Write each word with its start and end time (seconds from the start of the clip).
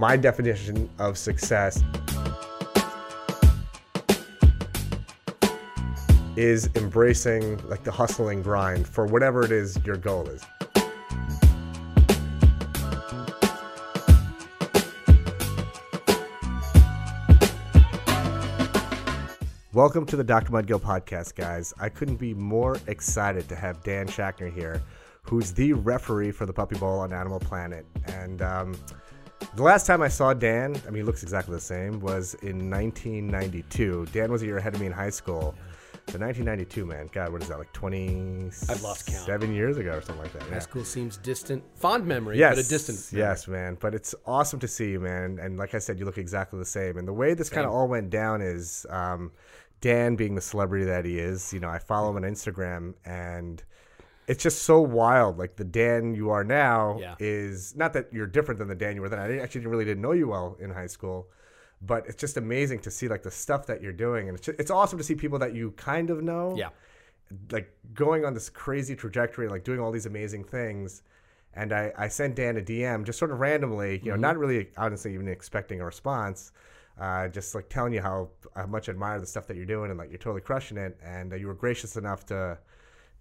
my 0.00 0.16
definition 0.16 0.88
of 0.98 1.18
success 1.18 1.84
is 6.36 6.70
embracing 6.74 7.58
like 7.68 7.84
the 7.84 7.92
hustling 7.92 8.40
grind 8.40 8.88
for 8.88 9.04
whatever 9.04 9.44
it 9.44 9.52
is 9.52 9.78
your 9.84 9.98
goal 9.98 10.26
is. 10.26 10.42
Welcome 19.74 20.06
to 20.06 20.16
the 20.16 20.24
Dr. 20.24 20.50
Mudgill 20.50 20.80
podcast, 20.80 21.34
guys. 21.34 21.74
I 21.78 21.90
couldn't 21.90 22.16
be 22.16 22.32
more 22.32 22.78
excited 22.86 23.50
to 23.50 23.54
have 23.54 23.82
Dan 23.82 24.06
Schachner 24.06 24.50
here, 24.50 24.82
who's 25.24 25.52
the 25.52 25.74
referee 25.74 26.32
for 26.32 26.46
the 26.46 26.54
Puppy 26.54 26.78
Bowl 26.78 27.00
on 27.00 27.12
Animal 27.12 27.38
Planet. 27.38 27.84
And 28.06 28.40
um, 28.40 28.74
the 29.56 29.62
last 29.62 29.86
time 29.86 30.02
I 30.02 30.08
saw 30.08 30.32
Dan, 30.34 30.76
I 30.86 30.90
mean, 30.90 30.96
he 30.96 31.02
looks 31.02 31.22
exactly 31.22 31.54
the 31.54 31.60
same, 31.60 32.00
was 32.00 32.34
in 32.42 32.70
1992. 32.70 34.06
Dan 34.12 34.30
was 34.30 34.42
a 34.42 34.46
year 34.46 34.58
ahead 34.58 34.74
of 34.74 34.80
me 34.80 34.86
in 34.86 34.92
high 34.92 35.10
school. 35.10 35.54
So 36.08 36.18
1992, 36.18 36.86
man. 36.86 37.08
God, 37.12 37.30
what 37.32 37.40
is 37.42 37.48
that, 37.48 37.58
like 37.58 37.72
20? 37.72 38.50
I've 38.68 38.82
lost 38.82 39.06
count. 39.06 39.24
Seven 39.26 39.54
years 39.54 39.76
ago 39.76 39.92
or 39.92 40.00
something 40.00 40.22
like 40.22 40.32
that. 40.32 40.42
High 40.44 40.54
Yeah. 40.54 40.58
school 40.58 40.84
seems 40.84 41.16
distant, 41.16 41.62
fond 41.76 42.04
memory, 42.04 42.36
Yes, 42.38 42.56
but 42.56 42.64
a 42.64 42.68
distant. 42.68 42.98
memory. 43.12 43.28
yes, 43.28 43.46
man. 43.46 43.76
But 43.80 43.94
it's 43.94 44.14
awesome 44.26 44.58
to 44.60 44.68
see 44.68 44.90
you, 44.90 44.98
man. 45.00 45.38
And 45.40 45.56
like 45.56 45.74
I 45.74 45.78
said, 45.78 45.98
you 46.00 46.04
look 46.06 46.18
exactly 46.18 46.58
the 46.58 46.64
same. 46.64 46.96
And 46.96 47.06
the 47.06 47.12
way 47.12 47.34
this 47.34 47.48
kind 47.48 47.64
of 47.66 47.72
all 47.72 47.86
went 47.86 48.10
down 48.10 48.40
is 48.42 48.86
um, 48.90 49.30
Dan 49.80 50.16
being 50.16 50.34
the 50.34 50.40
celebrity 50.40 50.84
that 50.86 51.04
he 51.04 51.18
is. 51.18 51.52
You 51.52 51.60
know, 51.60 51.68
I 51.68 51.78
follow 51.78 52.10
him 52.10 52.16
on 52.16 52.22
Instagram, 52.22 52.94
and 53.04 53.62
it's 54.30 54.42
just 54.48 54.62
so 54.62 54.80
wild. 54.80 55.38
Like 55.42 55.56
the 55.56 55.64
Dan 55.80 56.14
you 56.14 56.30
are 56.30 56.44
now 56.44 56.98
Yeah. 57.00 57.14
is 57.18 57.74
not 57.82 57.90
that 57.94 58.06
you're 58.12 58.26
different 58.36 58.58
than 58.60 58.68
the 58.68 58.74
Dan 58.84 58.94
you 58.96 59.02
were 59.02 59.08
then. 59.08 59.18
I 59.18 59.26
didn't, 59.28 59.42
actually 59.42 59.66
really 59.66 59.84
didn't 59.90 60.02
know 60.02 60.12
you 60.12 60.28
well 60.28 60.56
in 60.64 60.70
high 60.70 60.86
school. 60.96 61.18
But 61.82 62.06
it's 62.08 62.20
just 62.26 62.36
amazing 62.36 62.80
to 62.86 62.90
see 62.90 63.08
like 63.08 63.22
the 63.22 63.30
stuff 63.30 63.62
that 63.70 63.82
you're 63.82 63.98
doing, 64.06 64.28
and 64.28 64.36
it's 64.36 64.46
just, 64.46 64.60
it's 64.60 64.70
awesome 64.70 64.98
to 64.98 65.04
see 65.04 65.14
people 65.14 65.38
that 65.44 65.54
you 65.54 65.72
kind 65.72 66.10
of 66.10 66.22
know, 66.22 66.54
Yeah. 66.56 66.68
like 67.50 67.68
going 67.94 68.24
on 68.24 68.34
this 68.34 68.48
crazy 68.50 68.94
trajectory, 68.94 69.48
like 69.48 69.64
doing 69.64 69.80
all 69.80 69.90
these 69.90 70.06
amazing 70.06 70.44
things. 70.44 71.02
And 71.54 71.72
I, 71.72 71.92
I 71.96 72.08
sent 72.08 72.36
Dan 72.36 72.56
a 72.56 72.60
DM 72.60 73.04
just 73.04 73.18
sort 73.18 73.30
of 73.32 73.40
randomly, 73.40 73.92
you 74.04 74.10
know, 74.10 74.12
Mm-hmm. 74.12 74.20
not 74.20 74.38
really 74.38 74.68
honestly 74.76 75.14
even 75.14 75.26
expecting 75.28 75.80
a 75.80 75.84
response, 75.84 76.52
uh, 77.00 77.28
just 77.28 77.54
like 77.54 77.68
telling 77.68 77.92
you 77.92 78.02
how, 78.02 78.28
how 78.54 78.66
much 78.66 78.88
I 78.88 78.92
admire 78.92 79.18
the 79.18 79.26
stuff 79.26 79.46
that 79.48 79.56
you're 79.56 79.66
doing 79.66 79.90
and 79.90 79.98
like 79.98 80.10
you're 80.10 80.18
totally 80.18 80.42
crushing 80.42 80.76
it. 80.76 80.98
And 81.02 81.32
uh, 81.32 81.36
you 81.36 81.46
were 81.48 81.54
gracious 81.54 81.96
enough 81.96 82.24
to, 82.26 82.58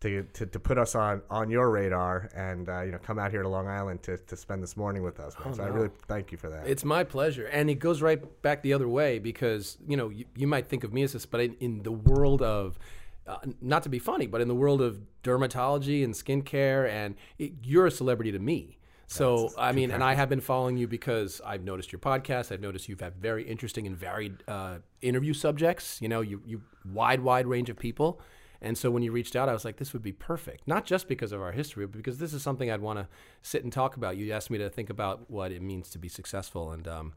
to, 0.01 0.23
to, 0.33 0.45
to 0.45 0.59
put 0.59 0.77
us 0.77 0.95
on, 0.95 1.21
on 1.29 1.49
your 1.49 1.69
radar 1.69 2.29
and, 2.35 2.69
uh, 2.69 2.81
you 2.81 2.91
know, 2.91 2.97
come 2.99 3.19
out 3.19 3.31
here 3.31 3.41
to 3.41 3.49
Long 3.49 3.67
Island 3.67 4.01
to, 4.03 4.17
to 4.17 4.35
spend 4.37 4.63
this 4.63 4.77
morning 4.77 5.03
with 5.03 5.19
us. 5.19 5.35
Man. 5.43 5.53
so 5.53 5.63
I 5.63 5.67
Oh, 5.67 5.71
really 5.71 5.89
thank 6.07 6.31
you 6.31 6.37
for 6.37 6.49
that. 6.49 6.67
It's 6.67 6.85
my 6.85 7.03
pleasure. 7.03 7.47
And 7.47 7.69
it 7.69 7.75
goes 7.75 8.01
right 8.01 8.41
back 8.41 8.61
the 8.63 8.73
other 8.73 8.87
way 8.87 9.19
because, 9.19 9.77
you 9.87 9.97
know, 9.97 10.09
you, 10.09 10.25
you 10.35 10.47
might 10.47 10.69
think 10.69 10.83
of 10.83 10.93
me 10.93 11.03
as 11.03 11.13
this, 11.13 11.25
but 11.25 11.41
in, 11.41 11.55
in 11.59 11.83
the 11.83 11.91
world 11.91 12.41
of, 12.41 12.79
uh, 13.27 13.37
not 13.61 13.83
to 13.83 13.89
be 13.89 13.99
funny, 13.99 14.25
but 14.25 14.39
in 14.41 14.47
the 14.47 14.55
world 14.55 14.81
of 14.81 15.01
dermatology 15.23 16.03
and 16.03 16.13
skincare, 16.13 16.89
and 16.89 17.15
it, 17.37 17.51
you're 17.63 17.85
a 17.85 17.91
celebrity 17.91 18.31
to 18.31 18.39
me. 18.39 18.77
So, 19.11 19.49
I 19.57 19.71
mean, 19.71 19.89
and 19.89 20.03
I 20.03 20.13
have 20.13 20.29
been 20.29 20.39
following 20.39 20.77
you 20.77 20.87
because 20.87 21.41
I've 21.43 21.63
noticed 21.63 21.91
your 21.91 21.97
podcast. 21.97 22.51
I've 22.51 22.61
noticed 22.61 22.87
you've 22.87 22.99
had 23.01 23.15
very 23.15 23.43
interesting 23.43 23.87
and 23.87 23.97
varied 23.97 24.43
uh, 24.47 24.77
interview 25.01 25.33
subjects. 25.33 25.99
You 25.99 26.09
know, 26.09 26.21
you, 26.21 26.43
you 26.45 26.61
wide, 26.85 27.19
wide 27.21 27.47
range 27.47 27.71
of 27.71 27.77
people. 27.79 28.21
And 28.61 28.77
so 28.77 28.91
when 28.91 29.03
you 29.03 29.11
reached 29.11 29.35
out, 29.35 29.47
I 29.47 29.53
was 29.53 29.63
like, 29.63 29.77
this 29.77 29.93
would 29.93 30.01
be 30.01 30.11
perfect. 30.11 30.67
Not 30.67 30.85
just 30.85 31.07
because 31.07 31.31
of 31.31 31.41
our 31.41 31.51
history, 31.51 31.85
but 31.85 31.97
because 31.97 32.17
this 32.17 32.33
is 32.33 32.43
something 32.43 32.69
I'd 32.69 32.81
want 32.81 32.99
to 32.99 33.07
sit 33.41 33.63
and 33.63 33.71
talk 33.71 33.95
about. 33.95 34.17
You 34.17 34.33
asked 34.33 34.49
me 34.49 34.57
to 34.57 34.69
think 34.69 34.89
about 34.89 35.29
what 35.29 35.51
it 35.51 35.61
means 35.61 35.89
to 35.91 35.97
be 35.97 36.09
successful. 36.09 36.71
And, 36.71 36.87
um, 36.87 37.13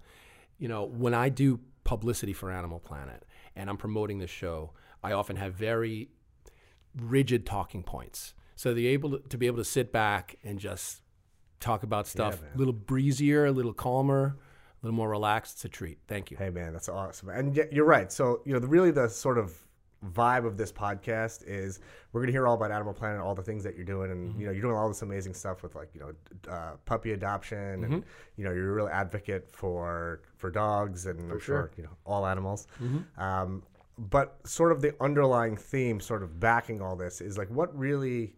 you 0.58 0.68
know, 0.68 0.84
when 0.84 1.14
I 1.14 1.28
do 1.28 1.58
publicity 1.84 2.32
for 2.32 2.50
Animal 2.50 2.78
Planet 2.78 3.24
and 3.56 3.68
I'm 3.68 3.76
promoting 3.76 4.18
this 4.18 4.30
show, 4.30 4.70
I 5.02 5.12
often 5.12 5.36
have 5.36 5.54
very 5.54 6.10
rigid 6.96 7.44
talking 7.44 7.82
points. 7.82 8.34
So 8.54 8.72
the 8.72 8.86
able 8.86 9.18
to, 9.18 9.28
to 9.30 9.38
be 9.38 9.46
able 9.46 9.58
to 9.58 9.64
sit 9.64 9.92
back 9.92 10.36
and 10.44 10.58
just 10.58 11.02
talk 11.58 11.82
about 11.82 12.06
stuff 12.06 12.40
a 12.54 12.58
little 12.58 12.72
breezier, 12.72 13.46
a 13.46 13.52
little 13.52 13.72
calmer, 13.72 14.36
a 14.82 14.86
little 14.86 14.96
more 14.96 15.10
relaxed, 15.10 15.56
it's 15.56 15.64
a 15.64 15.68
treat. 15.68 15.98
Thank 16.06 16.30
you. 16.30 16.36
Hey 16.36 16.50
man, 16.50 16.72
that's 16.72 16.88
awesome. 16.88 17.30
And 17.30 17.56
you're 17.72 17.84
right. 17.84 18.12
So 18.12 18.42
you 18.44 18.52
know, 18.52 18.58
the, 18.58 18.68
really 18.68 18.90
the 18.90 19.08
sort 19.08 19.38
of 19.38 19.56
vibe 20.12 20.44
of 20.46 20.56
this 20.56 20.72
podcast 20.72 21.44
is 21.46 21.80
we're 22.12 22.20
gonna 22.22 22.32
hear 22.32 22.46
all 22.46 22.54
about 22.54 22.70
Animal 22.72 22.92
Planet, 22.92 23.20
all 23.20 23.34
the 23.34 23.42
things 23.42 23.62
that 23.64 23.76
you're 23.76 23.84
doing, 23.84 24.10
and 24.10 24.38
you 24.38 24.46
know, 24.46 24.52
you're 24.52 24.62
doing 24.62 24.74
all 24.76 24.88
this 24.88 25.02
amazing 25.02 25.34
stuff 25.34 25.62
with 25.62 25.74
like 25.74 25.90
you 25.94 26.00
know, 26.00 26.52
uh, 26.52 26.72
puppy 26.84 27.12
adoption, 27.12 27.84
and 27.84 28.04
you 28.36 28.44
know, 28.44 28.52
you're 28.52 28.70
a 28.70 28.74
real 28.74 28.88
advocate 28.88 29.48
for 29.50 30.22
for 30.36 30.50
dogs 30.50 31.06
and 31.06 31.30
for, 31.30 31.40
sure. 31.40 31.70
you 31.76 31.84
know 31.84 31.90
all 32.04 32.26
animals. 32.26 32.66
Um, 33.16 33.62
but 33.98 34.38
sort 34.44 34.72
of 34.72 34.80
the 34.80 34.94
underlying 35.00 35.56
theme, 35.56 36.00
sort 36.00 36.22
of 36.22 36.40
backing 36.40 36.80
all 36.82 36.96
this, 36.96 37.20
is 37.20 37.38
like 37.38 37.48
what 37.50 37.76
really 37.78 38.34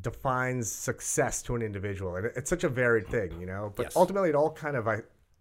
defines 0.00 0.70
success 0.70 1.42
to 1.42 1.56
an 1.56 1.62
individual 1.62 2.14
and 2.16 2.26
it's 2.36 2.48
such 2.48 2.62
a 2.64 2.68
varied 2.68 3.06
thing 3.08 3.38
you 3.40 3.44
know 3.46 3.72
but 3.76 3.82
Yes. 3.86 3.96
ultimately 3.96 4.28
it 4.30 4.34
all 4.36 4.50
kind 4.52 4.76
of 4.76 4.86
i 4.86 4.98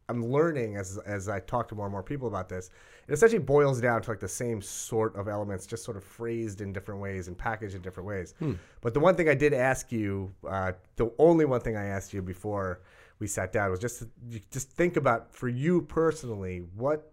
i'm 0.10 0.26
learning 0.26 0.76
as 0.76 0.98
as 1.06 1.30
i 1.30 1.40
talk 1.40 1.68
to 1.70 1.76
more 1.76 1.86
and 1.86 1.94
more 1.94 2.02
people 2.04 2.28
about 2.28 2.50
this 2.50 2.72
it 3.10 3.14
essentially 3.14 3.40
boils 3.40 3.82
down 3.82 4.02
to 4.02 4.10
like 4.12 4.20
the 4.20 4.28
same 4.28 4.62
sort 4.62 5.16
of 5.16 5.28
elements 5.28 5.66
just 5.66 5.84
sort 5.84 5.98
of 5.98 6.04
phrased 6.04 6.62
in 6.62 6.72
different 6.72 7.02
ways 7.02 7.28
and 7.28 7.38
packaged 7.38 7.76
in 7.76 7.82
different 7.82 8.08
ways 8.08 8.34
but 8.82 8.94
the 8.94 9.00
one 9.00 9.16
thing 9.16 9.28
i 9.30 9.36
did 9.36 9.54
ask 9.54 9.92
you 9.92 10.32
uh, 10.48 10.72
the 10.96 11.12
only 11.18 11.46
one 11.46 11.60
thing 11.60 11.76
i 11.76 11.86
asked 11.86 12.14
you 12.14 12.22
before 12.22 12.82
we 13.20 13.28
sat 13.28 13.52
down 13.52 13.70
was 13.70 13.80
just 13.80 14.00
to, 14.00 14.10
just 14.52 14.72
think 14.72 14.96
about 14.96 15.34
for 15.34 15.50
you 15.50 15.82
personally 15.82 16.64
what 16.76 17.12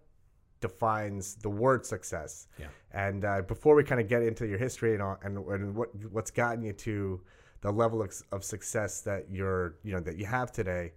defines 0.60 1.34
the 1.36 1.50
word 1.50 1.84
success. 1.84 2.48
Yeah. 2.58 2.66
And 2.92 3.24
uh, 3.24 3.42
before 3.42 3.74
we 3.74 3.84
kind 3.84 4.00
of 4.00 4.08
get 4.08 4.22
into 4.22 4.46
your 4.46 4.58
history 4.58 4.94
and, 4.94 5.02
all, 5.02 5.18
and 5.22 5.36
and 5.36 5.74
what 5.74 5.90
what's 6.10 6.30
gotten 6.30 6.62
you 6.62 6.72
to 6.72 7.20
the 7.60 7.70
level 7.70 8.02
of, 8.02 8.12
of 8.32 8.44
success 8.44 9.00
that 9.02 9.26
you're 9.30 9.76
you 9.82 9.92
know 9.92 10.00
that 10.00 10.16
you 10.16 10.26
have 10.26 10.52
today, 10.52 10.92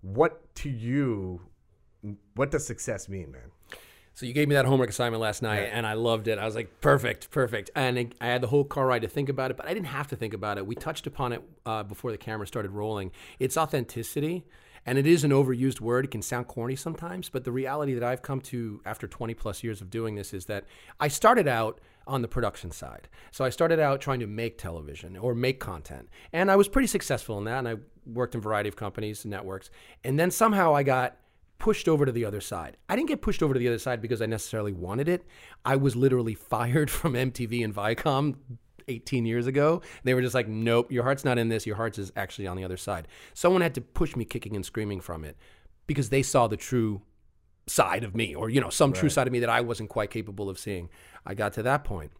what 0.00 0.54
to 0.56 0.68
you, 0.68 1.40
what 2.34 2.50
does 2.50 2.66
success 2.66 3.08
mean, 3.08 3.30
man? 3.30 3.50
So 4.14 4.26
you 4.26 4.32
gave 4.32 4.48
me 4.48 4.54
that 4.54 4.64
homework 4.64 4.90
assignment 4.90 5.20
last 5.20 5.42
night, 5.42 5.62
and 5.72 5.84
I 5.86 5.94
loved 5.94 6.28
it. 6.28 6.38
I 6.38 6.44
was 6.44 6.54
like, 6.54 6.80
perfect, 6.80 7.30
perfect. 7.32 7.70
And 7.74 7.98
it- 7.98 8.14
I 8.20 8.26
had 8.28 8.42
the 8.42 8.46
whole 8.46 8.64
car 8.64 8.86
ride 8.86 9.02
to 9.02 9.08
think 9.08 9.28
about 9.28 9.50
it, 9.50 9.56
but 9.56 9.66
I 9.66 9.74
didn't 9.74 9.88
have 9.88 10.06
to 10.08 10.16
think 10.16 10.34
about 10.34 10.56
it. 10.56 10.66
We 10.66 10.76
touched 10.76 11.06
upon 11.08 11.32
it 11.32 11.42
uh, 11.66 11.82
before 11.82 12.12
the 12.12 12.16
camera 12.18 12.46
started 12.46 12.70
rolling. 12.70 13.10
It's 13.40 13.56
authenticity, 13.56 14.44
and 14.86 14.98
it 14.98 15.06
is 15.06 15.24
an 15.24 15.32
overused 15.32 15.80
word. 15.80 16.04
It 16.04 16.12
can 16.12 16.22
sound 16.22 16.46
corny 16.46 16.76
sometimes, 16.76 17.28
but 17.28 17.42
the 17.42 17.50
reality 17.50 17.92
that 17.94 18.04
I've 18.04 18.22
come 18.22 18.40
to 18.42 18.80
after 18.86 19.08
20 19.08 19.34
plus 19.34 19.64
years 19.64 19.80
of 19.80 19.90
doing 19.90 20.14
this 20.14 20.32
is 20.32 20.44
that 20.46 20.64
I 21.00 21.08
started 21.08 21.48
out 21.48 21.80
on 22.06 22.22
the 22.22 22.28
production 22.28 22.70
side. 22.70 23.08
So 23.32 23.44
I 23.44 23.50
started 23.50 23.80
out 23.80 24.00
trying 24.00 24.20
to 24.20 24.26
make 24.28 24.58
television 24.58 25.16
or 25.16 25.34
make 25.34 25.58
content, 25.58 26.08
and 26.32 26.52
I 26.52 26.56
was 26.56 26.68
pretty 26.68 26.86
successful 26.86 27.36
in 27.38 27.44
that. 27.44 27.58
And 27.58 27.68
I 27.68 27.76
worked 28.06 28.34
in 28.36 28.38
a 28.38 28.42
variety 28.42 28.68
of 28.68 28.76
companies 28.76 29.24
and 29.24 29.32
networks, 29.32 29.70
and 30.04 30.20
then 30.20 30.30
somehow 30.30 30.72
I 30.72 30.84
got 30.84 31.16
pushed 31.58 31.88
over 31.88 32.04
to 32.04 32.12
the 32.12 32.24
other 32.24 32.40
side. 32.40 32.76
I 32.88 32.96
didn't 32.96 33.08
get 33.08 33.22
pushed 33.22 33.42
over 33.42 33.54
to 33.54 33.60
the 33.60 33.68
other 33.68 33.78
side 33.78 34.02
because 34.02 34.20
I 34.20 34.26
necessarily 34.26 34.72
wanted 34.72 35.08
it. 35.08 35.24
I 35.64 35.76
was 35.76 35.96
literally 35.96 36.34
fired 36.34 36.90
from 36.90 37.14
MTV 37.14 37.64
and 37.64 37.74
Viacom 37.74 38.36
18 38.88 39.26
years 39.26 39.46
ago. 39.46 39.82
They 40.02 40.14
were 40.14 40.22
just 40.22 40.34
like, 40.34 40.48
nope, 40.48 40.92
your 40.92 41.04
heart's 41.04 41.24
not 41.24 41.38
in 41.38 41.48
this. 41.48 41.66
Your 41.66 41.76
heart's 41.76 41.98
is 41.98 42.12
actually 42.16 42.46
on 42.46 42.56
the 42.56 42.64
other 42.64 42.76
side. 42.76 43.08
Someone 43.32 43.62
had 43.62 43.74
to 43.74 43.80
push 43.80 44.16
me 44.16 44.24
kicking 44.24 44.56
and 44.56 44.64
screaming 44.64 45.00
from 45.00 45.24
it 45.24 45.36
because 45.86 46.10
they 46.10 46.22
saw 46.22 46.46
the 46.46 46.56
true 46.56 47.02
side 47.66 48.04
of 48.04 48.14
me 48.14 48.34
or, 48.34 48.50
you 48.50 48.60
know, 48.60 48.70
some 48.70 48.92
true 48.92 49.08
side 49.08 49.26
of 49.26 49.32
me 49.32 49.40
that 49.40 49.48
I 49.48 49.62
wasn't 49.62 49.88
quite 49.88 50.10
capable 50.10 50.50
of 50.50 50.58
seeing. 50.58 50.90
I 51.24 51.34
got 51.34 51.54
to 51.54 51.62
that 51.62 51.84
point. 51.84 52.12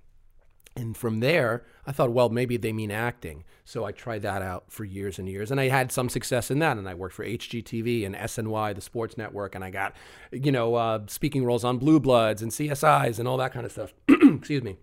And 0.77 0.97
from 0.97 1.21
there, 1.21 1.65
I 1.87 1.93
thought, 1.93 2.11
well, 2.11 2.29
maybe 2.29 2.57
they 2.57 2.73
mean 2.73 2.91
acting. 2.91 3.45
So 3.65 3.85
I 3.85 3.93
tried 3.93 4.23
that 4.23 4.43
out 4.43 4.73
for 4.73 4.85
years 4.85 5.21
and 5.21 5.29
years. 5.29 5.53
And 5.53 5.61
I 5.61 5.69
had 5.69 5.93
some 5.93 6.09
success 6.09 6.51
in 6.51 6.59
that. 6.59 6.77
And 6.77 6.89
I 6.89 6.95
worked 6.95 7.15
for 7.15 7.25
HGTV 7.25 8.05
and 8.05 8.17
SNY, 8.17 8.75
the 8.75 8.81
sports 8.81 9.17
network. 9.17 9.55
And 9.55 9.63
I 9.63 9.71
got, 9.71 9.95
you 10.33 10.51
know, 10.51 10.75
uh, 10.75 11.01
speaking 11.07 11.45
roles 11.45 11.65
on 11.65 11.79
Blue 11.79 12.01
Bloods 12.01 12.43
and 12.43 12.51
CSIs 12.51 13.21
and 13.21 13.29
all 13.29 13.37
that 13.37 13.53
kind 13.53 13.65
of 13.65 13.71
stuff. 13.71 13.95
Excuse 14.09 14.65
me. 14.65 14.77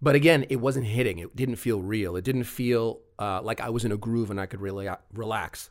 But 0.00 0.14
again, 0.14 0.46
it 0.48 0.56
wasn't 0.56 0.86
hitting. 0.86 1.18
It 1.18 1.34
didn't 1.34 1.56
feel 1.56 1.80
real. 1.80 2.16
It 2.16 2.24
didn't 2.24 2.44
feel 2.44 3.00
uh, 3.18 3.40
like 3.42 3.60
I 3.60 3.70
was 3.70 3.84
in 3.84 3.90
a 3.90 3.96
groove 3.96 4.30
and 4.30 4.40
I 4.40 4.46
could 4.46 4.60
really 4.60 4.88
relax. 5.12 5.70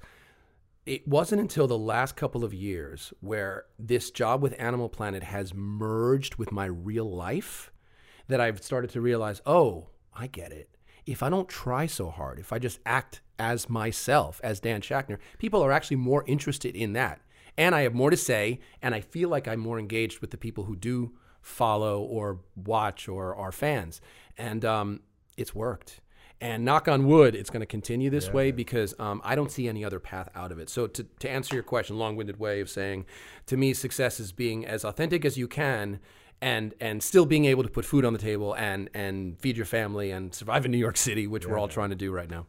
It 0.86 1.08
wasn't 1.08 1.42
until 1.42 1.68
the 1.68 1.78
last 1.78 2.16
couple 2.16 2.44
of 2.44 2.54
years 2.54 3.14
where 3.22 3.66
this 3.80 4.12
job 4.12 4.42
with 4.42 4.54
Animal 4.60 4.90
Planet 4.90 5.24
has 5.24 5.54
merged 5.54 6.36
with 6.36 6.52
my 6.52 6.66
real 6.66 7.10
life 7.10 7.72
that 8.28 8.42
I've 8.42 8.64
started 8.64 8.90
to 8.92 9.02
realize, 9.02 9.42
oh, 9.46 9.88
I 10.14 10.28
get 10.28 10.52
it. 10.52 10.70
If 11.06 11.22
I 11.22 11.30
don't 11.30 11.48
try 11.48 11.86
so 11.86 12.10
hard, 12.10 12.40
if 12.40 12.52
I 12.52 12.60
just 12.60 12.80
act 12.86 13.22
as 13.38 13.70
myself, 13.70 14.42
as 14.44 14.60
Dan 14.60 14.82
Schachner, 14.82 15.18
people 15.38 15.62
are 15.62 15.72
actually 15.72 15.98
more 15.98 16.24
interested 16.26 16.76
in 16.76 16.94
that. 16.94 17.22
And 17.58 17.76
I 17.76 17.82
have 17.82 17.94
more 17.94 18.10
to 18.10 18.18
say, 18.18 18.60
and 18.82 18.94
I 18.96 19.02
feel 19.02 19.30
like 19.30 19.48
I'm 19.48 19.60
more 19.60 19.80
engaged 19.80 20.20
with 20.20 20.32
the 20.32 20.38
people 20.38 20.66
who 20.66 20.76
do 20.76 21.14
follow 21.42 22.02
or 22.02 22.40
watch 22.56 23.08
or 23.08 23.36
are 23.36 23.52
fans. 23.52 24.02
And 24.38 24.66
um, 24.66 25.02
it's 25.38 25.54
worked. 25.54 26.02
And 26.42 26.66
knock 26.66 26.90
on 26.90 27.08
wood, 27.08 27.34
it's 27.34 27.50
going 27.50 27.62
to 27.62 27.66
continue 27.66 28.10
this 28.10 28.32
way 28.32 28.52
because 28.52 28.94
um, 29.00 29.22
I 29.24 29.36
don't 29.36 29.50
see 29.50 29.70
any 29.70 29.86
other 29.86 30.02
path 30.02 30.28
out 30.36 30.52
of 30.52 30.60
it. 30.60 30.70
So, 30.70 30.86
to, 30.86 31.04
to 31.04 31.30
answer 31.30 31.56
your 31.56 31.64
question, 31.64 31.98
long 31.98 32.18
winded 32.18 32.40
way 32.40 32.60
of 32.60 32.70
saying, 32.70 33.06
to 33.46 33.56
me, 33.56 33.74
success 33.74 34.20
is 34.20 34.34
being 34.34 34.66
as 34.66 34.84
authentic 34.84 35.24
as 35.24 35.38
you 35.38 35.48
can 35.48 36.02
and 36.42 36.74
and 36.82 37.02
still 37.02 37.26
being 37.26 37.46
able 37.46 37.64
to 37.64 37.70
put 37.70 37.86
food 37.86 38.06
on 38.06 38.14
the 38.14 38.20
table 38.20 38.54
and 38.56 38.90
and 38.94 39.40
feed 39.40 39.58
your 39.58 39.66
family 39.66 40.12
and 40.12 40.34
survive 40.34 40.66
in 40.66 40.72
New 40.72 40.78
York 40.78 40.98
City, 40.98 41.28
which 41.28 41.46
we're 41.48 41.58
all 41.58 41.68
trying 41.68 41.90
to 41.90 41.96
do 41.96 42.12
right 42.12 42.30
now. 42.30 42.46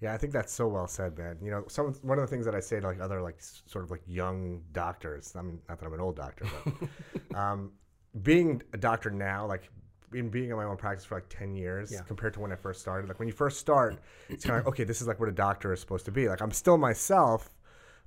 Yeah, 0.00 0.12
I 0.12 0.16
think 0.16 0.32
that's 0.32 0.52
so 0.52 0.66
well 0.66 0.88
said, 0.88 1.16
man. 1.16 1.38
You 1.40 1.50
know, 1.52 1.64
some 1.68 1.94
one 2.02 2.18
of 2.18 2.22
the 2.22 2.26
things 2.28 2.44
that 2.44 2.54
I 2.56 2.60
say 2.60 2.80
to 2.80 2.86
like 2.86 3.00
other 3.00 3.22
like 3.22 3.36
sort 3.40 3.84
of 3.84 3.90
like 3.90 4.02
young 4.06 4.60
doctors. 4.72 5.32
I 5.36 5.42
mean, 5.42 5.60
not 5.68 5.78
that 5.78 5.86
I'm 5.86 5.92
an 5.94 6.00
old 6.00 6.16
doctor, 6.16 6.44
but 6.64 7.38
um, 7.38 7.70
being 8.22 8.62
a 8.72 8.76
doctor 8.76 9.10
now, 9.10 9.46
like 9.46 9.70
in 10.12 10.28
being 10.28 10.50
in 10.50 10.56
my 10.56 10.64
own 10.64 10.76
practice 10.76 11.04
for 11.04 11.14
like 11.14 11.28
ten 11.28 11.54
years, 11.54 11.92
Yeah. 11.92 12.00
compared 12.02 12.34
to 12.34 12.40
when 12.40 12.50
I 12.52 12.56
first 12.56 12.80
started. 12.80 13.08
Like 13.08 13.18
when 13.20 13.28
you 13.28 13.34
first 13.34 13.60
start, 13.60 13.96
it's 14.28 14.44
kind 14.44 14.58
of 14.58 14.66
like 14.66 14.74
okay, 14.74 14.84
this 14.84 15.00
is 15.00 15.06
like 15.06 15.20
what 15.20 15.28
a 15.28 15.32
doctor 15.32 15.72
is 15.72 15.78
supposed 15.80 16.04
to 16.06 16.10
be. 16.12 16.28
Like 16.28 16.42
I'm 16.42 16.50
still 16.50 16.76
myself, 16.78 17.50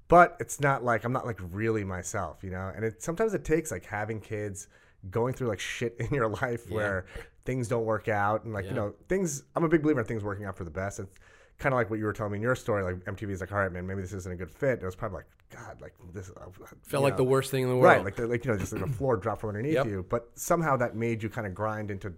but 0.09 0.35
it's 0.41 0.59
not 0.59 0.83
like 0.83 1.05
I'm 1.05 1.13
not 1.13 1.25
like 1.25 1.39
really 1.51 1.85
myself, 1.85 2.43
you 2.43 2.49
know. 2.51 2.71
And 2.75 2.83
it 2.83 3.01
sometimes 3.01 3.33
it 3.33 3.45
takes 3.45 3.71
like 3.71 3.85
having 3.85 4.19
kids, 4.19 4.67
going 5.11 5.33
through 5.33 5.47
like 5.47 5.59
shit 5.59 5.95
in 5.99 6.09
your 6.13 6.27
life 6.29 6.69
where 6.71 7.05
things 7.45 7.67
don't 7.67 7.85
work 7.85 8.07
out, 8.07 8.43
and 8.45 8.53
like 8.53 8.65
you 8.65 8.73
know 8.73 8.93
things. 9.07 9.43
I'm 9.55 9.63
a 9.63 9.69
big 9.69 9.81
believer 9.81 9.99
in 10.01 10.05
things 10.05 10.23
working 10.23 10.45
out 10.45 10.57
for 10.57 10.63
the 10.63 10.71
best. 10.71 10.99
It's 10.99 11.11
kind 11.57 11.73
of 11.73 11.77
like 11.77 11.89
what 11.89 11.99
you 11.99 12.05
were 12.05 12.11
telling 12.13 12.33
me 12.33 12.37
in 12.37 12.41
your 12.41 12.55
story. 12.55 12.83
Like 12.83 12.95
MTV 13.05 13.29
is 13.31 13.39
like, 13.39 13.51
all 13.51 13.59
right, 13.59 13.71
man, 13.71 13.87
maybe 13.87 14.01
this 14.01 14.11
isn't 14.13 14.31
a 14.31 14.35
good 14.35 14.51
fit. 14.51 14.79
It 14.81 14.85
was 14.85 14.95
probably 14.95 15.17
like, 15.19 15.27
God, 15.51 15.79
like 15.81 15.93
this 16.13 16.29
uh, 16.31 16.45
Felt 16.83 17.03
like 17.03 17.13
know. 17.13 17.17
the 17.17 17.23
worst 17.23 17.49
thing 17.51 17.63
in 17.63 17.69
the 17.69 17.75
world. 17.75 17.95
Right, 17.97 18.03
like 18.03 18.15
the, 18.17 18.27
like 18.27 18.43
you 18.43 18.51
know, 18.51 18.57
just 18.57 18.73
like 18.73 18.81
the 18.85 18.91
floor 18.91 19.15
dropped 19.15 19.41
from 19.41 19.49
underneath 19.49 19.75
Yep. 19.75 19.85
you. 19.85 20.05
But 20.09 20.29
somehow 20.35 20.75
that 20.77 20.95
made 20.95 21.23
you 21.23 21.29
kind 21.29 21.47
of 21.47 21.53
grind 21.55 21.91
into, 21.91 22.13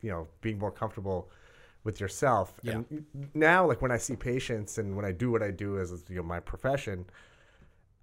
you 0.00 0.10
know, 0.10 0.26
being 0.40 0.58
more 0.58 0.72
comfortable 0.72 1.30
with 1.84 2.00
yourself. 2.00 2.52
And 2.64 3.04
now, 3.32 3.64
like 3.66 3.80
when 3.80 3.92
I 3.92 3.96
see 3.96 4.16
patients 4.16 4.78
and 4.78 4.96
when 4.96 5.04
I 5.04 5.12
do 5.12 5.30
what 5.30 5.42
I 5.42 5.50
do 5.52 5.78
as 5.78 5.92
you 6.08 6.16
know 6.16 6.22
my 6.24 6.40
profession, 6.40 7.04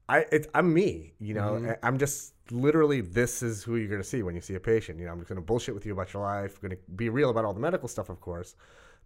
I 0.07 0.25
it's 0.31 0.47
I'm 0.53 0.73
me. 0.73 1.13
You 1.19 1.33
know, 1.33 1.53
Mm-hmm. 1.53 1.71
I'm 1.85 1.97
just 1.97 2.33
literally 2.51 3.01
this 3.01 3.43
is 3.43 3.63
who 3.63 3.75
you're 3.75 3.87
going 3.87 4.01
to 4.01 4.07
see 4.07 4.23
when 4.23 4.35
you 4.35 4.41
see 4.41 4.55
a 4.55 4.59
patient. 4.59 4.99
You 4.99 5.05
know, 5.05 5.11
I'm 5.11 5.19
just 5.19 5.29
going 5.29 5.41
to 5.41 5.45
bullshit 5.45 5.73
with 5.75 5.85
you 5.85 5.93
about 5.93 6.13
your 6.13 6.23
life. 6.23 6.59
Going 6.61 6.71
to 6.71 6.77
be 6.95 7.09
real 7.09 7.29
about 7.29 7.45
all 7.45 7.53
the 7.53 7.59
medical 7.59 7.87
stuff, 7.87 8.09
of 8.09 8.19
course. 8.21 8.55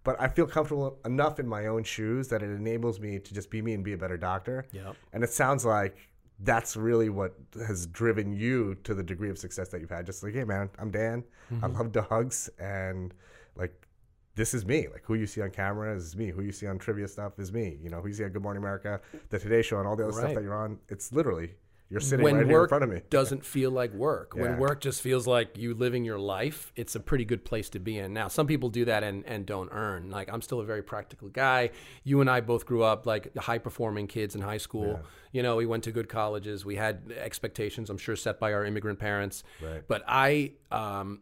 But 0.03 0.19
I 0.19 0.27
feel 0.27 0.47
comfortable 0.47 0.99
enough 1.05 1.39
in 1.39 1.47
my 1.47 1.67
own 1.67 1.83
shoes 1.83 2.27
that 2.29 2.41
it 2.41 2.49
enables 2.49 2.99
me 2.99 3.19
to 3.19 3.33
just 3.33 3.51
be 3.51 3.61
me 3.61 3.73
and 3.73 3.83
be 3.83 3.93
a 3.93 3.97
better 3.97 4.17
doctor. 4.17 4.65
Yep. 4.71 4.95
And 5.13 5.23
it 5.23 5.29
sounds 5.29 5.63
like 5.63 5.95
that's 6.39 6.75
really 6.75 7.09
what 7.09 7.35
has 7.67 7.85
driven 7.85 8.33
you 8.33 8.75
to 8.83 8.95
the 8.95 9.03
degree 9.03 9.29
of 9.29 9.37
success 9.37 9.69
that 9.69 9.79
you've 9.79 9.91
had. 9.91 10.05
Just 10.05 10.23
like, 10.23 10.33
hey, 10.33 10.43
man, 10.43 10.69
I'm 10.79 10.89
Dan. 10.89 11.23
I 11.51 11.53
mm-hmm. 11.53 11.77
love 11.77 11.91
dogs. 11.91 12.49
And 12.57 13.13
like, 13.55 13.87
this 14.33 14.53
is 14.53 14.65
me. 14.65 14.87
Like, 14.91 15.03
who 15.03 15.13
you 15.13 15.27
see 15.27 15.41
on 15.41 15.51
camera 15.51 15.95
is 15.95 16.15
me. 16.15 16.29
Who 16.29 16.41
you 16.41 16.51
see 16.51 16.65
on 16.65 16.79
trivia 16.79 17.07
stuff 17.07 17.37
is 17.37 17.51
me. 17.51 17.77
You 17.83 17.89
know, 17.89 18.01
who 18.01 18.07
you 18.07 18.13
see 18.13 18.23
on 18.23 18.31
Good 18.31 18.41
Morning 18.41 18.63
America, 18.63 19.01
The 19.29 19.37
Today 19.37 19.61
Show, 19.61 19.77
and 19.77 19.87
all 19.87 19.95
the 19.95 20.03
other 20.03 20.13
stuff 20.13 20.33
that 20.33 20.41
you're 20.41 20.55
on. 20.55 20.79
It's 20.89 21.11
literally, 21.11 21.53
you're 21.91 21.99
sitting 21.99 22.23
when 22.23 22.35
right 22.35 22.45
here 22.45 22.55
in 22.55 22.61
work 22.61 22.69
front 22.69 22.83
of 22.85 22.89
me. 22.89 23.01
doesn't 23.09 23.45
feel 23.45 23.69
like 23.69 23.93
work. 23.93 24.33
Yeah. 24.35 24.43
When 24.43 24.57
work 24.57 24.79
just 24.79 25.01
feels 25.01 25.27
like 25.27 25.57
you 25.57 25.73
living 25.73 26.05
your 26.05 26.17
life, 26.17 26.71
it's 26.77 26.95
a 26.95 26.99
pretty 26.99 27.25
good 27.25 27.43
place 27.43 27.69
to 27.71 27.79
be 27.79 27.97
in. 27.97 28.13
Now, 28.13 28.29
some 28.29 28.47
people 28.47 28.69
do 28.69 28.85
that 28.85 29.03
and, 29.03 29.25
and 29.25 29.45
don't 29.45 29.69
earn. 29.71 30.09
Like 30.09 30.31
I'm 30.31 30.41
still 30.41 30.61
a 30.61 30.65
very 30.65 30.81
practical 30.81 31.27
guy. 31.27 31.71
You 32.05 32.21
and 32.21 32.29
I 32.29 32.39
both 32.39 32.65
grew 32.65 32.81
up 32.83 33.05
like 33.05 33.35
high 33.37 33.57
performing 33.57 34.07
kids 34.07 34.35
in 34.35 34.41
high 34.41 34.57
school. 34.57 35.01
You 35.33 35.43
know, 35.43 35.57
we 35.57 35.65
went 35.65 35.83
to 35.83 35.91
good 35.91 36.07
colleges. 36.07 36.65
We 36.65 36.77
had 36.77 37.13
expectations, 37.17 37.89
I'm 37.89 37.97
sure, 37.97 38.15
set 38.15 38.39
by 38.39 38.53
our 38.53 38.63
immigrant 38.63 38.99
parents. 38.99 39.43
Right. 39.61 39.83
But 39.85 40.03
I, 40.07 40.53
um, 40.71 41.21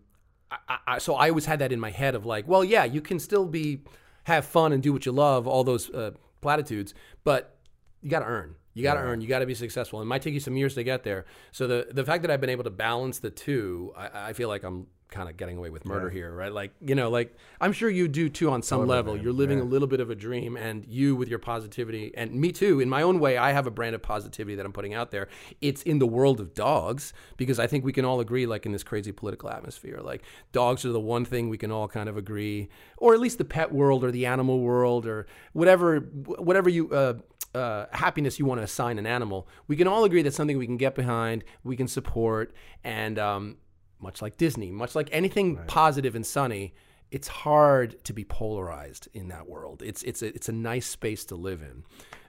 I, 0.51 0.77
I, 0.88 0.98
so 1.00 1.16
I 1.16 1.30
always 1.30 1.45
had 1.45 1.60
that 1.60 1.71
in 1.71 1.80
my 1.80 1.92
head 1.92 2.16
of 2.16 2.25
like, 2.25 2.48
well, 2.48 2.63
yeah, 2.63 2.83
you 2.83 3.01
can 3.01 3.19
still 3.19 3.45
be 3.45 3.81
have 4.24 4.45
fun 4.45 4.71
and 4.71 4.83
do 4.83 4.94
what 4.94 5.06
you 5.06 5.12
love, 5.12 5.48
all 5.48 5.63
those 5.63 5.89
uh, 5.89 6.12
platitudes, 6.42 6.94
but 7.24 7.57
you 8.01 8.10
got 8.10 8.19
to 8.19 8.25
earn. 8.25 8.56
You 8.74 8.83
got 8.83 8.95
to 8.95 9.01
earn. 9.01 9.21
You 9.21 9.27
got 9.27 9.39
to 9.39 9.45
be 9.45 9.56
successful. 9.56 10.01
It 10.01 10.06
might 10.06 10.21
take 10.21 10.33
you 10.33 10.39
some 10.39 10.56
years 10.56 10.75
to 10.75 10.83
get 10.83 11.04
there. 11.04 11.25
So 11.51 11.68
the 11.68 11.88
the 11.92 12.06
fact 12.06 12.21
that 12.21 12.31
I've 12.31 12.42
been 12.42 12.50
able 12.50 12.63
to 12.63 12.69
balance 12.69 13.19
the 13.19 13.30
two, 13.30 13.94
I, 13.98 14.30
I 14.30 14.33
feel 14.33 14.48
like 14.48 14.63
I'm 14.63 14.88
kind 15.10 15.27
of 15.27 15.38
getting 15.38 15.57
away 15.57 15.71
with 15.71 15.86
murder 15.86 16.10
here, 16.10 16.31
right? 16.31 16.54
Like 16.54 16.71
you 16.81 16.94
know, 16.94 17.10
like 17.10 17.36
I'm 17.60 17.74
sure 17.74 17.89
you 17.89 18.07
do 18.07 18.30
too 18.30 18.51
on 18.51 18.62
some 18.62 18.86
level. 18.88 19.18
You're 19.18 19.33
living 19.33 19.60
a 19.60 19.63
little 19.63 19.88
bit 19.88 20.00
of 20.00 20.10
a 20.10 20.16
dream, 20.16 20.56
and 20.56 20.86
you 20.88 21.16
with 21.16 21.27
your 21.27 21.39
positivity, 21.39 22.13
and 22.16 22.33
me 22.33 22.51
too. 22.51 22.80
In 22.80 22.89
my 22.89 23.01
own 23.01 23.19
way, 23.19 23.38
I 23.38 23.51
have 23.51 23.66
a 23.68 23.71
brand 23.71 23.95
of 23.95 24.01
positivity 24.01 24.56
that 24.56 24.66
I'm 24.66 24.74
putting 24.74 24.94
out 24.94 25.12
there. 25.12 25.27
It's 25.62 25.81
in 25.83 26.00
the 26.00 26.07
world 26.07 26.39
of 26.39 26.54
dogs 26.54 27.13
because 27.38 27.60
I 27.60 27.68
think 27.68 27.83
we 27.83 27.92
can 27.92 28.06
all 28.06 28.19
agree, 28.19 28.45
like 28.45 28.66
in 28.66 28.71
this 28.71 28.83
crazy 28.83 29.12
political 29.12 29.50
atmosphere, 29.50 30.00
like 30.01 30.24
dogs 30.51 30.86
are 30.86 30.92
the 30.92 31.00
one 31.00 31.25
thing 31.25 31.50
we 31.50 31.57
can 31.57 31.71
all 31.71 31.88
kind 31.88 32.07
of 32.07 32.16
agree, 32.16 32.69
or 32.98 33.13
at 33.13 33.19
least 33.19 33.39
the 33.39 33.45
pet 33.45 33.71
world 33.71 34.04
or 34.04 34.12
the 34.12 34.25
animal 34.25 34.60
world 34.60 35.06
or 35.06 35.25
whatever, 35.54 36.00
whatever 36.00 36.69
you. 36.69 36.89
Uh, 36.92 37.16
uh, 37.53 37.85
happiness 37.91 38.39
you 38.39 38.45
want 38.45 38.59
to 38.59 38.63
assign 38.63 38.99
an 38.99 39.05
animal, 39.05 39.47
we 39.67 39.75
can 39.75 39.87
all 39.87 40.03
agree 40.03 40.21
that's 40.21 40.35
something 40.35 40.57
we 40.57 40.65
can 40.65 40.77
get 40.77 40.95
behind, 40.95 41.43
we 41.63 41.75
can 41.75 41.87
support, 41.87 42.53
and 42.83 43.17
um, 43.17 43.57
much 43.99 44.21
like 44.21 44.37
Disney, 44.37 44.71
much 44.71 44.95
like 44.95 45.09
anything 45.11 45.57
positive 45.67 46.15
and 46.15 46.25
sunny, 46.25 46.73
it's 47.11 47.27
hard 47.27 48.03
to 48.05 48.13
be 48.13 48.23
polarized 48.23 49.07
in 49.13 49.29
that 49.29 49.47
world. 49.47 49.81
It's 49.81 50.03
it's 50.03 50.21
a, 50.21 50.27
it's 50.27 50.49
a 50.49 50.53
nice 50.53 50.85
space 50.85 51.25
to 51.25 51.35
live 51.35 51.61
in. 51.61 51.83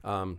Um, 0.08 0.38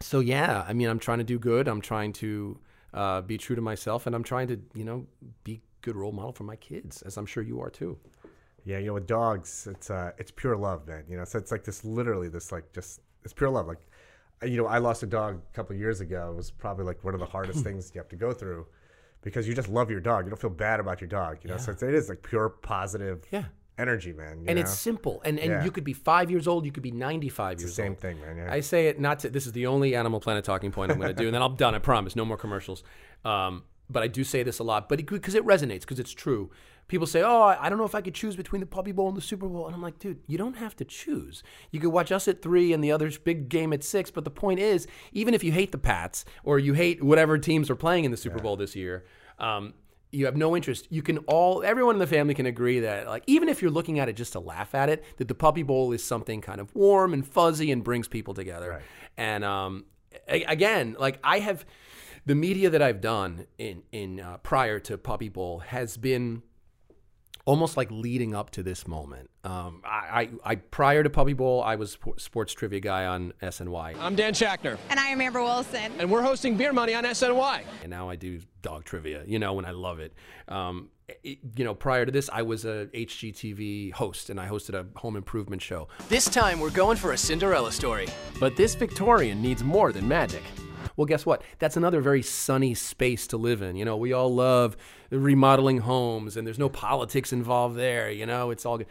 so 0.00 0.20
yeah, 0.20 0.64
I 0.66 0.72
mean, 0.72 0.88
I'm 0.88 0.98
trying 0.98 1.18
to 1.18 1.24
do 1.24 1.38
good. 1.38 1.68
I'm 1.68 1.80
trying 1.80 2.12
to 2.14 2.58
uh, 2.94 3.20
be 3.20 3.36
true 3.36 3.56
to 3.56 3.62
myself, 3.62 4.06
and 4.06 4.14
I'm 4.14 4.24
trying 4.24 4.48
to 4.48 4.60
you 4.74 4.84
know 4.84 5.06
be 5.44 5.60
good 5.82 5.96
role 5.96 6.12
model 6.12 6.32
for 6.32 6.44
my 6.44 6.56
kids, 6.56 7.02
as 7.02 7.16
I'm 7.16 7.26
sure 7.26 7.42
you 7.42 7.60
are 7.60 7.70
too. 7.70 7.98
Yeah, 8.64 8.78
you 8.78 8.86
know, 8.86 8.94
with 8.94 9.06
dogs, 9.06 9.68
it's 9.70 9.90
uh, 9.90 10.12
it's 10.18 10.30
pure 10.30 10.56
love, 10.56 10.86
man. 10.86 11.04
You 11.08 11.16
know, 11.16 11.24
so 11.24 11.38
it's 11.38 11.50
like 11.50 11.64
this, 11.64 11.84
literally, 11.84 12.28
this 12.28 12.52
like 12.52 12.72
just 12.72 13.00
it's 13.24 13.32
pure 13.32 13.50
love. 13.50 13.66
Like, 13.66 13.80
you 14.42 14.56
know, 14.56 14.66
I 14.66 14.78
lost 14.78 15.02
a 15.02 15.06
dog 15.06 15.40
a 15.50 15.54
couple 15.56 15.74
of 15.74 15.80
years 15.80 16.00
ago. 16.00 16.30
It 16.32 16.36
was 16.36 16.50
probably 16.50 16.84
like 16.84 17.02
one 17.04 17.14
of 17.14 17.20
the 17.20 17.26
hardest 17.26 17.64
things 17.64 17.90
you 17.94 18.00
have 18.00 18.08
to 18.08 18.16
go 18.16 18.32
through 18.32 18.66
because 19.22 19.48
you 19.48 19.54
just 19.54 19.68
love 19.68 19.90
your 19.90 20.00
dog. 20.00 20.24
You 20.24 20.30
don't 20.30 20.40
feel 20.40 20.50
bad 20.50 20.80
about 20.80 21.00
your 21.00 21.08
dog. 21.08 21.38
You 21.42 21.50
know, 21.50 21.56
so 21.56 21.72
it's, 21.72 21.82
it 21.82 21.94
is 21.94 22.08
like 22.08 22.22
pure 22.22 22.48
positive 22.48 23.24
Yeah. 23.32 23.44
energy, 23.78 24.12
man. 24.12 24.40
you 24.42 24.44
And 24.48 24.56
know? 24.56 24.62
it's 24.62 24.74
simple, 24.78 25.20
and 25.24 25.38
and 25.40 25.50
Yeah. 25.50 25.64
you 25.64 25.70
could 25.70 25.84
be 25.84 25.92
five 25.92 26.30
years 26.30 26.46
old, 26.46 26.64
you 26.64 26.72
could 26.72 26.82
be 26.82 26.90
95 26.92 27.58
years 27.60 27.70
the 27.70 27.74
same 27.82 27.92
old. 27.92 28.00
thing, 28.00 28.20
man. 28.20 28.36
Yeah. 28.36 28.52
I 28.52 28.60
say 28.60 28.86
it 28.88 29.00
not 29.00 29.18
to. 29.20 29.30
This 29.30 29.46
is 29.46 29.52
the 29.52 29.66
only 29.66 29.94
Animal 29.96 30.20
Planet 30.20 30.44
talking 30.44 30.70
point 30.70 30.92
I'm 30.92 30.98
going 30.98 31.14
to 31.14 31.20
do, 31.22 31.26
and 31.26 31.34
then 31.34 31.42
I'm 31.42 31.56
done. 31.56 31.74
I 31.74 31.78
promise. 31.80 32.14
No 32.14 32.24
more 32.24 32.36
commercials. 32.36 32.82
Um, 33.24 33.64
but 33.90 34.02
I 34.02 34.06
do 34.06 34.22
say 34.22 34.42
this 34.42 34.58
a 34.58 34.64
lot, 34.64 34.88
but 34.88 35.04
because 35.06 35.34
it, 35.34 35.44
resonates, 35.46 35.80
because 35.80 35.98
it's 35.98 36.12
true. 36.12 36.50
People 36.88 37.06
say, 37.06 37.22
"Oh, 37.22 37.42
I 37.42 37.68
don't 37.68 37.78
know 37.78 37.84
if 37.84 37.94
I 37.94 38.00
could 38.00 38.14
choose 38.14 38.34
between 38.34 38.60
the 38.60 38.66
Puppy 38.66 38.92
Bowl 38.92 39.08
and 39.08 39.16
the 39.16 39.20
Super 39.22 39.46
Bowl," 39.46 39.66
and 39.66 39.74
I'm 39.74 39.82
like, 39.82 39.98
"Dude, 39.98 40.20
you 40.26 40.38
don't 40.38 40.56
have 40.56 40.74
to 40.76 40.84
choose. 40.84 41.42
You 41.70 41.80
could 41.80 41.90
watch 41.90 42.10
us 42.10 42.26
at 42.26 42.42
three 42.42 42.72
and 42.72 42.82
the 42.82 42.90
other's 42.90 43.18
big 43.18 43.48
game 43.48 43.72
at 43.72 43.84
six. 43.84 44.10
But 44.10 44.24
the 44.24 44.30
point 44.30 44.58
is, 44.58 44.86
even 45.12 45.34
if 45.34 45.44
you 45.44 45.52
hate 45.52 45.70
the 45.72 45.78
Pats 45.78 46.24
or 46.44 46.58
you 46.58 46.72
hate 46.72 47.02
whatever 47.02 47.38
teams 47.38 47.70
are 47.70 47.76
playing 47.76 48.04
in 48.04 48.10
the 48.10 48.16
Super 48.16 48.38
Bowl 48.38 48.56
this 48.56 48.74
year." 48.74 49.04
Um, 49.38 49.74
you 50.10 50.24
have 50.24 50.36
no 50.36 50.56
interest. 50.56 50.86
You 50.90 51.02
can 51.02 51.18
all, 51.26 51.62
everyone 51.62 51.94
in 51.94 51.98
the 51.98 52.06
family 52.06 52.32
can 52.32 52.46
agree 52.46 52.80
that, 52.80 53.06
like, 53.06 53.24
even 53.26 53.48
if 53.50 53.60
you're 53.60 53.70
looking 53.70 53.98
at 53.98 54.08
it 54.08 54.14
just 54.16 54.32
to 54.32 54.40
laugh 54.40 54.74
at 54.74 54.88
it, 54.88 55.04
that 55.18 55.28
the 55.28 55.34
Puppy 55.34 55.62
Bowl 55.62 55.92
is 55.92 56.02
something 56.02 56.40
kind 56.40 56.60
of 56.60 56.74
warm 56.74 57.12
and 57.12 57.26
fuzzy 57.26 57.70
and 57.70 57.84
brings 57.84 58.08
people 58.08 58.32
together. 58.32 58.82
And 59.18 59.44
um, 59.44 59.84
a- 60.26 60.44
again, 60.44 60.96
like, 60.98 61.18
I 61.22 61.40
have 61.40 61.66
the 62.24 62.34
media 62.34 62.70
that 62.70 62.80
I've 62.80 63.00
done 63.00 63.46
in 63.58 63.82
in 63.92 64.20
uh, 64.20 64.38
prior 64.38 64.80
to 64.80 64.96
Puppy 64.96 65.28
Bowl 65.28 65.60
has 65.60 65.96
been 65.98 66.42
almost 67.48 67.76
like 67.78 67.90
leading 67.90 68.34
up 68.34 68.50
to 68.50 68.62
this 68.62 68.86
moment. 68.86 69.30
Um, 69.42 69.80
I, 69.84 70.28
I, 70.44 70.52
I 70.52 70.54
prior 70.56 71.02
to 71.02 71.08
Puppy 71.08 71.32
Bowl, 71.32 71.62
I 71.62 71.76
was 71.76 71.92
sp- 71.96 72.18
sports 72.18 72.52
trivia 72.52 72.80
guy 72.80 73.06
on 73.06 73.32
SNY, 73.42 73.96
I'm 73.98 74.14
Dan 74.14 74.34
Schachner, 74.34 74.76
And 74.90 75.00
I 75.00 75.06
am 75.06 75.20
Amber 75.22 75.40
Wilson. 75.42 75.90
and 75.98 76.10
we're 76.10 76.20
hosting 76.22 76.56
Beer 76.58 76.74
Money 76.74 76.94
on 76.94 77.04
SNY. 77.04 77.62
and 77.82 77.90
now 77.90 78.10
I 78.10 78.16
do 78.16 78.40
dog 78.60 78.84
trivia. 78.84 79.22
You 79.26 79.38
know, 79.38 79.54
when 79.54 79.64
I 79.64 79.70
love 79.70 79.98
it. 79.98 80.12
Um, 80.48 80.90
it- 81.24 81.38
you 81.56 81.64
know, 81.64 81.74
prior 81.74 82.04
to 82.04 82.12
this, 82.12 82.28
I 82.30 82.42
was 82.42 82.66
a 82.66 82.88
HGTV 82.92 83.92
host, 83.92 84.28
and 84.28 84.38
I 84.38 84.46
hosted 84.46 84.74
a 84.74 84.86
home 84.98 85.16
improvement 85.16 85.62
show. 85.62 85.88
This 86.10 86.26
time 86.28 86.60
we're 86.60 86.68
going 86.70 86.98
for 86.98 87.12
a 87.12 87.16
Cinderella 87.16 87.72
story. 87.72 88.08
But 88.38 88.56
this 88.56 88.74
Victorian 88.74 89.40
needs 89.40 89.64
more 89.64 89.90
than 89.90 90.06
magic. 90.06 90.42
Well, 90.98 91.06
guess 91.06 91.24
what? 91.24 91.42
That's 91.60 91.76
another 91.76 92.00
very 92.00 92.22
sunny 92.22 92.74
space 92.74 93.28
to 93.28 93.36
live 93.36 93.62
in. 93.62 93.76
You 93.76 93.84
know, 93.84 93.96
we 93.96 94.12
all 94.12 94.34
love 94.34 94.76
remodeling 95.10 95.78
homes, 95.78 96.36
and 96.36 96.44
there's 96.44 96.58
no 96.58 96.68
politics 96.68 97.32
involved 97.32 97.76
there. 97.76 98.10
You 98.10 98.26
know, 98.26 98.50
it's 98.50 98.66
all 98.66 98.78
good. 98.78 98.88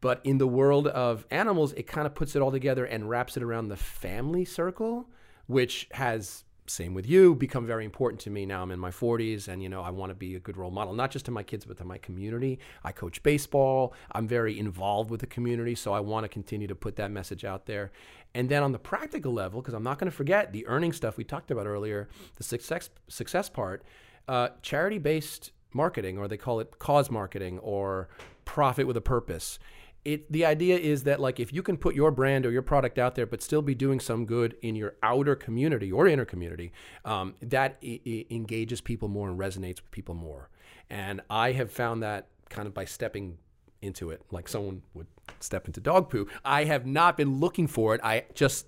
But 0.00 0.22
in 0.24 0.38
the 0.38 0.46
world 0.46 0.86
of 0.86 1.26
animals, 1.30 1.74
it 1.74 1.86
kind 1.86 2.06
of 2.06 2.14
puts 2.14 2.34
it 2.34 2.40
all 2.40 2.50
together 2.50 2.86
and 2.86 3.10
wraps 3.10 3.36
it 3.36 3.42
around 3.42 3.68
the 3.68 3.76
family 3.76 4.46
circle, 4.46 5.10
which 5.48 5.86
has 5.92 6.44
same 6.70 6.94
with 6.94 7.06
you 7.06 7.34
become 7.34 7.66
very 7.66 7.84
important 7.84 8.20
to 8.20 8.30
me 8.30 8.46
now 8.46 8.62
i'm 8.62 8.70
in 8.70 8.78
my 8.78 8.90
40s 8.90 9.48
and 9.48 9.60
you 9.60 9.68
know 9.68 9.82
i 9.82 9.90
want 9.90 10.10
to 10.10 10.14
be 10.14 10.36
a 10.36 10.38
good 10.38 10.56
role 10.56 10.70
model 10.70 10.94
not 10.94 11.10
just 11.10 11.24
to 11.24 11.30
my 11.32 11.42
kids 11.42 11.64
but 11.64 11.76
to 11.76 11.84
my 11.84 11.98
community 11.98 12.60
i 12.84 12.92
coach 12.92 13.22
baseball 13.24 13.92
i'm 14.12 14.28
very 14.28 14.56
involved 14.56 15.10
with 15.10 15.20
the 15.20 15.26
community 15.26 15.74
so 15.74 15.92
i 15.92 15.98
want 15.98 16.22
to 16.22 16.28
continue 16.28 16.68
to 16.68 16.74
put 16.76 16.94
that 16.94 17.10
message 17.10 17.44
out 17.44 17.66
there 17.66 17.90
and 18.34 18.48
then 18.48 18.62
on 18.62 18.72
the 18.72 18.78
practical 18.78 19.32
level 19.32 19.60
because 19.60 19.74
i'm 19.74 19.82
not 19.82 19.98
going 19.98 20.10
to 20.10 20.16
forget 20.16 20.52
the 20.52 20.66
earning 20.66 20.92
stuff 20.92 21.16
we 21.16 21.24
talked 21.24 21.50
about 21.50 21.66
earlier 21.66 22.08
the 22.36 22.44
success 22.44 22.90
success 23.08 23.48
part 23.48 23.82
uh, 24.28 24.48
charity 24.62 24.98
based 24.98 25.50
marketing 25.72 26.18
or 26.18 26.28
they 26.28 26.36
call 26.36 26.60
it 26.60 26.78
cause 26.78 27.10
marketing 27.10 27.58
or 27.60 28.08
profit 28.44 28.86
with 28.86 28.96
a 28.96 29.00
purpose. 29.00 29.58
It 30.04 30.30
the 30.32 30.46
idea 30.46 30.78
is 30.78 31.02
that 31.04 31.20
like 31.20 31.38
if 31.38 31.52
you 31.52 31.62
can 31.62 31.76
put 31.76 31.94
your 31.94 32.10
brand 32.10 32.46
or 32.46 32.50
your 32.50 32.62
product 32.62 32.98
out 32.98 33.14
there 33.16 33.26
but 33.26 33.42
still 33.42 33.60
be 33.60 33.74
doing 33.74 34.00
some 34.00 34.24
good 34.24 34.56
in 34.62 34.74
your 34.74 34.94
outer 35.02 35.36
community 35.36 35.92
or 35.92 36.06
inner 36.06 36.24
community 36.24 36.72
um, 37.04 37.34
that 37.42 37.76
I- 37.84 38.00
I 38.06 38.26
engages 38.30 38.80
people 38.80 39.08
more 39.08 39.28
and 39.28 39.38
resonates 39.38 39.76
with 39.76 39.90
people 39.90 40.14
more. 40.14 40.48
And 40.88 41.20
i 41.28 41.52
have 41.52 41.70
found 41.70 42.02
that 42.02 42.28
kind 42.48 42.66
of 42.66 42.74
by 42.74 42.84
stepping 42.84 43.38
into 43.82 44.10
it 44.10 44.22
like 44.30 44.48
someone 44.48 44.82
would 44.94 45.06
step 45.40 45.66
into 45.66 45.80
dog 45.80 46.10
poo 46.10 46.26
i 46.44 46.64
have 46.64 46.86
not 46.86 47.16
been 47.16 47.40
looking 47.40 47.66
for 47.66 47.94
it 47.94 48.00
i 48.04 48.24
just 48.34 48.66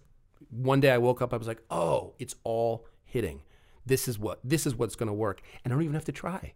one 0.51 0.81
day 0.81 0.91
i 0.91 0.99
woke 0.99 1.21
up 1.21 1.33
i 1.33 1.37
was 1.37 1.47
like 1.47 1.63
oh 1.71 2.15
it's 2.19 2.35
all 2.45 2.87
hitting 3.05 3.43
this 3.85 4.09
is 4.09 4.19
what 4.19 4.39
this 4.43 4.67
is 4.67 4.75
what's 4.75 4.95
going 4.97 5.09
to 5.09 5.13
work 5.13 5.43
and 5.65 5.73
i 5.73 5.75
don't 5.75 5.83
even 5.83 5.95
have 5.95 6.05
to 6.05 6.13
try 6.13 6.53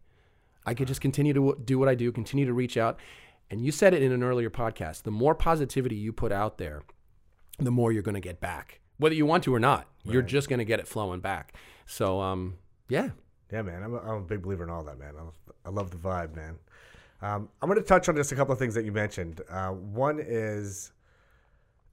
I 0.66 0.74
could 0.74 0.88
just 0.88 1.00
continue 1.00 1.32
to 1.32 1.56
do 1.64 1.78
what 1.78 1.88
I 1.88 1.94
do, 1.94 2.10
continue 2.10 2.44
to 2.44 2.52
reach 2.52 2.76
out. 2.76 2.98
And 3.50 3.64
you 3.64 3.70
said 3.70 3.94
it 3.94 4.02
in 4.02 4.10
an 4.10 4.24
earlier 4.24 4.50
podcast 4.50 5.04
the 5.04 5.12
more 5.12 5.34
positivity 5.34 5.94
you 5.94 6.12
put 6.12 6.32
out 6.32 6.58
there, 6.58 6.82
the 7.58 7.70
more 7.70 7.92
you're 7.92 8.02
going 8.02 8.16
to 8.16 8.20
get 8.20 8.40
back. 8.40 8.80
Whether 8.98 9.14
you 9.14 9.26
want 9.26 9.44
to 9.44 9.54
or 9.54 9.60
not, 9.60 9.86
you're 10.02 10.22
just 10.22 10.48
going 10.48 10.58
to 10.58 10.64
get 10.64 10.80
it 10.80 10.88
flowing 10.88 11.20
back. 11.20 11.54
So, 11.84 12.20
um, 12.20 12.54
yeah. 12.88 13.10
Yeah, 13.52 13.62
man. 13.62 13.82
I'm 13.82 13.94
a, 13.94 13.98
I'm 13.98 14.16
a 14.16 14.20
big 14.22 14.42
believer 14.42 14.64
in 14.64 14.70
all 14.70 14.82
that, 14.84 14.98
man. 14.98 15.14
I 15.16 15.22
love, 15.22 15.34
I 15.64 15.70
love 15.70 15.90
the 15.90 15.98
vibe, 15.98 16.34
man. 16.34 16.58
Um, 17.26 17.48
I'm 17.60 17.68
going 17.68 17.80
to 17.80 17.86
touch 17.86 18.08
on 18.08 18.14
just 18.14 18.30
a 18.30 18.36
couple 18.36 18.52
of 18.52 18.58
things 18.58 18.74
that 18.74 18.84
you 18.84 18.92
mentioned. 18.92 19.40
Uh, 19.50 19.70
one 19.70 20.20
is, 20.20 20.92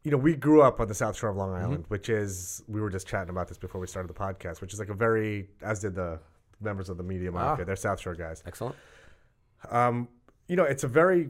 you 0.04 0.12
know, 0.12 0.18
we 0.18 0.36
grew 0.36 0.62
up 0.62 0.80
on 0.80 0.88
the 0.88 0.94
South 0.94 1.18
Shore 1.18 1.32
of 1.32 1.38
Long 1.38 1.54
Island, 1.54 1.86
which 1.88 2.08
is, 2.10 2.62
we 2.68 2.80
were 2.82 2.92
just 2.92 3.08
chatting 3.08 3.30
about 3.30 3.48
this 3.48 3.58
before 3.58 3.82
we 3.82 3.88
started 3.88 4.10
the 4.10 4.14
podcast, 4.14 4.62
which 4.62 4.74
is 4.74 4.80
like 4.80 4.90
a 4.90 4.94
very, 4.94 5.48
as 5.62 5.80
did 5.80 5.96
the 5.96 6.20
members 6.62 6.88
of 6.90 6.98
the 6.98 7.04
media 7.04 7.32
mafia, 7.32 7.66
they're 7.66 7.76
South 7.76 8.00
Shore 8.00 8.14
guys. 8.14 8.44
Excellent. 8.46 8.76
Um, 9.72 10.08
you 10.48 10.56
know, 10.56 10.66
it's 10.66 10.84
a 10.84 10.88
very 10.88 11.30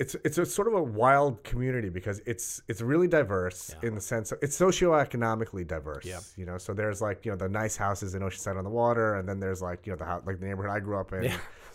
it's 0.00 0.16
it's 0.24 0.38
a 0.38 0.46
sort 0.46 0.66
of 0.66 0.72
a 0.72 0.82
wild 0.82 1.44
community 1.44 1.90
because 1.90 2.22
it's 2.24 2.62
it's 2.68 2.80
really 2.80 3.06
diverse 3.06 3.76
in 3.82 3.94
the 3.94 4.00
sense 4.00 4.32
of 4.32 4.38
it's 4.40 4.58
socioeconomically 4.58 5.66
diverse. 5.66 6.06
Yeah. 6.06 6.20
You 6.36 6.46
know, 6.46 6.56
so 6.56 6.72
there's 6.72 7.02
like 7.02 7.26
you 7.26 7.32
know 7.32 7.36
the 7.36 7.50
nice 7.50 7.76
houses 7.76 8.14
in 8.14 8.22
Oceanside 8.22 8.56
on 8.56 8.64
the 8.64 8.70
water, 8.70 9.16
and 9.16 9.28
then 9.28 9.38
there's 9.38 9.60
like 9.60 9.86
you 9.86 9.92
know 9.92 9.98
the 9.98 10.06
house, 10.06 10.22
like 10.24 10.40
the 10.40 10.46
neighborhood 10.46 10.74
I 10.74 10.80
grew 10.80 10.98
up 10.98 11.12
in 11.12 11.30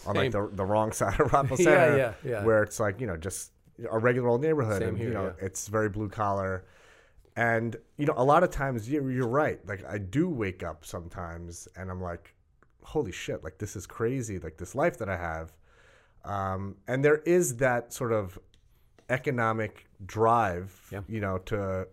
on 0.08 0.15
like 0.15 0.32
the, 0.32 0.50
the 0.53 0.65
wrong 0.65 0.91
side 1.00 1.20
of 1.20 1.32
Rockville 1.32 1.58
Yeah, 1.60 1.65
Center, 1.65 1.98
yeah, 1.98 2.13
yeah. 2.24 2.44
where 2.44 2.63
it's 2.63 2.79
like 2.79 3.00
you 3.00 3.05
know 3.05 3.15
just 3.15 3.51
a 3.91 4.00
regular 4.00 4.27
old 4.27 4.41
neighborhood, 4.41 4.82
Same 4.82 4.89
and 4.89 4.98
here, 4.98 5.10
you 5.10 5.13
know 5.13 5.25
yeah. 5.25 5.46
it's 5.46 5.67
very 5.67 5.89
blue 5.89 6.10
collar. 6.10 6.65
And 7.36 7.75
you 7.98 8.08
know, 8.08 8.15
a 8.17 8.24
lot 8.24 8.41
of 8.44 8.50
times 8.50 8.89
you're, 8.89 9.12
you're 9.12 9.27
right. 9.27 9.60
Like 9.67 9.86
I 9.86 10.00
do 10.00 10.29
wake 10.29 10.63
up 10.63 10.84
sometimes, 10.84 11.67
and 11.75 11.91
I'm 11.91 12.01
like, 12.01 12.34
"Holy 12.82 13.12
shit! 13.12 13.44
Like 13.44 13.60
this 13.60 13.75
is 13.75 13.86
crazy! 13.86 14.39
Like 14.39 14.58
this 14.58 14.74
life 14.74 14.98
that 14.98 15.10
I 15.10 15.17
have." 15.17 15.53
Um, 16.25 16.75
and 16.88 17.03
there 17.05 17.17
is 17.20 17.58
that 17.58 17.94
sort 17.94 18.12
of 18.12 18.38
economic 19.10 19.86
drive, 20.05 20.79
Yeah. 20.91 21.01
you 21.08 21.22
know, 21.22 21.38
to 21.39 21.88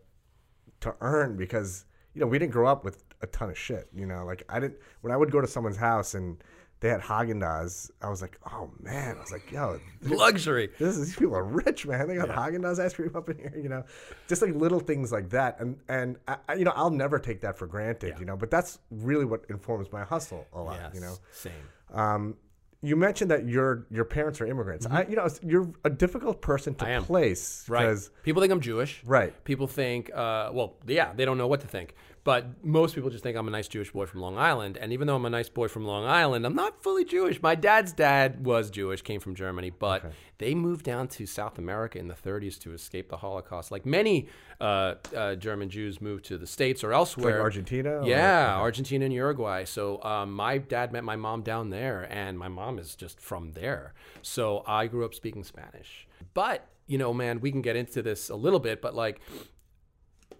to 0.81 0.95
earn 1.01 1.37
because 1.37 1.85
you 2.15 2.21
know 2.21 2.27
we 2.27 2.39
didn't 2.39 2.53
grow 2.53 2.67
up 2.67 2.85
with 2.85 3.05
a 3.21 3.27
ton 3.29 3.51
of 3.51 3.59
shit. 3.59 3.89
You 3.95 4.07
know, 4.07 4.25
like 4.25 4.43
I 4.49 4.59
didn't 4.61 4.79
when 5.03 5.13
I 5.13 5.17
would 5.17 5.31
go 5.31 5.41
to 5.41 5.47
someone's 5.47 5.77
house 5.77 6.15
and 6.15 6.43
they 6.81 6.89
had 6.89 7.01
Haagen 7.01 7.41
Dazs, 7.41 7.93
I 8.01 8.09
was 8.09 8.21
like, 8.21 8.37
oh 8.51 8.69
man, 8.81 9.17
I 9.17 9.21
was 9.21 9.31
like, 9.31 9.53
yo, 9.53 9.79
Luxury. 10.03 10.69
this 10.81 10.97
is 10.97 11.07
these 11.07 11.17
people 11.17 11.37
are 11.37 11.45
rich, 11.45 11.87
man. 11.87 12.09
They 12.09 12.17
got 12.17 12.29
Haagen 12.29 12.59
Dazs 12.63 12.81
ice 12.85 12.93
cream 12.95 13.15
up 13.15 13.29
in 13.31 13.39
here, 13.39 13.53
you 13.57 13.69
know, 13.69 13.85
just 14.29 14.43
like 14.43 14.53
little 14.57 14.81
things 14.81 15.13
like 15.13 15.31
that. 15.31 15.61
And 15.61 15.79
and 15.89 16.17
I, 16.27 16.55
you 16.55 16.65
know, 16.65 16.73
I'll 16.75 16.91
never 16.91 17.19
take 17.21 17.43
that 17.43 17.57
for 17.57 17.67
granted, 17.69 18.15
you 18.19 18.25
know. 18.25 18.37
But 18.37 18.51
that's 18.51 18.79
really 18.91 19.25
what 19.25 19.45
informs 19.49 19.93
my 19.93 20.03
hustle 20.03 20.47
a 20.53 20.61
lot, 20.61 20.93
you 20.95 21.01
know. 21.01 21.17
Same. 21.33 21.53
Um, 21.93 22.37
you 22.83 22.97
mentioned 22.97 23.31
that 23.31 23.47
your 23.49 23.87
your 23.91 24.05
parents 24.05 24.41
are 24.41 24.47
immigrants. 24.47 24.87
I, 24.91 25.05
you 25.05 25.17
know, 25.17 25.29
you're 25.43 25.71
a 25.85 25.91
difficult 25.91 26.41
person 26.43 26.75
to 26.77 26.85
Mm-hmm. 26.85 27.05
Place 27.05 27.65
Right. 27.69 27.85
because 27.87 28.11
People 28.25 28.43
think 28.43 28.53
I'm 28.53 28.61
Jewish. 28.61 29.03
Right. 29.05 29.33
People 29.45 29.67
think, 29.69 30.11
uh, 30.15 30.51
well, 30.53 30.75
yeah, 30.87 31.13
they 31.15 31.25
don't 31.25 31.39
know 31.39 31.47
what 31.47 31.61
to 31.61 31.67
think. 31.69 31.95
But 32.25 32.65
most 32.65 32.95
people 32.95 33.11
just 33.11 33.25
think 33.25 33.37
I'm 33.37 33.49
a 33.49 33.51
nice 33.51 33.67
Jewish 33.67 33.91
boy 33.91 34.07
from 34.07 34.21
Long 34.21 34.39
Island. 34.39 34.77
And 34.77 34.93
even 34.93 35.09
though 35.09 35.17
I'm 35.17 35.25
a 35.25 35.31
nice 35.31 35.49
boy 35.49 35.67
from 35.67 35.85
Long 35.85 36.05
Island, 36.05 36.47
I'm 36.47 36.55
not 36.55 36.81
fully 36.81 37.05
Jewish. 37.05 37.43
My 37.43 37.57
dad's 37.57 37.93
dad 37.93 38.45
was 38.47 38.71
Jewish, 38.71 39.03
came 39.03 39.19
from 39.19 39.35
Germany, 39.35 39.71
but 39.71 40.05
they 40.39 40.55
moved 40.55 40.85
down 40.85 41.09
to 41.09 41.27
South 41.27 41.59
America 41.59 41.99
in 41.99 42.07
the 42.07 42.15
30s 42.15 42.61
to 42.61 42.73
escape 42.75 43.09
the 43.09 43.17
Holocaust. 43.17 43.73
Like 43.73 43.85
many 43.85 44.29
uh, 44.61 44.95
uh, 45.17 45.35
German 45.35 45.69
Jews 45.69 46.01
moved 46.01 46.25
to 46.27 46.39
the 46.39 46.47
States 46.47 46.85
or 46.85 46.93
elsewhere. 46.93 47.41
Argentina 47.41 47.99
or- 48.03 48.07
Yeah, 48.07 48.57
Argentina 48.57 49.05
and 49.05 49.13
Uruguay. 49.15 49.65
So 49.65 50.01
um, 50.05 50.33
my 50.33 50.59
dad 50.59 50.93
met 50.93 51.03
my 51.03 51.17
mom 51.17 51.43
down 51.43 51.71
there, 51.71 52.07
and 52.09 52.39
my 52.39 52.49
mom 52.49 52.79
is 52.79 52.95
just 52.95 53.21
from 53.21 53.51
there. 53.53 53.95
So 54.23 54.63
I 54.67 54.87
grew 54.87 55.05
up 55.05 55.15
speaking 55.15 55.43
Spanish. 55.43 56.07
But 56.35 56.69
you 56.87 56.99
know, 56.99 57.13
man, 57.15 57.41
we 57.41 57.51
can 57.51 57.63
get 57.63 57.75
into 57.77 58.03
this 58.03 58.29
a 58.29 58.35
little 58.37 58.59
bit, 58.61 58.81
but 58.83 58.95
like 58.95 59.21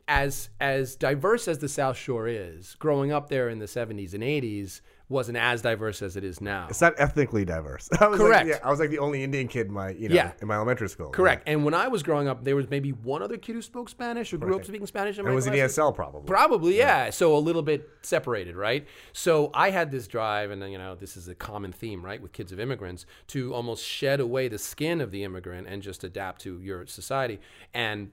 as 0.09 0.51
as 0.61 0.97
diverse 0.97 1.49
as 1.49 1.59
the 1.59 1.69
South 1.69 1.97
Shore 1.97 2.27
is, 2.29 2.75
growing 2.79 3.13
up 3.13 3.29
there 3.29 3.49
in 3.49 3.59
the 3.59 3.67
70s 3.67 4.15
and 4.15 4.23
80s 4.23 4.81
wasn't 5.09 5.37
as 5.37 5.61
diverse 5.61 6.01
as 6.01 6.17
it 6.17 6.25
is 6.25 6.41
now. 6.41 6.67
it's 6.71 6.81
not 6.81 6.95
ethnically 6.97 7.45
diverse. 7.45 7.87
I 8.01 8.07
was 8.07 8.19
Correct. 8.19 8.47
Like, 8.47 8.57
yeah, 8.57 8.67
I 8.67 8.71
was 8.71 8.81
like 8.81 8.89
the 8.89 8.99
only 8.99 9.23
Indian 9.23 9.47
kid 9.47 9.67
in 9.67 9.73
my 9.75 9.91
you 9.91 10.09
know 10.09 10.15
Yeah. 10.15 10.33
in 10.41 10.49
my 10.49 10.55
elementary 10.55 10.89
school. 10.89 11.11
Correct. 11.11 11.43
And 11.47 11.65
when 11.67 11.75
I 11.75 11.89
was 11.89 12.03
growing 12.03 12.29
up, 12.29 12.45
there 12.45 12.57
was 12.57 12.71
maybe 12.71 12.93
one 12.93 13.23
other 13.23 13.37
kid 13.37 13.55
who 13.55 13.61
spoke 13.63 13.91
Spanish 13.91 14.33
or 14.33 14.39
grew 14.39 14.57
up 14.57 14.65
speaking 14.65 14.87
Spanish. 14.87 15.17
in 15.17 15.21
And 15.21 15.27
my 15.29 15.33
it 15.33 15.35
was 15.35 15.47
an. 15.47 15.53
ESL 15.53 15.95
probably. 15.95 16.27
Probably, 16.27 16.79
yeah. 16.79 17.11
So 17.11 17.37
a 17.37 17.39
little 17.39 17.63
bit 17.63 17.87
separated, 18.01 18.57
right? 18.57 18.87
So 19.13 19.51
I 19.53 19.69
had 19.71 19.91
this 19.91 20.07
drive, 20.09 20.51
and 20.51 20.63
you 20.73 20.79
know, 20.79 20.95
this 20.95 21.17
is 21.19 21.29
a 21.29 21.35
common 21.35 21.73
theme, 21.73 22.03
right, 22.03 22.21
with 22.23 22.33
kids 22.33 22.51
of 22.51 22.59
immigrants, 22.59 23.05
to 23.29 23.53
almost 23.55 23.85
shed 23.85 24.19
away 24.19 24.49
the 24.49 24.59
skin 24.59 25.01
of 25.03 25.11
the 25.11 25.25
immigrant 25.25 25.67
and 25.69 25.83
just 25.83 26.05
adapt 26.05 26.41
to 26.43 26.59
your 26.61 26.87
society 26.87 27.39
and 27.75 28.11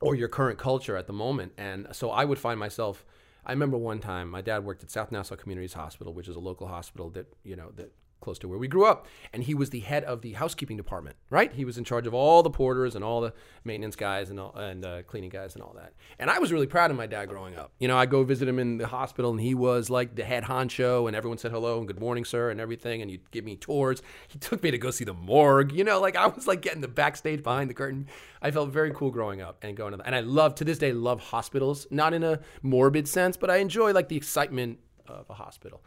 or 0.00 0.14
your 0.14 0.28
current 0.28 0.58
culture 0.58 0.96
at 0.96 1.06
the 1.06 1.12
moment. 1.12 1.52
And 1.56 1.88
so 1.92 2.10
I 2.10 2.24
would 2.24 2.38
find 2.38 2.58
myself. 2.58 3.04
I 3.44 3.52
remember 3.52 3.76
one 3.76 4.00
time 4.00 4.28
my 4.28 4.40
dad 4.40 4.64
worked 4.64 4.82
at 4.82 4.90
South 4.90 5.12
Nassau 5.12 5.36
Communities 5.36 5.74
Hospital, 5.74 6.12
which 6.12 6.28
is 6.28 6.36
a 6.36 6.40
local 6.40 6.66
hospital 6.66 7.10
that 7.10 7.26
you 7.44 7.56
know 7.56 7.70
that 7.76 7.92
close 8.20 8.38
to 8.40 8.48
where 8.48 8.58
we 8.58 8.68
grew 8.68 8.86
up, 8.86 9.06
and 9.32 9.42
he 9.42 9.54
was 9.54 9.70
the 9.70 9.80
head 9.80 10.04
of 10.04 10.22
the 10.22 10.32
housekeeping 10.32 10.76
department. 10.76 11.16
Right, 11.30 11.52
he 11.52 11.64
was 11.64 11.78
in 11.78 11.84
charge 11.84 12.06
of 12.06 12.14
all 12.14 12.42
the 12.42 12.50
porters 12.50 12.94
and 12.94 13.04
all 13.04 13.20
the 13.20 13.32
maintenance 13.64 13.96
guys 13.96 14.30
and 14.30 14.40
all, 14.40 14.54
and 14.54 14.84
uh, 14.84 15.02
cleaning 15.02 15.30
guys 15.30 15.54
and 15.54 15.62
all 15.62 15.74
that. 15.76 15.92
And 16.18 16.30
I 16.30 16.38
was 16.38 16.52
really 16.52 16.66
proud 16.66 16.90
of 16.90 16.96
my 16.96 17.06
dad 17.06 17.28
growing 17.28 17.56
up. 17.56 17.72
You 17.78 17.88
know, 17.88 17.96
I 17.96 18.06
go 18.06 18.24
visit 18.24 18.48
him 18.48 18.58
in 18.58 18.78
the 18.78 18.86
hospital, 18.86 19.30
and 19.30 19.40
he 19.40 19.54
was 19.54 19.90
like 19.90 20.14
the 20.14 20.24
head 20.24 20.44
honcho, 20.44 21.06
and 21.06 21.16
everyone 21.16 21.38
said 21.38 21.52
hello 21.52 21.78
and 21.78 21.86
good 21.86 22.00
morning, 22.00 22.24
sir, 22.24 22.50
and 22.50 22.60
everything, 22.60 23.02
and 23.02 23.10
you'd 23.10 23.30
give 23.30 23.44
me 23.44 23.56
tours. 23.56 24.02
He 24.28 24.38
took 24.38 24.62
me 24.62 24.70
to 24.70 24.78
go 24.78 24.90
see 24.90 25.04
the 25.04 25.14
morgue. 25.14 25.72
You 25.72 25.84
know, 25.84 26.00
like 26.00 26.16
I 26.16 26.26
was 26.26 26.46
like 26.46 26.62
getting 26.62 26.80
the 26.80 26.88
backstage 26.88 27.42
behind 27.42 27.70
the 27.70 27.74
curtain. 27.74 28.08
I 28.42 28.50
felt 28.50 28.70
very 28.70 28.92
cool 28.92 29.10
growing 29.10 29.40
up 29.40 29.58
and 29.62 29.76
going 29.76 29.96
to. 29.96 30.04
And 30.04 30.14
I 30.14 30.20
love 30.20 30.54
to 30.56 30.64
this 30.64 30.78
day 30.78 30.92
love 30.92 31.20
hospitals, 31.20 31.86
not 31.90 32.14
in 32.14 32.22
a 32.22 32.40
morbid 32.62 33.08
sense, 33.08 33.36
but 33.36 33.50
I 33.50 33.56
enjoy 33.56 33.92
like 33.92 34.08
the 34.08 34.16
excitement 34.16 34.78
of 35.06 35.28
a 35.30 35.34
hospital. 35.34 35.82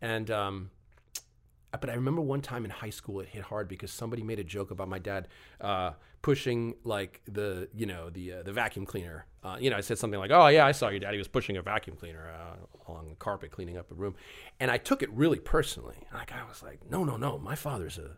And 0.00 0.30
um, 0.30 0.70
but 1.80 1.90
I 1.90 1.94
remember 1.94 2.20
one 2.20 2.40
time 2.40 2.64
in 2.64 2.70
high 2.70 2.90
school 2.90 3.20
it 3.20 3.28
hit 3.28 3.42
hard 3.42 3.68
because 3.68 3.90
somebody 3.90 4.22
made 4.22 4.38
a 4.38 4.44
joke 4.44 4.70
about 4.70 4.88
my 4.88 4.98
dad 4.98 5.28
uh, 5.60 5.92
pushing 6.20 6.74
like 6.84 7.20
the 7.26 7.68
you 7.74 7.86
know 7.86 8.10
the 8.10 8.32
uh, 8.34 8.42
the 8.42 8.52
vacuum 8.52 8.86
cleaner. 8.86 9.26
Uh, 9.42 9.56
you 9.58 9.70
know, 9.70 9.76
I 9.76 9.80
said 9.80 9.98
something 9.98 10.20
like, 10.20 10.30
"Oh 10.30 10.46
yeah, 10.48 10.66
I 10.66 10.72
saw 10.72 10.88
your 10.88 11.00
daddy 11.00 11.18
was 11.18 11.28
pushing 11.28 11.56
a 11.56 11.62
vacuum 11.62 11.96
cleaner 11.96 12.28
uh, 12.30 12.90
along 12.90 13.08
the 13.08 13.16
carpet 13.16 13.50
cleaning 13.50 13.76
up 13.76 13.90
a 13.90 13.94
room," 13.94 14.14
and 14.60 14.70
I 14.70 14.78
took 14.78 15.02
it 15.02 15.10
really 15.12 15.38
personally. 15.38 15.96
Like 16.12 16.32
I 16.32 16.44
was 16.48 16.62
like, 16.62 16.88
"No, 16.90 17.04
no, 17.04 17.16
no, 17.16 17.38
my 17.38 17.54
father's 17.54 17.98
a," 17.98 18.16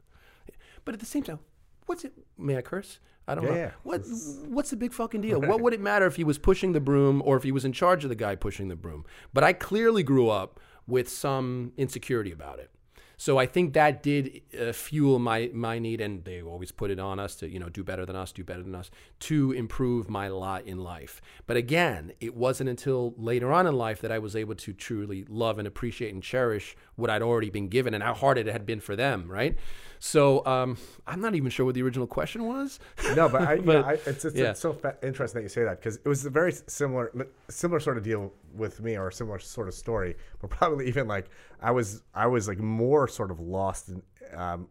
but 0.84 0.94
at 0.94 1.00
the 1.00 1.06
same 1.06 1.22
time, 1.22 1.38
what's 1.86 2.04
it? 2.04 2.12
May 2.36 2.56
I 2.56 2.62
curse? 2.62 2.98
I 3.26 3.34
don't 3.34 3.44
Yeah, 3.44 3.50
know. 3.50 3.56
yeah. 3.56 3.70
What 3.84 4.02
what's 4.48 4.70
the 4.70 4.76
big 4.76 4.92
fucking 4.92 5.22
deal? 5.22 5.40
What 5.50 5.60
would 5.62 5.72
it 5.72 5.80
matter 5.80 6.04
if 6.06 6.16
he 6.16 6.24
was 6.24 6.36
pushing 6.38 6.72
the 6.72 6.80
broom 6.80 7.22
or 7.24 7.36
if 7.38 7.42
he 7.42 7.52
was 7.52 7.64
in 7.64 7.72
charge 7.72 8.04
of 8.04 8.10
the 8.10 8.14
guy 8.16 8.34
pushing 8.34 8.68
the 8.68 8.76
broom? 8.76 9.06
But 9.32 9.44
I 9.44 9.54
clearly 9.54 10.02
grew 10.02 10.28
up 10.28 10.60
with 10.86 11.08
some 11.08 11.72
insecurity 11.78 12.32
about 12.32 12.58
it. 12.58 12.70
So 13.16 13.38
I 13.38 13.46
think 13.46 13.72
that 13.74 14.02
did 14.02 14.42
uh, 14.58 14.72
fuel 14.72 15.18
my 15.18 15.50
my 15.52 15.78
need, 15.78 16.00
and 16.00 16.24
they 16.24 16.42
always 16.42 16.72
put 16.72 16.90
it 16.90 16.98
on 16.98 17.18
us 17.18 17.34
to 17.36 17.48
you 17.48 17.58
know 17.58 17.68
do 17.68 17.84
better 17.84 18.04
than 18.04 18.16
us, 18.16 18.32
do 18.32 18.44
better 18.44 18.62
than 18.62 18.74
us, 18.74 18.90
to 19.20 19.52
improve 19.52 20.08
my 20.08 20.28
lot 20.28 20.64
in 20.64 20.78
life. 20.78 21.20
But 21.46 21.56
again, 21.56 22.12
it 22.20 22.34
wasn't 22.34 22.70
until 22.70 23.14
later 23.16 23.52
on 23.52 23.66
in 23.66 23.74
life 23.74 24.00
that 24.00 24.12
I 24.12 24.18
was 24.18 24.34
able 24.36 24.54
to 24.56 24.72
truly 24.72 25.24
love 25.28 25.58
and 25.58 25.68
appreciate 25.68 26.12
and 26.12 26.22
cherish 26.22 26.76
what 26.96 27.10
I'd 27.10 27.22
already 27.22 27.50
been 27.50 27.68
given 27.68 27.94
and 27.94 28.02
how 28.02 28.14
hard 28.14 28.38
it 28.38 28.46
had 28.46 28.66
been 28.66 28.80
for 28.80 28.96
them. 28.96 29.30
Right. 29.30 29.56
So 30.06 30.44
um, 30.44 30.76
I'm 31.06 31.22
not 31.22 31.34
even 31.34 31.48
sure 31.48 31.64
what 31.64 31.74
the 31.74 31.82
original 31.82 32.06
question 32.06 32.44
was. 32.44 32.78
No, 33.16 33.26
but, 33.26 33.40
I, 33.40 33.56
But, 33.64 33.64
know, 33.64 33.82
I, 33.84 33.92
it's, 34.04 34.26
it's, 34.26 34.36
yeah. 34.36 34.50
it's 34.50 34.60
so 34.60 34.74
fa- 34.74 34.98
interesting 35.02 35.38
that 35.38 35.44
you 35.44 35.48
say 35.48 35.64
that 35.64 35.78
because 35.80 35.96
it 35.96 36.06
was 36.06 36.26
a 36.26 36.30
very 36.30 36.52
similar 36.52 37.10
similar 37.48 37.80
sort 37.80 37.96
of 37.96 38.04
deal 38.04 38.30
with 38.54 38.82
me 38.82 38.98
or 38.98 39.08
a 39.08 39.12
similar 39.12 39.38
sort 39.38 39.66
of 39.66 39.72
story, 39.72 40.14
but 40.42 40.50
probably 40.50 40.88
even 40.92 41.08
like 41.08 41.30
I 41.62 41.70
was 41.70 42.02
I 42.14 42.26
was 42.26 42.46
like 42.48 42.58
more 42.58 43.08
sort 43.08 43.30
of 43.30 43.40
lost 43.40 43.88
in, 43.88 44.02
um, 44.36 44.68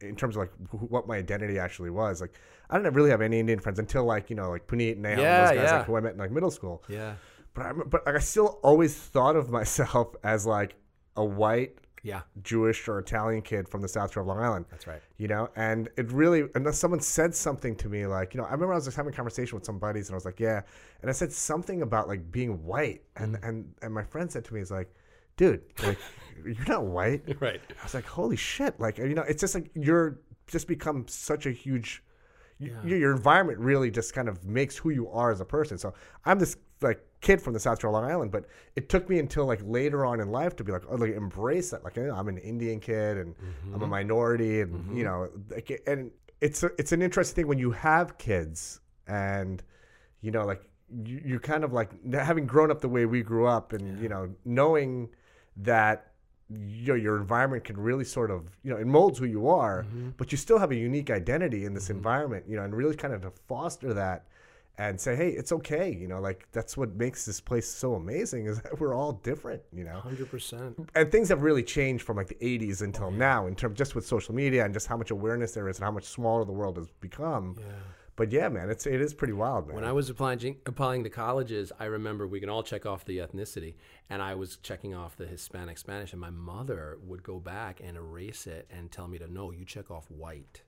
in 0.00 0.16
terms 0.16 0.36
of 0.36 0.40
like 0.40 0.52
wh- 0.70 0.90
what 0.90 1.06
my 1.06 1.18
identity 1.18 1.58
actually 1.58 1.90
was. 1.90 2.22
Like 2.22 2.32
I 2.70 2.78
didn't 2.78 2.94
really 2.94 3.10
have 3.10 3.20
any 3.20 3.40
Indian 3.40 3.58
friends 3.58 3.78
until 3.78 4.04
like 4.04 4.30
you 4.30 4.36
know 4.36 4.48
like 4.48 4.66
Puneet 4.66 4.92
and 4.96 5.04
Nahal, 5.04 5.18
Yeah, 5.18 5.40
those 5.48 5.58
guys 5.58 5.70
yeah. 5.70 5.76
like 5.76 5.86
who 5.86 5.96
I 5.96 6.00
met 6.00 6.12
in 6.14 6.18
like 6.18 6.30
middle 6.30 6.50
school. 6.50 6.82
Yeah. 6.88 7.16
But 7.52 7.66
I, 7.66 7.72
but 7.72 8.06
like, 8.06 8.14
I 8.14 8.20
still 8.20 8.58
always 8.62 8.94
thought 8.96 9.36
of 9.36 9.50
myself 9.50 10.16
as 10.24 10.46
like 10.46 10.76
a 11.14 11.22
white 11.24 11.76
Yeah. 12.04 12.22
Jewish 12.42 12.88
or 12.88 12.98
Italian 12.98 13.42
kid 13.42 13.68
from 13.68 13.80
the 13.80 13.86
South 13.88 14.12
Shore 14.12 14.22
of 14.22 14.26
Long 14.26 14.40
Island. 14.40 14.64
That's 14.70 14.86
right. 14.88 15.00
You 15.18 15.28
know, 15.28 15.48
and 15.54 15.88
it 15.96 16.10
really, 16.10 16.44
unless 16.56 16.78
someone 16.78 17.00
said 17.00 17.32
something 17.34 17.76
to 17.76 17.88
me, 17.88 18.06
like, 18.06 18.34
you 18.34 18.40
know, 18.40 18.46
I 18.46 18.50
remember 18.52 18.72
I 18.72 18.76
was 18.76 18.86
just 18.86 18.96
having 18.96 19.12
a 19.12 19.16
conversation 19.16 19.54
with 19.56 19.64
some 19.64 19.78
buddies, 19.78 20.08
and 20.08 20.14
I 20.14 20.16
was 20.16 20.24
like, 20.24 20.40
yeah, 20.40 20.62
and 21.00 21.08
I 21.08 21.12
said 21.12 21.32
something 21.32 21.82
about 21.82 22.08
like 22.08 22.32
being 22.32 22.64
white, 22.64 23.02
and 23.16 23.36
Mm. 23.36 23.48
and 23.48 23.74
and 23.82 23.94
my 23.94 24.02
friend 24.02 24.30
said 24.30 24.44
to 24.46 24.54
me, 24.54 24.60
he's 24.60 24.70
like, 24.72 24.92
dude, 25.36 25.62
like, 25.84 25.98
you're 26.44 26.66
not 26.66 26.84
white, 26.84 27.22
Right. 27.40 27.60
I 27.80 27.82
was 27.84 27.94
like, 27.94 28.04
holy 28.06 28.36
shit, 28.36 28.80
like, 28.80 28.98
you 28.98 29.14
know, 29.14 29.22
it's 29.22 29.40
just 29.40 29.54
like 29.54 29.70
you're 29.74 30.18
just 30.48 30.66
become 30.66 31.06
such 31.08 31.46
a 31.46 31.52
huge. 31.52 32.02
Y- 32.62 32.70
Your, 32.84 32.98
your 32.98 33.12
environment 33.12 33.58
really 33.58 33.90
just 33.90 34.14
kind 34.14 34.28
of 34.28 34.44
makes 34.44 34.76
who 34.76 34.90
you 34.90 35.08
are 35.08 35.30
as 35.30 35.40
a 35.40 35.44
person. 35.44 35.78
So 35.78 35.94
I'm 36.24 36.38
this 36.38 36.56
like 36.80 37.04
kid 37.20 37.40
from 37.40 37.52
the 37.52 37.60
South 37.60 37.80
Shore 37.80 37.90
of 37.90 37.94
Long 37.94 38.10
Island, 38.10 38.32
but 38.32 38.46
it 38.76 38.88
took 38.88 39.08
me 39.08 39.18
until 39.18 39.46
like 39.46 39.60
later 39.64 40.04
on 40.04 40.20
in 40.20 40.30
life 40.30 40.56
to 40.56 40.64
be 40.64 40.72
like, 40.72 40.82
oh, 40.88 40.96
like 40.96 41.14
embrace 41.14 41.70
that. 41.70 41.84
Like 41.84 41.96
I'm 41.98 42.28
an 42.28 42.38
Indian 42.38 42.80
kid 42.80 43.18
and 43.18 43.34
I'm 43.66 43.74
a 43.74 43.78
mm-hmm. 43.78 43.90
minority, 43.90 44.60
and 44.60 44.74
mm-hmm. 44.74 44.96
you 44.96 45.04
know, 45.04 45.28
like, 45.50 45.82
and 45.86 46.10
it's 46.40 46.62
a, 46.62 46.70
it's 46.78 46.92
an 46.92 47.02
interesting 47.02 47.36
thing 47.36 47.48
when 47.48 47.58
you 47.58 47.70
have 47.70 48.18
kids 48.18 48.80
and 49.06 49.62
you 50.20 50.30
know, 50.30 50.44
like 50.44 50.62
you, 51.04 51.20
you 51.24 51.40
kind 51.40 51.64
of 51.64 51.72
like 51.72 51.90
having 52.12 52.46
grown 52.46 52.70
up 52.70 52.80
the 52.80 52.88
way 52.88 53.06
we 53.06 53.22
grew 53.22 53.46
up, 53.46 53.72
and 53.72 54.00
you 54.00 54.08
know, 54.08 54.28
knowing 54.44 55.08
that 55.56 56.11
you 56.66 56.88
know, 56.88 56.94
your 56.94 57.16
environment 57.16 57.64
can 57.64 57.78
really 57.78 58.04
sort 58.04 58.30
of 58.30 58.46
you 58.62 58.70
know 58.72 58.78
it 58.78 58.86
molds 58.86 59.18
who 59.18 59.26
you 59.26 59.48
are, 59.48 59.82
mm-hmm. 59.82 60.10
but 60.16 60.32
you 60.32 60.38
still 60.38 60.58
have 60.58 60.70
a 60.70 60.76
unique 60.76 61.10
identity 61.10 61.64
in 61.64 61.74
this 61.74 61.84
mm-hmm. 61.84 61.96
environment, 61.96 62.44
you 62.48 62.56
know, 62.56 62.64
and 62.64 62.74
really 62.74 62.96
kind 62.96 63.14
of 63.14 63.22
to 63.22 63.32
foster 63.48 63.94
that 63.94 64.24
and 64.78 64.98
say, 64.98 65.14
hey, 65.14 65.28
it's 65.28 65.52
okay, 65.52 65.92
you 65.92 66.08
know, 66.08 66.20
like 66.20 66.48
that's 66.52 66.76
what 66.76 66.94
makes 66.96 67.24
this 67.24 67.40
place 67.40 67.68
so 67.68 67.94
amazing 67.94 68.46
is 68.46 68.60
that 68.62 68.80
we're 68.80 68.94
all 68.94 69.12
different, 69.12 69.62
you 69.72 69.84
know? 69.84 70.00
Hundred 70.00 70.30
percent. 70.30 70.88
and 70.94 71.12
things 71.12 71.28
have 71.28 71.42
really 71.42 71.62
changed 71.62 72.04
from 72.04 72.16
like 72.16 72.28
the 72.28 72.36
80s 72.36 72.82
until 72.82 73.10
now 73.10 73.46
in 73.46 73.54
terms 73.54 73.76
just 73.76 73.94
with 73.94 74.06
social 74.06 74.34
media 74.34 74.64
and 74.64 74.72
just 74.72 74.86
how 74.86 74.96
much 74.96 75.10
awareness 75.10 75.52
there 75.52 75.68
is 75.68 75.76
and 75.76 75.84
how 75.84 75.90
much 75.90 76.04
smaller 76.04 76.44
the 76.44 76.52
world 76.52 76.76
has 76.78 76.88
become 77.00 77.56
but 78.16 78.30
yeah 78.32 78.48
man 78.48 78.70
it's 78.70 78.86
it 78.86 79.00
is 79.00 79.14
pretty 79.14 79.32
wild 79.32 79.66
man 79.66 79.76
When 79.76 79.84
I 79.84 79.92
was 79.92 80.10
applying 80.10 80.56
applying 80.66 81.04
to 81.04 81.10
colleges, 81.10 81.72
I 81.78 81.86
remember 81.86 82.26
we 82.26 82.40
can 82.40 82.48
all 82.48 82.62
check 82.62 82.84
off 82.86 83.04
the 83.04 83.18
ethnicity, 83.18 83.74
and 84.10 84.20
I 84.22 84.34
was 84.34 84.56
checking 84.56 84.94
off 84.94 85.16
the 85.16 85.26
Hispanic 85.26 85.78
Spanish, 85.78 86.12
and 86.12 86.20
my 86.20 86.30
mother 86.30 86.98
would 87.04 87.22
go 87.22 87.38
back 87.38 87.80
and 87.82 87.96
erase 87.96 88.46
it 88.46 88.68
and 88.70 88.90
tell 88.90 89.08
me 89.08 89.18
to 89.18 89.32
no, 89.32 89.50
you 89.50 89.64
check 89.64 89.90
off 89.90 90.10
white. 90.10 90.62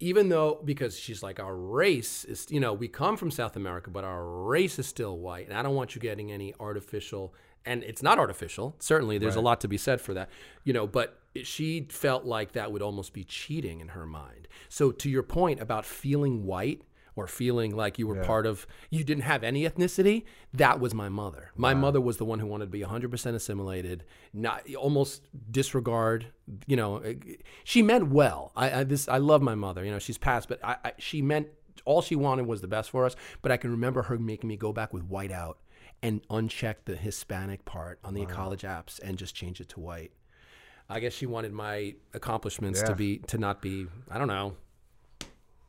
Even 0.00 0.30
though, 0.30 0.60
because 0.64 0.98
she's 0.98 1.22
like, 1.22 1.38
our 1.38 1.54
race 1.54 2.24
is, 2.24 2.46
you 2.50 2.58
know, 2.58 2.72
we 2.72 2.88
come 2.88 3.18
from 3.18 3.30
South 3.30 3.54
America, 3.56 3.90
but 3.90 4.02
our 4.02 4.24
race 4.24 4.78
is 4.78 4.86
still 4.86 5.18
white, 5.18 5.46
and 5.46 5.56
I 5.56 5.62
don't 5.62 5.74
want 5.74 5.94
you 5.94 6.00
getting 6.00 6.32
any 6.32 6.54
artificial, 6.58 7.34
and 7.66 7.84
it's 7.84 8.02
not 8.02 8.18
artificial. 8.18 8.74
Certainly, 8.78 9.18
there's 9.18 9.36
a 9.36 9.42
lot 9.42 9.60
to 9.60 9.68
be 9.68 9.76
said 9.76 10.00
for 10.00 10.14
that, 10.14 10.30
you 10.64 10.72
know, 10.72 10.86
but 10.86 11.19
she 11.42 11.86
felt 11.90 12.24
like 12.24 12.52
that 12.52 12.72
would 12.72 12.82
almost 12.82 13.12
be 13.12 13.24
cheating 13.24 13.80
in 13.80 13.88
her 13.88 14.06
mind. 14.06 14.48
So, 14.68 14.90
to 14.92 15.10
your 15.10 15.22
point 15.22 15.60
about 15.60 15.84
feeling 15.86 16.44
white, 16.44 16.82
or 17.16 17.26
feeling 17.26 17.74
like 17.74 17.98
you 17.98 18.06
were 18.06 18.22
part 18.22 18.46
of 18.46 18.66
you 18.88 19.04
didn't 19.04 19.24
have 19.24 19.42
any 19.42 19.68
ethnicity 19.68 20.24
that 20.54 20.80
was 20.80 20.94
my 20.94 21.08
mother. 21.08 21.50
My 21.54 21.74
mother 21.74 22.00
was 22.00 22.16
the 22.16 22.24
one 22.24 22.38
who 22.38 22.46
wanted 22.46 22.66
to 22.66 22.70
be 22.70 22.80
100% 22.80 23.34
assimilated 23.34 24.04
not 24.32 24.62
almost 24.74 25.22
disregard 25.50 26.26
you 26.66 26.76
know 26.76 26.98
eh, 26.98 27.14
she 27.64 27.82
meant 27.82 28.08
well. 28.08 28.52
I, 28.56 28.80
I 28.80 28.84
this 28.84 29.08
i 29.08 29.18
love 29.18 29.42
my 29.42 29.54
mother 29.54 29.84
you 29.84 29.90
know 29.90 29.98
she's 29.98 30.18
passed 30.18 30.48
but 30.48 30.64
I, 30.64 30.76
I 30.84 30.92
she 30.98 31.20
meant 31.20 31.48
all 31.84 32.00
she 32.02 32.16
wanted 32.16 32.46
was 32.46 32.60
the 32.60 32.68
best 32.68 32.90
for 32.90 33.06
us 33.06 33.16
but 33.42 33.50
i 33.52 33.56
can 33.56 33.70
remember 33.70 34.02
her 34.02 34.18
making 34.18 34.48
me 34.48 34.56
go 34.56 34.72
back 34.72 34.92
with 34.92 35.04
white 35.04 35.32
out 35.32 35.58
and 36.02 36.26
uncheck 36.28 36.76
the 36.84 36.96
hispanic 36.96 37.64
part 37.64 37.98
on 38.04 38.14
the 38.14 38.26
college 38.26 38.62
apps 38.62 39.00
and 39.02 39.18
just 39.18 39.34
change 39.34 39.60
it 39.60 39.68
to 39.70 39.80
white 39.80 40.12
i 40.90 41.00
guess 41.00 41.12
she 41.14 41.24
wanted 41.26 41.52
my 41.52 41.94
accomplishments 42.12 42.82
to 42.82 42.94
be 42.94 43.18
to 43.26 43.38
not 43.38 43.62
be 43.62 43.86
i 44.10 44.18
don't 44.18 44.28
know 44.28 44.54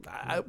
I, 0.07 0.41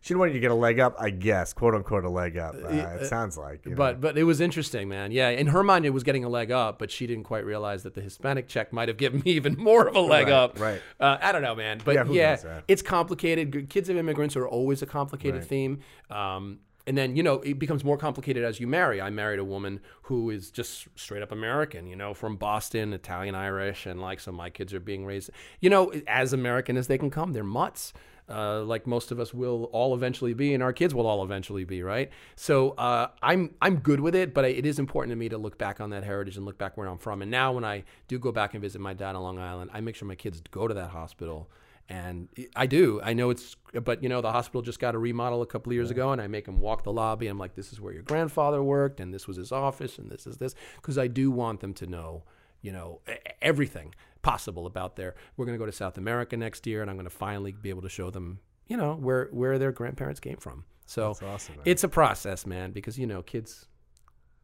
she 0.00 0.10
didn't 0.14 0.20
want 0.20 0.30
you 0.30 0.34
to 0.34 0.40
get 0.40 0.52
a 0.52 0.54
leg 0.54 0.78
up 0.78 0.94
i 1.00 1.10
guess 1.10 1.52
quote 1.52 1.74
unquote 1.74 2.04
a 2.04 2.08
leg 2.08 2.38
up 2.38 2.54
uh, 2.54 2.68
it 2.68 3.08
sounds 3.08 3.36
like 3.36 3.64
you 3.64 3.72
know. 3.72 3.76
But 3.76 4.00
but 4.00 4.16
it 4.16 4.22
was 4.22 4.40
interesting, 4.40 4.88
man. 4.88 5.10
Yeah, 5.10 5.30
in 5.30 5.48
her 5.48 5.64
mind, 5.64 5.84
it 5.84 5.90
was 5.90 6.04
getting 6.04 6.24
a 6.24 6.28
leg 6.28 6.52
up, 6.52 6.78
but 6.78 6.88
she 6.92 7.08
didn't 7.08 7.24
quite 7.24 7.44
realize 7.44 7.82
that 7.82 7.94
the 7.94 8.00
Hispanic 8.00 8.46
check 8.46 8.72
might 8.72 8.86
have 8.86 8.96
given 8.98 9.20
me 9.24 9.32
even 9.32 9.56
more 9.58 9.88
of 9.88 9.96
a 9.96 10.00
leg 10.00 10.26
Right, 10.26 10.32
up. 10.32 10.60
right. 10.60 10.80
Uh, 11.00 11.18
I 11.20 11.32
don't 11.32 11.42
know, 11.42 11.56
man. 11.56 11.80
But 11.84 11.96
Yeah, 11.96 12.04
yeah, 12.10 12.38
yeah. 12.44 12.60
it's 12.68 12.80
complicated. 12.82 13.68
Kids 13.68 13.88
of 13.88 13.96
immigrants 13.96 14.36
are 14.36 14.46
always 14.46 14.82
a 14.82 14.86
complicated 14.86 15.40
Right. 15.40 15.48
theme. 15.48 15.80
Um, 16.08 16.60
and 16.86 16.96
then 16.96 17.16
you 17.16 17.22
know 17.22 17.40
it 17.40 17.58
becomes 17.58 17.84
more 17.84 17.96
complicated 17.96 18.44
as 18.44 18.60
you 18.60 18.66
marry. 18.66 19.00
I 19.00 19.10
married 19.10 19.38
a 19.38 19.44
woman 19.44 19.80
who 20.02 20.30
is 20.30 20.50
just 20.50 20.88
straight 20.94 21.22
up 21.22 21.32
American, 21.32 21.86
you 21.86 21.96
know, 21.96 22.14
from 22.14 22.36
Boston, 22.36 22.92
Italian 22.92 23.34
Irish, 23.34 23.86
and 23.86 24.00
like 24.00 24.20
so 24.20 24.32
my 24.32 24.50
kids 24.50 24.74
are 24.74 24.80
being 24.80 25.04
raised, 25.04 25.30
you 25.60 25.70
know, 25.70 25.92
as 26.06 26.32
American 26.32 26.76
as 26.76 26.86
they 26.86 26.98
can 26.98 27.10
come. 27.10 27.32
They're 27.32 27.44
mutts 27.44 27.92
uh, 28.28 28.62
like 28.62 28.86
most 28.86 29.10
of 29.10 29.20
us 29.20 29.34
will 29.34 29.64
all 29.72 29.94
eventually 29.94 30.32
be, 30.32 30.54
and 30.54 30.62
our 30.62 30.72
kids 30.72 30.94
will 30.94 31.06
all 31.06 31.22
eventually 31.22 31.64
be, 31.64 31.82
right? 31.82 32.10
So 32.36 32.70
uh, 32.72 33.08
I'm 33.22 33.54
I'm 33.60 33.76
good 33.78 34.00
with 34.00 34.14
it, 34.14 34.32
but 34.32 34.44
it 34.44 34.64
is 34.64 34.78
important 34.78 35.12
to 35.12 35.16
me 35.16 35.28
to 35.28 35.38
look 35.38 35.58
back 35.58 35.80
on 35.80 35.90
that 35.90 36.04
heritage 36.04 36.36
and 36.36 36.46
look 36.46 36.58
back 36.58 36.76
where 36.76 36.86
I'm 36.86 36.98
from. 36.98 37.22
And 37.22 37.30
now 37.30 37.52
when 37.52 37.64
I 37.64 37.84
do 38.08 38.18
go 38.18 38.32
back 38.32 38.54
and 38.54 38.62
visit 38.62 38.80
my 38.80 38.94
dad 38.94 39.16
on 39.16 39.22
Long 39.22 39.38
Island, 39.38 39.70
I 39.74 39.80
make 39.80 39.96
sure 39.96 40.06
my 40.06 40.14
kids 40.14 40.42
go 40.50 40.68
to 40.68 40.74
that 40.74 40.90
hospital. 40.90 41.50
And 41.88 42.28
I 42.56 42.66
do. 42.66 43.00
I 43.02 43.12
know 43.12 43.30
it's, 43.30 43.56
but 43.84 44.02
you 44.02 44.08
know, 44.08 44.20
the 44.20 44.32
hospital 44.32 44.62
just 44.62 44.78
got 44.78 44.94
a 44.94 44.98
remodel 44.98 45.42
a 45.42 45.46
couple 45.46 45.70
of 45.70 45.74
years 45.74 45.90
ago, 45.90 46.12
and 46.12 46.22
I 46.22 46.26
make 46.26 46.46
them 46.46 46.58
walk 46.58 46.84
the 46.84 46.92
lobby. 46.92 47.26
I'm 47.26 47.38
like, 47.38 47.54
this 47.54 47.72
is 47.72 47.80
where 47.80 47.92
your 47.92 48.02
grandfather 48.02 48.62
worked, 48.62 49.00
and 49.00 49.12
this 49.12 49.28
was 49.28 49.36
his 49.36 49.52
office, 49.52 49.98
and 49.98 50.10
this 50.10 50.26
is 50.26 50.38
this, 50.38 50.54
because 50.76 50.96
I 50.96 51.08
do 51.08 51.30
want 51.30 51.60
them 51.60 51.74
to 51.74 51.86
know 51.86 52.24
you 52.62 52.72
know, 52.72 53.00
everything 53.42 53.94
possible 54.22 54.66
about 54.66 54.96
there. 54.96 55.14
We're 55.36 55.44
going 55.44 55.58
to 55.58 55.62
go 55.62 55.66
to 55.66 55.72
South 55.72 55.98
America 55.98 56.36
next 56.36 56.66
year, 56.66 56.80
and 56.80 56.88
I'm 56.88 56.96
going 56.96 57.04
to 57.04 57.10
finally 57.10 57.52
be 57.52 57.68
able 57.70 57.82
to 57.82 57.88
show 57.88 58.10
them, 58.10 58.38
you 58.68 58.76
know, 58.76 58.94
where 58.94 59.28
where 59.32 59.58
their 59.58 59.72
grandparents 59.72 60.20
came 60.20 60.36
from. 60.36 60.64
So 60.86 61.10
awesome, 61.10 61.56
it's 61.64 61.84
a 61.84 61.88
process, 61.88 62.46
man, 62.46 62.70
because 62.70 62.98
you 62.98 63.06
know, 63.06 63.22
kids 63.22 63.66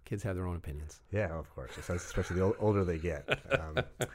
kids 0.04 0.22
have 0.22 0.36
their 0.36 0.46
own 0.46 0.56
opinions. 0.56 1.02
yeah 1.12 1.28
of 1.38 1.54
course 1.54 1.70
especially 1.76 2.36
the 2.36 2.56
older 2.60 2.82
they 2.82 2.96
get 2.96 3.28
um, 3.52 3.84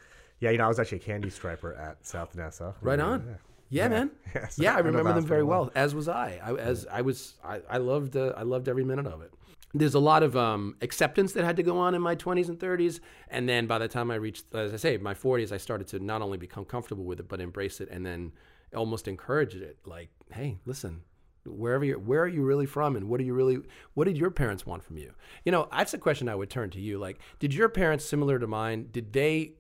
yeah 0.44 0.52
you 0.52 0.58
know 0.60 0.66
i 0.66 0.68
was 0.74 0.80
actually 0.82 1.02
a 1.04 1.08
candy 1.12 1.30
striper 1.40 1.72
at 1.88 1.96
south 2.14 2.32
nassau 2.36 2.70
Right 2.82 3.00
Yeah, 3.00 3.06
on. 3.06 3.20
yeah. 3.28 3.36
Yeah, 3.78 3.88
man. 3.88 4.12
Yeah, 4.36 4.48
so 4.50 4.62
Yeah, 4.66 4.76
I 4.76 4.80
remember 4.90 5.14
them 5.14 5.26
very 5.26 5.42
well. 5.54 5.72
As 5.74 5.96
was 6.00 6.08
I. 6.08 6.40
I 6.48 6.54
as 6.72 6.86
I 6.98 7.02
was, 7.02 7.18
I, 7.44 7.56
I 7.76 7.78
loved, 7.92 8.16
uh, 8.16 8.32
I 8.42 8.44
loved 8.44 8.66
every 8.70 8.84
minute 8.92 9.08
of 9.08 9.20
it. 9.26 9.32
There's 9.74 9.96
a 9.96 10.06
lot 10.12 10.22
of 10.22 10.38
um, 10.38 10.76
acceptance 10.88 11.34
that 11.34 11.44
had 11.44 11.56
to 11.62 11.64
go 11.64 11.76
on 11.86 11.96
in 11.98 12.02
my 12.10 12.16
20s 12.16 12.50
and 12.50 12.60
30s, 12.60 13.00
and 13.36 13.50
then 13.50 13.66
by 13.66 13.80
the 13.80 13.88
time 13.88 14.12
I 14.12 14.16
reached, 14.28 14.46
as 14.54 14.74
I 14.76 14.78
say, 14.86 14.98
my 14.98 15.16
40s, 15.16 15.52
I 15.52 15.58
started 15.58 15.88
to 15.88 15.98
not 16.00 16.22
only 16.22 16.38
become 16.38 16.66
comfortable 16.66 17.04
with 17.04 17.20
it, 17.20 17.28
but 17.28 17.42
embrace 17.42 17.82
it, 17.82 17.90
and 17.90 18.06
then 18.06 18.32
almost 18.76 19.08
encourage 19.08 19.56
it. 19.56 19.80
Like, 19.96 20.10
hey, 20.32 20.60
listen, 20.68 21.02
wherever 21.44 21.84
you're, 21.84 21.98
where 21.98 22.22
are 22.26 22.28
you 22.38 22.44
really 22.44 22.68
from, 22.68 22.96
and 22.96 23.10
what 23.10 23.20
are 23.20 23.24
you 23.30 23.34
really, 23.34 23.58
what 23.96 24.06
did 24.06 24.18
your 24.20 24.30
parents 24.30 24.68
want 24.68 24.84
from 24.84 24.98
you? 24.98 25.12
You 25.46 25.52
know, 25.52 25.68
that's 25.72 25.96
a 25.96 25.98
question 25.98 26.30
I 26.30 26.36
would 26.36 26.52
turn 26.52 26.70
to 26.72 26.80
you. 26.80 27.00
Like, 27.00 27.18
did 27.40 27.56
your 27.56 27.70
parents, 27.70 28.06
similar 28.06 28.38
to 28.38 28.46
mine, 28.46 28.90
did 28.92 29.14
they 29.14 29.54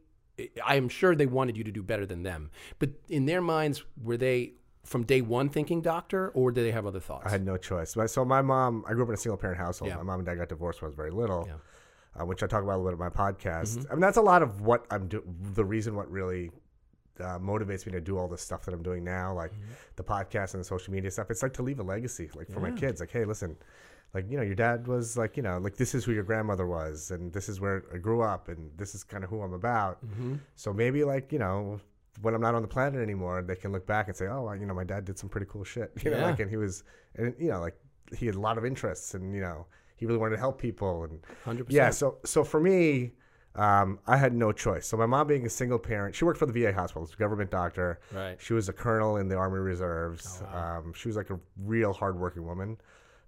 I 0.65 0.76
am 0.76 0.89
sure 0.89 1.15
they 1.15 1.26
wanted 1.28 1.58
you 1.58 1.63
to 1.63 1.72
do 1.72 1.84
better 1.84 2.06
than 2.06 2.24
them. 2.24 2.50
But 2.80 2.91
in 3.10 3.26
their 3.26 3.41
minds, 3.41 3.84
were 4.02 4.17
they 4.17 4.54
from 4.84 5.04
day 5.04 5.22
one 5.22 5.48
thinking 5.50 5.82
doctor, 5.82 6.30
or 6.30 6.52
did 6.52 6.65
they 6.65 6.72
have 6.72 6.86
other 6.86 7.00
thoughts? 7.00 7.26
I 7.26 7.30
had 7.30 7.46
no 7.46 7.56
choice. 7.58 7.96
So 8.08 8.26
my 8.26 8.41
mom, 8.41 8.84
I 8.88 8.93
grew 8.93 9.04
up 9.04 9.10
in 9.10 9.13
a 9.13 9.17
single 9.17 9.38
parent 9.38 9.58
household. 9.60 9.89
Yeah. 9.91 9.98
My 9.98 10.04
mom 10.04 10.19
and 10.19 10.26
dad 10.26 10.36
got 10.36 10.50
divorced 10.50 10.82
when 10.82 10.88
I 10.88 10.89
was 10.89 10.96
very 10.96 11.12
little, 11.12 11.46
Yeah. 11.48 12.22
uh, 12.22 12.26
which 12.26 12.43
I 12.43 12.48
talk 12.48 12.63
about 12.63 12.76
a 12.78 12.82
little 12.84 12.98
bit 13.00 13.06
in 13.06 13.13
my 13.13 13.32
podcast. 13.32 13.78
Mm-hmm. 13.78 13.91
I 13.91 13.96
mean, 13.96 14.02
that's 14.02 14.17
a 14.17 14.22
lot 14.22 14.41
of 14.41 14.62
what 14.62 14.86
I'm 14.91 15.08
doing. 15.08 15.24
The 15.54 15.63
reason 15.63 15.96
what 15.96 16.10
really 16.12 16.52
uh, 17.19 17.38
motivates 17.39 17.86
me 17.86 17.91
to 17.93 18.02
do 18.02 18.17
all 18.17 18.28
this 18.28 18.41
stuff 18.41 18.65
that 18.65 18.74
I'm 18.74 18.84
doing 18.84 19.04
now, 19.04 19.34
like 19.34 19.52
Mm-hmm. 19.54 19.62
the 19.98 20.04
podcast 20.04 20.54
and 20.56 20.62
the 20.62 20.65
social 20.67 20.91
media 20.91 21.12
stuff. 21.12 21.30
It's 21.30 21.43
like 21.43 21.54
to 21.54 21.62
leave 21.63 21.80
a 21.80 21.84
legacy, 21.84 22.30
like 22.36 22.50
for 22.52 22.60
my 22.60 22.72
kids. 22.72 23.00
Like, 23.00 23.12
hey, 23.12 23.24
listen, 23.24 23.56
like 24.13 24.30
you 24.30 24.38
know, 24.38 24.43
your 24.43 24.56
dad 24.56 24.88
was 24.88 25.17
like, 25.17 25.38
you 25.38 25.43
know, 25.43 25.58
like 25.58 25.76
this 25.76 25.95
is 25.95 26.04
who 26.04 26.12
your 26.12 26.23
grandmother 26.23 26.67
was, 26.67 27.12
and 27.12 27.32
this 27.34 27.49
is 27.49 27.60
where 27.60 27.84
I 27.93 27.97
grew 27.97 28.21
up, 28.21 28.47
and 28.47 28.71
this 28.78 28.95
is 28.95 29.04
kind 29.04 29.23
of 29.23 29.30
who 29.30 29.41
I'm 29.41 29.54
about. 29.54 30.06
Mm-hmm. 30.06 30.36
So 30.56 30.73
maybe 30.73 31.04
like 31.04 31.32
you 31.32 31.39
know. 31.39 31.80
When 32.21 32.36
I'm 32.36 32.41
not 32.41 32.54
on 32.54 32.62
the 32.62 32.67
planet 32.67 33.02
anymore, 33.02 33.41
they 33.41 33.56
can 33.56 33.71
look 33.71 33.88
back 33.88 34.08
and 34.08 34.15
say, 34.15 34.28
"Oh, 34.28 34.43
well, 34.43 34.56
you 34.56 34.67
know, 34.67 34.76
my 34.76 34.84
dad 34.84 35.04
did 35.04 35.17
some 35.17 35.30
pretty 35.30 35.47
cool 35.49 35.63
shit." 35.63 35.91
You 36.04 36.12
know, 36.12 36.19
like, 36.19 36.39
and 36.39 36.47
he 36.47 36.58
was, 36.58 36.84
and 37.15 37.34
you 37.39 37.49
know, 37.49 37.60
like 37.60 37.76
he 38.15 38.28
had 38.28 38.36
a 38.36 38.39
lot 38.39 38.60
of 38.60 38.65
interests, 38.65 39.15
and 39.15 39.34
you 39.34 39.41
know, 39.41 39.65
he 39.95 40.06
really 40.06 40.19
wanted 40.19 40.36
to 40.36 40.39
help 40.39 40.62
people, 40.62 41.06
and 41.06 41.19
100%. 41.43 41.65
yeah. 41.69 41.89
So, 41.89 42.17
so 42.23 42.43
for 42.43 42.60
me, 42.60 43.13
um, 43.56 43.99
I 44.08 44.17
had 44.17 44.34
no 44.34 44.52
choice. 44.52 44.86
So 44.88 44.97
my 44.97 45.06
mom 45.06 45.28
being 45.28 45.45
a 45.45 45.49
single 45.49 45.80
parent, 45.80 46.15
she 46.15 46.26
worked 46.26 46.39
for 46.39 46.45
the 46.45 46.54
VA 46.54 46.73
hospital, 46.73 47.04
she 47.04 47.12
was 47.12 47.13
a 47.13 47.17
government 47.17 47.52
doctor. 47.52 47.99
Right. 48.12 48.38
She 48.39 48.54
was 48.54 48.69
a 48.69 48.73
colonel 48.73 49.17
in 49.17 49.28
the 49.28 49.36
Army 49.36 49.60
Reserves. 49.60 50.41
Oh, 50.54 50.58
um, 50.58 50.93
she 50.93 51.08
was 51.08 51.15
like 51.17 51.30
a 51.30 51.39
real 51.63 51.93
hardworking 51.93 52.45
woman, 52.45 52.78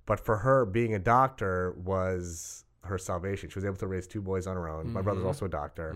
but 0.05 0.19
for 0.19 0.37
her, 0.37 0.65
being 0.65 0.93
a 0.95 0.99
doctor 0.99 1.73
was 1.83 2.63
her 2.83 2.97
salvation. 2.97 3.49
She 3.49 3.55
was 3.57 3.65
able 3.65 3.77
to 3.77 3.87
raise 3.87 4.05
two 4.07 4.21
boys 4.21 4.45
on 4.47 4.55
her 4.55 4.67
own. 4.69 4.85
My 4.85 4.99
Mm-hmm. 4.99 5.03
brother's 5.05 5.25
also 5.25 5.45
a 5.45 5.49
doctor, 5.49 5.95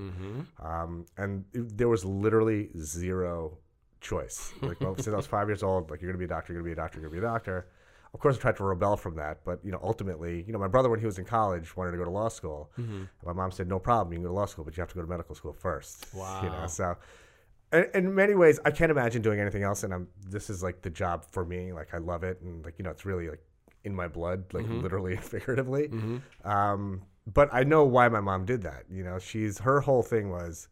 um, 0.60 1.06
and 1.17 1.45
it- 1.54 1.78
there 1.78 1.88
was 1.89 2.04
literally 2.06 2.69
zero 2.78 3.58
choice. 4.02 4.52
Like, 4.62 4.80
well, 4.82 4.95
since 4.95 5.10
I 5.10 5.17
was 5.17 5.28
five 5.28 5.48
years 5.50 5.62
old, 5.63 5.91
like 5.91 6.02
you're 6.02 6.12
gonna 6.12 6.17
be 6.19 6.26
a 6.26 6.28
doctor, 6.28 6.54
you're 6.54 6.62
gonna 6.62 6.69
be 6.69 6.80
a 6.80 6.84
doctor, 6.84 7.00
you're 7.00 7.10
gonna 7.10 7.22
be 7.22 7.26
a 7.26 7.30
doctor. 7.30 7.67
of 8.13 8.19
course, 8.19 8.38
I 8.38 8.39
tried 8.39 8.56
to 8.58 8.63
rebel 8.63 8.98
from 8.98 9.15
that, 9.17 9.45
but 9.45 9.60
you 9.63 9.72
know, 9.72 9.80
ultimately, 9.84 10.43
you 10.48 10.52
know, 10.54 10.58
my 10.58 10.67
brother 10.67 10.89
when 10.89 11.00
he 11.00 11.06
was 11.06 11.19
in 11.19 11.26
college 11.26 11.78
wanted 11.78 11.91
to 11.91 11.98
go 11.98 12.06
to 12.06 12.10
law 12.10 12.28
school. 12.30 12.72
Mm-hmm. 12.80 13.04
My 13.24 13.34
mom 13.34 13.52
said, 13.52 13.67
"No 13.67 13.78
problem, 13.78 14.12
you 14.13 14.17
can 14.17 14.24
go 14.24 14.30
to 14.30 14.34
law 14.36 14.48
school, 14.48 14.65
but 14.65 14.76
you 14.76 14.82
have 14.82 14.89
to 14.89 14.95
go 14.95 15.02
to 15.02 15.08
medical 15.08 15.36
school 15.36 15.54
first. 15.54 16.08
You 16.13 16.19
know, 16.19 16.26
Wow. 16.62 16.65
so 16.67 16.98
in, 17.72 17.86
in 17.93 18.15
many 18.15 18.34
ways, 18.34 18.60
I 18.65 18.72
can't 18.72 18.89
imagine 18.89 19.22
doing 19.22 19.39
anything 19.39 19.62
else, 19.62 19.84
and 19.84 19.93
I'm 19.93 20.08
this 20.28 20.50
is 20.50 20.63
like 20.63 20.82
the 20.82 20.89
job 20.89 21.24
for 21.30 21.45
me. 21.45 21.72
Like 21.72 21.93
I 21.93 22.00
love 22.00 22.24
it, 22.24 22.41
and 22.41 22.65
like 22.65 22.80
you 22.80 22.84
know, 22.84 22.89
it's 22.89 23.06
really 23.06 23.30
like 23.30 23.43
in 23.84 23.96
my 23.96 24.08
blood, 24.08 24.46
like 24.54 24.65
Mm-hmm. 24.65 24.82
literally 24.82 25.13
and 25.18 25.24
figuratively. 25.24 25.92
Um, 26.44 27.02
but 27.32 27.50
I 27.54 27.63
know 27.63 27.84
why 27.86 28.10
my 28.10 28.22
mom 28.22 28.46
did 28.46 28.62
that. 28.63 28.84
You 28.89 29.04
know, 29.04 29.20
she's 29.20 29.60
her 29.60 29.82
whole 29.82 30.04
thing 30.04 30.30
was, 30.32 30.68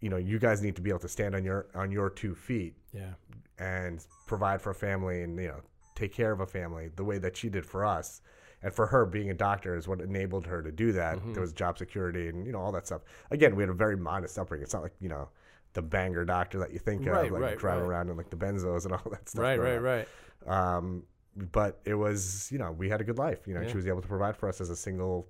you 0.00 0.08
know, 0.08 0.16
you 0.16 0.38
guys 0.38 0.62
need 0.62 0.76
to 0.76 0.82
be 0.82 0.90
able 0.90 1.00
to 1.00 1.08
stand 1.08 1.34
on 1.34 1.44
your 1.44 1.66
on 1.74 1.90
your 1.92 2.10
two 2.10 2.34
feet 2.34 2.74
Yeah. 2.92 3.14
and 3.58 4.04
provide 4.26 4.60
for 4.60 4.70
a 4.70 4.74
family 4.74 5.22
and 5.22 5.38
you 5.38 5.48
know 5.48 5.60
take 5.94 6.12
care 6.12 6.32
of 6.32 6.40
a 6.40 6.46
family 6.46 6.88
the 6.96 7.04
way 7.04 7.18
that 7.18 7.36
she 7.36 7.48
did 7.50 7.66
for 7.66 7.84
us 7.84 8.22
and 8.62 8.72
for 8.72 8.86
her 8.86 9.04
being 9.04 9.30
a 9.30 9.34
doctor 9.34 9.76
is 9.76 9.86
what 9.86 10.00
enabled 10.00 10.46
her 10.46 10.62
to 10.62 10.72
do 10.72 10.92
that 10.92 11.18
Mm-hmm. 11.18 11.32
there 11.34 11.42
was 11.42 11.52
job 11.52 11.76
security 11.78 12.28
and 12.28 12.46
you 12.46 12.52
know 12.52 12.60
all 12.60 12.72
that 12.72 12.86
stuff 12.86 13.02
again 13.30 13.54
we 13.54 13.62
had 13.62 13.70
a 13.70 13.74
very 13.74 13.96
modest 13.96 14.38
upbringing 14.38 14.64
it's 14.64 14.72
not 14.72 14.82
like 14.82 14.94
you 15.00 15.08
know 15.08 15.28
the 15.74 15.82
banger 15.82 16.24
doctor 16.24 16.58
that 16.58 16.72
you 16.72 16.78
think 16.78 17.06
Right, 17.06 17.24
of 17.24 17.30
like 17.32 17.40
right, 17.42 17.58
driving 17.58 17.82
right. 17.82 17.88
around 17.88 18.08
in 18.08 18.16
like 18.16 18.30
the 18.30 18.36
benzos 18.36 18.84
and 18.84 18.92
all 18.98 19.10
that 19.10 19.28
stuff 19.28 19.42
Right, 19.42 19.58
right, 19.60 19.76
up. 19.76 19.82
right. 19.82 20.08
um 20.46 21.02
but 21.34 21.80
it 21.84 21.94
was 21.94 22.50
you 22.52 22.58
know 22.58 22.72
we 22.72 22.88
had 22.88 23.00
a 23.00 23.04
good 23.04 23.18
life 23.18 23.46
you 23.46 23.54
know 23.54 23.66
she 23.66 23.76
was 23.76 23.86
able 23.86 24.02
to 24.02 24.08
provide 24.08 24.36
for 24.36 24.48
us 24.48 24.60
as 24.60 24.68
a 24.70 24.76
single 24.76 25.28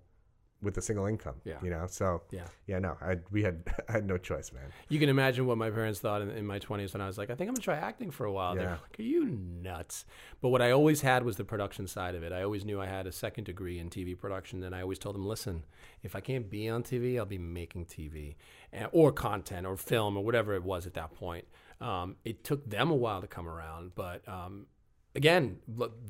with 0.60 0.76
a 0.78 0.82
single 0.82 1.06
income 1.06 1.34
Yeah. 1.44 1.56
you 1.62 1.70
know 1.70 1.86
so 1.88 2.22
Yeah. 2.30 2.44
yeah 2.66 2.78
no 2.78 2.96
I 3.00 3.18
we 3.32 3.42
had 3.42 3.64
I 3.88 3.92
had 3.92 4.06
no 4.06 4.16
choice 4.16 4.52
man 4.52 4.64
You 4.88 5.00
can 5.00 5.08
imagine 5.08 5.44
what 5.46 5.58
my 5.58 5.70
parents 5.70 5.98
thought 5.98 6.22
in, 6.22 6.30
in 6.30 6.46
my 6.46 6.60
20s 6.60 6.92
when 6.92 7.00
I 7.00 7.06
was 7.08 7.18
like, 7.18 7.30
I 7.30 7.34
think 7.34 7.48
I'm 7.48 7.54
going 7.54 7.62
to 7.62 7.62
try 7.62 7.76
acting 7.76 8.10
for 8.12 8.26
a 8.26 8.32
while. 8.32 8.54
They're 8.54 8.64
Yeah. 8.64 8.78
like, 8.82 8.98
Are 9.00 9.02
you 9.02 9.24
nuts? 9.26 10.04
But 10.40 10.50
what 10.50 10.62
I 10.62 10.70
always 10.70 11.00
had 11.00 11.24
was 11.24 11.36
the 11.36 11.44
production 11.44 11.88
side 11.88 12.14
of 12.14 12.22
it. 12.22 12.32
I 12.32 12.42
always 12.44 12.64
knew 12.64 12.80
I 12.80 12.86
had 12.86 13.06
a 13.08 13.12
second 13.12 13.44
degree 13.44 13.78
in 13.80 13.90
TV 13.90 14.16
production. 14.16 14.62
And 14.62 14.72
I 14.72 14.82
always 14.82 15.00
told 15.00 15.16
them, 15.16 15.26
listen, 15.26 15.64
if 16.04 16.14
I 16.14 16.20
can't 16.20 16.48
be 16.48 16.68
on 16.68 16.84
TV, 16.84 17.18
I'll 17.18 17.24
be 17.26 17.38
making 17.38 17.86
TV 17.86 18.36
and, 18.72 18.88
or 18.92 19.10
content 19.10 19.66
or 19.66 19.76
film 19.76 20.16
or 20.16 20.22
whatever 20.24 20.54
it 20.54 20.62
was 20.62 20.86
at 20.86 20.94
that 20.94 21.12
point. 21.14 21.46
Um, 21.80 22.14
it 22.24 22.44
took 22.44 22.68
them 22.70 22.90
a 22.92 22.94
while 22.96 23.20
to 23.20 23.26
come 23.26 23.48
around. 23.48 23.96
But 23.96 24.26
um, 24.28 24.66
again, 25.14 25.58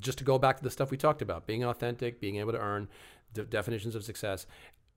just 0.00 0.18
to 0.18 0.24
go 0.24 0.38
back 0.38 0.56
to 0.58 0.62
the 0.62 0.70
stuff 0.70 0.90
we 0.90 0.96
talked 0.96 1.22
about 1.22 1.46
being 1.46 1.64
authentic, 1.64 2.20
being 2.20 2.36
able 2.36 2.52
to 2.52 2.58
earn 2.58 2.88
de- 3.34 3.44
definitions 3.44 3.94
of 3.94 4.04
success. 4.04 4.46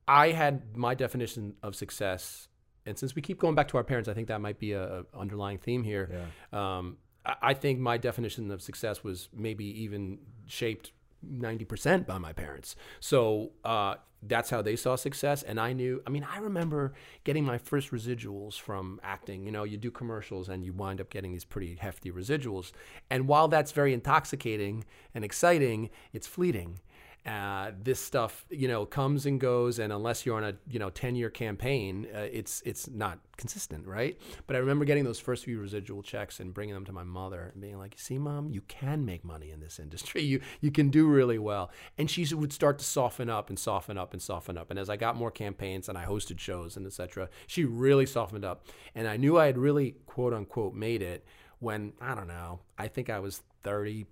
I 0.08 0.30
had 0.32 0.76
my 0.78 0.94
definition 0.94 1.56
of 1.64 1.76
success, 1.76 2.48
and 2.86 2.98
since 2.98 3.16
we 3.16 3.22
keep 3.22 3.40
going 3.40 3.56
back 3.56 3.68
to 3.70 3.78
our 3.78 3.84
parents, 3.84 4.08
I 4.08 4.14
think 4.14 4.28
that 4.28 4.40
might 4.42 4.60
be 4.60 4.74
a, 4.74 5.00
a 5.14 5.18
underlying 5.18 5.58
theme 5.58 5.84
here. 5.84 6.10
Um, 6.58 6.98
I, 7.26 7.36
I 7.42 7.54
think 7.54 7.80
my 7.80 7.98
definition 7.98 8.52
of 8.52 8.62
success 8.62 9.04
was 9.04 9.30
maybe 9.34 9.66
even 9.84 10.20
shaped 10.46 10.92
ninety 11.30 11.66
percent 11.66 12.08
by 12.08 12.18
my 12.18 12.34
parents. 12.34 12.76
So 13.00 13.52
uh, 13.64 13.96
that's 14.22 14.50
how 14.50 14.62
they 14.62 14.76
saw 14.76 14.96
success, 14.96 15.44
and 15.44 15.60
I 15.60 15.74
knew. 15.74 16.02
I 16.08 16.10
mean, 16.10 16.26
I 16.30 16.40
remember 16.40 16.94
getting 17.24 17.44
my 17.44 17.58
first 17.58 17.92
residuals 17.92 18.60
from 18.60 19.00
acting. 19.04 19.46
You 19.46 19.52
know, 19.52 19.64
you 19.64 19.78
do 19.78 19.92
commercials, 19.92 20.50
and 20.50 20.66
you 20.66 20.74
wind 20.74 21.00
up 21.00 21.10
getting 21.10 21.32
these 21.32 21.46
pretty 21.46 21.76
hefty 21.76 22.12
residuals. 22.12 22.72
And 23.10 23.28
while 23.28 23.48
that's 23.48 23.72
very 23.72 23.94
intoxicating 23.94 24.86
and 25.14 25.24
exciting, 25.24 25.90
it's 26.14 26.28
fleeting 26.28 26.80
uh, 27.26 27.72
this 27.82 28.00
stuff 28.00 28.46
you 28.50 28.68
know 28.68 28.86
comes 28.86 29.26
and 29.26 29.40
goes 29.40 29.80
and 29.80 29.92
unless 29.92 30.26
you're 30.26 30.38
on 30.38 30.44
a 30.44 30.54
you 30.70 30.78
know 30.78 30.90
10 30.92 31.16
year 31.16 31.30
campaign 31.30 32.08
uh, 32.14 32.20
it's 32.20 32.62
it's 32.66 32.88
not 32.90 33.20
consistent 33.38 33.88
right? 33.88 34.20
But 34.46 34.56
i 34.56 34.60
remember 34.60 34.86
getting 34.86 35.04
those 35.04 35.20
first 35.20 35.46
few 35.46 35.60
residual 35.60 36.04
checks 36.04 36.40
and 36.40 36.54
bringing 36.54 36.76
them 36.76 36.86
to 36.86 36.94
my 36.94 37.04
mother 37.04 37.52
and 37.54 37.62
being 37.62 37.78
like 37.78 37.96
see 37.98 38.18
mom 38.18 38.50
you 38.50 38.62
can 38.62 39.06
make 39.06 39.24
money 39.24 39.52
in 39.52 39.60
this 39.60 39.80
industry. 39.80 40.22
You 40.22 40.42
you 40.62 40.72
can 40.72 40.90
do 40.90 41.08
really 41.08 41.40
well. 41.40 41.72
And 41.98 42.10
she 42.10 42.34
would 42.34 42.54
start 42.54 42.78
to 42.80 42.86
soften 42.86 43.30
up 43.30 43.50
and 43.50 43.58
soften 43.58 43.98
up 43.98 44.14
and 44.14 44.22
soften 44.22 44.58
up. 44.58 44.70
And 44.70 44.80
as 44.80 44.90
i 44.90 44.96
got 44.96 45.16
more 45.16 45.32
campaigns 45.32 45.90
and 45.90 45.98
i 45.98 46.06
hosted 46.06 46.40
shows 46.40 46.78
and 46.78 46.86
etc 46.86 47.30
she 47.48 47.66
really 47.66 48.06
softened 48.06 48.46
up. 48.46 48.66
And 48.94 49.08
i 49.08 49.18
knew 49.18 49.38
i 49.40 49.48
had 49.48 49.58
really 49.58 49.96
quote 50.06 50.34
unquote 50.34 50.74
made 50.74 51.02
it 51.02 51.26
when 51.60 51.94
i 52.00 52.14
don't 52.14 52.28
know 52.28 52.60
i 52.78 52.88
think 52.88 53.10
i 53.10 53.20
was 53.20 53.42
30 53.64 54.06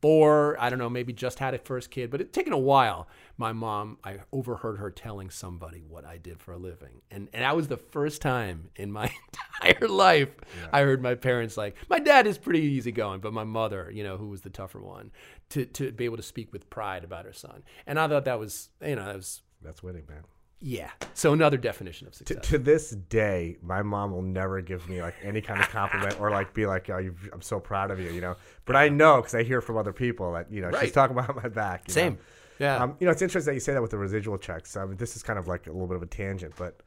four, 0.00 0.56
I 0.60 0.70
don't 0.70 0.78
know, 0.78 0.90
maybe 0.90 1.12
just 1.12 1.38
had 1.38 1.54
a 1.54 1.58
first 1.58 1.90
kid, 1.90 2.10
but 2.10 2.20
it 2.20 2.32
taken 2.32 2.52
a 2.52 2.58
while. 2.58 3.08
My 3.36 3.52
mom, 3.52 3.98
I 4.04 4.18
overheard 4.32 4.78
her 4.78 4.90
telling 4.90 5.30
somebody 5.30 5.82
what 5.86 6.04
I 6.04 6.16
did 6.16 6.40
for 6.40 6.52
a 6.52 6.58
living. 6.58 7.02
And 7.10 7.28
and 7.32 7.42
that 7.42 7.56
was 7.56 7.68
the 7.68 7.76
first 7.76 8.22
time 8.22 8.70
in 8.76 8.90
my 8.92 9.10
entire 9.62 9.88
life 9.88 10.30
I 10.72 10.82
heard 10.82 11.02
my 11.02 11.14
parents 11.14 11.56
like, 11.56 11.76
my 11.88 11.98
dad 11.98 12.26
is 12.26 12.38
pretty 12.38 12.60
easygoing, 12.60 13.20
but 13.20 13.32
my 13.32 13.44
mother, 13.44 13.90
you 13.92 14.04
know, 14.04 14.16
who 14.16 14.28
was 14.28 14.42
the 14.42 14.50
tougher 14.50 14.80
one, 14.80 15.10
to, 15.50 15.64
to 15.66 15.92
be 15.92 16.04
able 16.04 16.16
to 16.16 16.22
speak 16.22 16.52
with 16.52 16.70
pride 16.70 17.04
about 17.04 17.24
her 17.24 17.32
son. 17.32 17.62
And 17.86 17.98
I 17.98 18.08
thought 18.08 18.24
that 18.24 18.38
was, 18.38 18.70
you 18.84 18.96
know, 18.96 19.04
that 19.04 19.16
was, 19.16 19.42
that's 19.62 19.82
winning 19.82 20.04
man 20.08 20.22
yeah. 20.60 20.90
So 21.14 21.32
another 21.32 21.56
definition 21.56 22.06
of 22.06 22.12
to, 22.14 22.18
success. 22.18 22.48
to 22.50 22.58
this 22.58 22.90
day, 22.90 23.56
my 23.62 23.82
mom 23.82 24.12
will 24.12 24.22
never 24.22 24.60
give 24.60 24.88
me 24.88 25.00
like 25.02 25.14
any 25.22 25.40
kind 25.40 25.60
of 25.60 25.68
compliment 25.68 26.20
or 26.20 26.30
like 26.30 26.54
be 26.54 26.66
like, 26.66 26.88
"Oh, 26.90 26.98
you've, 26.98 27.28
I'm 27.32 27.42
so 27.42 27.60
proud 27.60 27.90
of 27.90 28.00
you," 28.00 28.10
you 28.10 28.20
know. 28.20 28.36
But 28.64 28.76
I 28.76 28.88
know 28.88 29.16
because 29.16 29.34
I 29.34 29.42
hear 29.42 29.60
from 29.60 29.76
other 29.76 29.92
people 29.92 30.32
that 30.32 30.50
you 30.50 30.62
know 30.62 30.70
she's 30.80 30.92
talking 30.92 31.16
about 31.18 31.36
my 31.36 31.48
back. 31.48 31.84
you 31.88 31.92
Same. 31.94 32.12
know. 32.14 32.18
Yeah. 32.58 32.82
Um, 32.82 32.96
you 33.00 33.04
know, 33.06 33.12
it's 33.12 33.20
interesting 33.20 33.50
that 33.50 33.54
you 33.54 33.60
say 33.60 33.74
that 33.74 33.82
with 33.82 33.90
the 33.90 33.98
residual 33.98 34.38
checks. 34.38 34.76
I 34.78 34.86
mean, 34.86 34.96
this 34.96 35.14
is 35.14 35.22
kind 35.22 35.38
of 35.38 35.46
like 35.46 35.66
a 35.66 35.70
little 35.72 35.86
bit 35.86 35.96
of 35.96 36.02
a 36.02 36.06
tangent, 36.06 36.54
but 36.56 36.80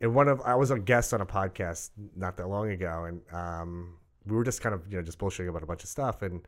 in 0.00 0.14
one 0.14 0.26
of 0.26 0.40
I 0.40 0.54
was 0.54 0.70
a 0.70 0.78
guest 0.78 1.12
on 1.12 1.20
a 1.20 1.26
podcast 1.26 1.90
not 2.16 2.36
that 2.38 2.48
long 2.48 2.70
ago, 2.70 3.04
and 3.04 3.20
um, 3.32 3.94
we 4.26 4.34
were 4.34 4.42
just 4.44 4.62
kind 4.62 4.74
of 4.74 4.90
you 4.90 4.96
know 4.96 5.02
just 5.02 5.18
bullshitting 5.18 5.48
about 5.50 5.62
a 5.62 5.66
bunch 5.66 5.82
of 5.82 5.90
stuff, 5.90 6.22
and 6.22 6.40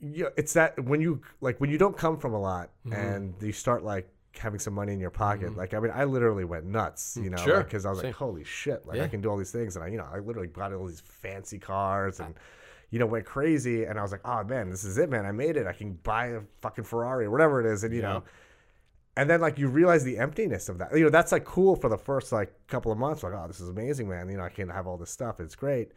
yeah, 0.00 0.26
it's 0.36 0.52
that 0.52 0.82
when 0.84 1.00
you 1.00 1.22
like 1.40 1.60
when 1.60 1.70
you 1.70 1.78
don't 1.78 1.96
come 1.96 2.18
from 2.18 2.34
a 2.34 2.40
lot 2.40 2.70
Mm-hmm. 2.86 2.92
and 3.00 3.34
you 3.40 3.52
start 3.52 3.82
like 3.82 4.08
having 4.38 4.58
some 4.58 4.74
money 4.74 4.92
in 4.92 5.00
your 5.00 5.10
pocket. 5.10 5.50
Mm-hmm. 5.50 5.58
Like 5.58 5.74
I 5.74 5.80
mean, 5.80 5.92
I 5.94 6.04
literally 6.04 6.44
went 6.44 6.64
nuts, 6.64 7.16
mm, 7.18 7.24
you 7.24 7.30
know, 7.30 7.36
Sure. 7.38 7.62
because 7.62 7.86
I 7.86 7.90
was 7.90 8.00
Same. 8.00 8.08
like, 8.08 8.16
holy 8.16 8.44
shit, 8.44 8.86
like 8.86 8.96
Yeah. 8.96 9.04
I 9.04 9.08
can 9.08 9.20
do 9.20 9.28
all 9.30 9.36
these 9.36 9.52
things, 9.52 9.76
and 9.76 9.84
I 9.84 9.88
you 9.88 9.98
know 9.98 10.08
I 10.12 10.18
literally 10.18 10.48
bought 10.48 10.72
all 10.72 10.86
these 10.86 11.00
fancy 11.00 11.58
cars 11.58 12.20
and. 12.20 12.34
You 12.90 13.00
know, 13.00 13.06
went 13.06 13.24
crazy, 13.24 13.84
and 13.86 13.98
I 13.98 14.02
was 14.02 14.12
like, 14.12 14.20
"Oh 14.24 14.44
man, 14.44 14.70
this 14.70 14.84
is 14.84 14.98
it, 14.98 15.10
man! 15.10 15.26
I 15.26 15.32
made 15.32 15.56
it. 15.56 15.66
I 15.66 15.72
can 15.72 15.94
buy 16.04 16.26
a 16.26 16.42
fucking 16.60 16.84
Ferrari 16.84 17.24
or 17.24 17.30
whatever 17.32 17.58
it 17.58 17.66
is." 17.66 17.82
And 17.82 17.92
you 17.92 18.02
know, 18.02 18.22
and 19.16 19.28
then 19.28 19.40
like 19.40 19.58
you 19.58 19.66
realize 19.66 20.04
the 20.04 20.16
emptiness 20.18 20.68
of 20.68 20.78
that. 20.78 20.96
You 20.96 21.02
know, 21.04 21.10
that's 21.10 21.32
like 21.32 21.44
cool 21.44 21.74
for 21.74 21.88
the 21.88 21.98
first 21.98 22.30
like 22.30 22.52
couple 22.68 22.92
of 22.92 22.98
months. 22.98 23.24
Like, 23.24 23.32
oh, 23.32 23.46
this 23.48 23.58
is 23.58 23.68
amazing, 23.68 24.08
man. 24.08 24.28
You 24.28 24.36
know, 24.36 24.44
I 24.44 24.48
can 24.48 24.68
have 24.68 24.86
all 24.86 24.96
this 24.96 25.10
stuff. 25.10 25.40
It's 25.40 25.56
great. 25.56 25.90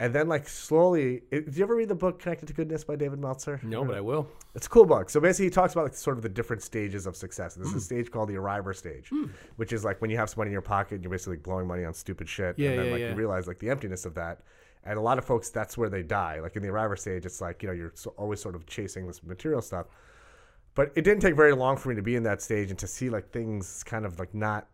And 0.00 0.12
then 0.12 0.28
like 0.28 0.48
slowly, 0.48 1.22
it, 1.30 1.44
did 1.46 1.56
you 1.56 1.62
ever 1.62 1.76
read 1.76 1.88
the 1.88 1.94
book 1.94 2.18
Connected 2.18 2.46
to 2.46 2.52
Goodness 2.52 2.82
by 2.82 2.96
David 2.96 3.20
Meltzer? 3.20 3.60
no, 3.62 3.84
but 3.84 3.96
I 3.96 4.00
will. 4.00 4.28
It's 4.56 4.66
a 4.66 4.68
cool 4.68 4.84
book. 4.84 5.08
So 5.08 5.20
basically, 5.20 5.46
he 5.46 5.50
talks 5.50 5.72
about 5.72 5.84
like 5.84 5.94
sort 5.94 6.16
of 6.16 6.22
the 6.22 6.28
different 6.28 6.62
stages 6.62 7.06
of 7.06 7.14
success. 7.14 7.54
Hmm. 7.54 7.62
There's 7.62 7.74
a 7.74 7.80
stage 7.80 8.10
called 8.10 8.28
the 8.28 8.36
arriver 8.36 8.74
stage, 8.74 9.10
which 9.56 9.72
is 9.72 9.84
like 9.84 10.00
when 10.00 10.10
you 10.10 10.16
have 10.16 10.28
some 10.30 10.40
money 10.40 10.48
in 10.48 10.52
your 10.52 10.62
pocket 10.62 10.96
and 10.96 11.04
you're 11.04 11.10
basically 11.12 11.36
blowing 11.36 11.66
money 11.68 11.84
on 11.84 11.94
stupid 11.94 12.28
shit, 12.28 12.58
Yeah, 12.58 12.70
and 12.70 12.78
then 12.78 12.86
yeah, 12.86 12.92
like 12.92 13.00
yeah. 13.00 13.10
you 13.10 13.14
realize 13.14 13.46
like 13.46 13.58
the 13.60 13.70
emptiness 13.70 14.04
of 14.04 14.14
that. 14.14 14.40
And 14.86 14.98
a 14.98 15.00
lot 15.00 15.16
of 15.16 15.24
folks, 15.24 15.48
that's 15.48 15.78
where 15.78 15.88
they 15.88 16.02
die. 16.02 16.40
Like 16.40 16.56
in 16.56 16.62
the 16.62 16.68
arriver 16.68 16.96
stage, 16.96 17.24
it's 17.24 17.40
like 17.40 17.62
you 17.62 17.68
know 17.68 17.74
you're 17.74 17.92
so, 17.94 18.10
always 18.18 18.40
sort 18.40 18.56
of 18.56 18.66
chasing 18.66 19.06
this 19.06 19.22
material 19.22 19.62
stuff. 19.62 19.86
But 20.74 20.90
it 20.96 21.02
didn't 21.02 21.20
take 21.20 21.36
very 21.36 21.54
long 21.54 21.76
for 21.76 21.88
me 21.90 21.94
to 21.94 22.02
be 22.02 22.16
in 22.16 22.24
that 22.24 22.42
stage 22.42 22.70
and 22.70 22.78
to 22.80 22.88
see 22.88 23.08
like 23.10 23.30
things 23.30 23.84
kind 23.84 24.04
of 24.04 24.18
like 24.18 24.34
not 24.34 24.66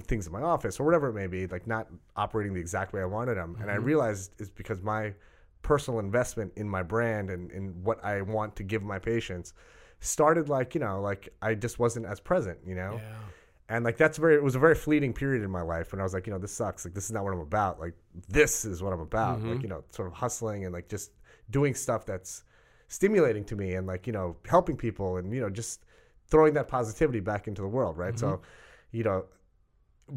things 0.00 0.26
in 0.26 0.32
my 0.32 0.42
office 0.42 0.80
or 0.80 0.84
whatever 0.84 1.08
it 1.08 1.14
may 1.14 1.26
be, 1.26 1.46
like 1.46 1.66
not 1.66 1.88
operating 2.16 2.54
the 2.54 2.60
exact 2.60 2.92
way 2.92 3.02
I 3.02 3.06
wanted 3.06 3.36
them. 3.36 3.56
And 3.60 3.70
I 3.70 3.74
Mm-hmm. 3.74 3.84
realized 3.84 4.32
it's 4.38 4.50
because 4.50 4.80
my 4.82 5.14
personal 5.62 6.00
investment 6.00 6.52
in 6.56 6.68
my 6.68 6.82
brand 6.82 7.30
and 7.30 7.50
in 7.50 7.82
what 7.82 8.04
I 8.04 8.22
want 8.22 8.56
to 8.56 8.62
give 8.62 8.82
my 8.82 8.98
patients 8.98 9.54
started 10.00 10.48
like, 10.48 10.74
you 10.74 10.80
know, 10.80 11.00
like 11.00 11.30
I 11.42 11.54
just 11.54 11.78
wasn't 11.78 12.06
as 12.06 12.20
present, 12.20 12.58
you 12.66 12.74
know? 12.74 13.02
Yeah. 13.02 13.30
And 13.68 13.84
like 13.84 13.96
that's 13.96 14.18
very 14.18 14.34
it 14.34 14.42
was 14.42 14.56
a 14.56 14.58
very 14.58 14.74
fleeting 14.74 15.14
period 15.14 15.42
in 15.42 15.50
my 15.50 15.62
life 15.62 15.92
when 15.92 16.00
I 16.00 16.04
was 16.04 16.12
like, 16.12 16.26
you 16.26 16.32
know, 16.32 16.38
this 16.38 16.52
sucks. 16.52 16.84
Like 16.84 16.94
this 16.94 17.06
is 17.06 17.12
not 17.12 17.24
what 17.24 17.32
I'm 17.32 17.40
about. 17.40 17.80
Like 17.80 17.94
this 18.28 18.64
is 18.66 18.82
what 18.82 18.92
I'm 18.92 19.00
about. 19.00 19.38
Mm-hmm. 19.38 19.48
Like, 19.48 19.62
you 19.62 19.68
know, 19.68 19.84
sort 19.90 20.06
of 20.08 20.14
hustling 20.14 20.64
and 20.64 20.72
like 20.74 20.88
just 20.88 21.12
doing 21.50 21.74
stuff 21.74 22.04
that's 22.04 22.44
stimulating 22.88 23.44
to 23.46 23.56
me 23.56 23.74
and 23.74 23.86
like, 23.86 24.06
you 24.06 24.12
know, 24.12 24.36
helping 24.48 24.76
people 24.76 25.16
and, 25.16 25.32
you 25.32 25.40
know, 25.40 25.48
just 25.50 25.84
throwing 26.28 26.52
that 26.54 26.68
positivity 26.68 27.20
back 27.20 27.48
into 27.48 27.62
the 27.62 27.68
world, 27.68 27.96
right? 27.96 28.18
So, 28.18 28.26
Mm-hmm. 28.26 28.44
you 28.92 29.02
know, 29.04 29.24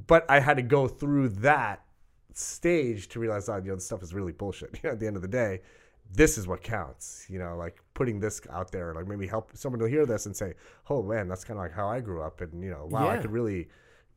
but 0.08 0.26
I 0.30 0.39
had 0.39 0.58
to 0.58 0.63
go 0.63 0.88
through 0.88 1.30
that 1.30 1.84
stage 2.34 3.08
to 3.10 3.19
realize, 3.19 3.50
oh, 3.50 3.58
you 3.58 3.69
know, 3.69 3.76
this 3.76 3.86
stuff 3.86 4.04
is 4.04 4.13
really 4.13 4.32
bullshit. 4.32 4.80
You 4.84 4.89
know, 4.89 4.93
at 4.93 5.00
the 5.00 5.08
end 5.08 5.15
of 5.15 5.21
the 5.21 5.28
day, 5.28 5.62
this 6.13 6.38
is 6.38 6.47
what 6.47 6.62
counts. 6.62 7.26
You 7.30 7.39
know, 7.39 7.56
like 7.58 7.82
putting 7.93 8.19
this 8.19 8.41
out 8.52 8.71
there, 8.71 8.93
like 8.93 9.08
maybe 9.08 9.28
help 9.28 9.52
someone 9.56 9.80
to 9.80 9.86
hear 9.86 10.06
this 10.06 10.26
and 10.26 10.36
say, 10.36 10.54
oh 10.89 11.02
man, 11.04 11.28
that's 11.28 11.43
kind 11.43 11.58
of 11.60 11.63
like 11.63 11.73
how 11.73 11.88
I 11.88 12.00
grew 12.00 12.21
up, 12.21 12.41
and 12.41 12.63
you 12.63 12.69
know, 12.69 12.88
wow, 12.89 13.10
I 13.10 13.17
could 13.17 13.32
really 13.32 13.67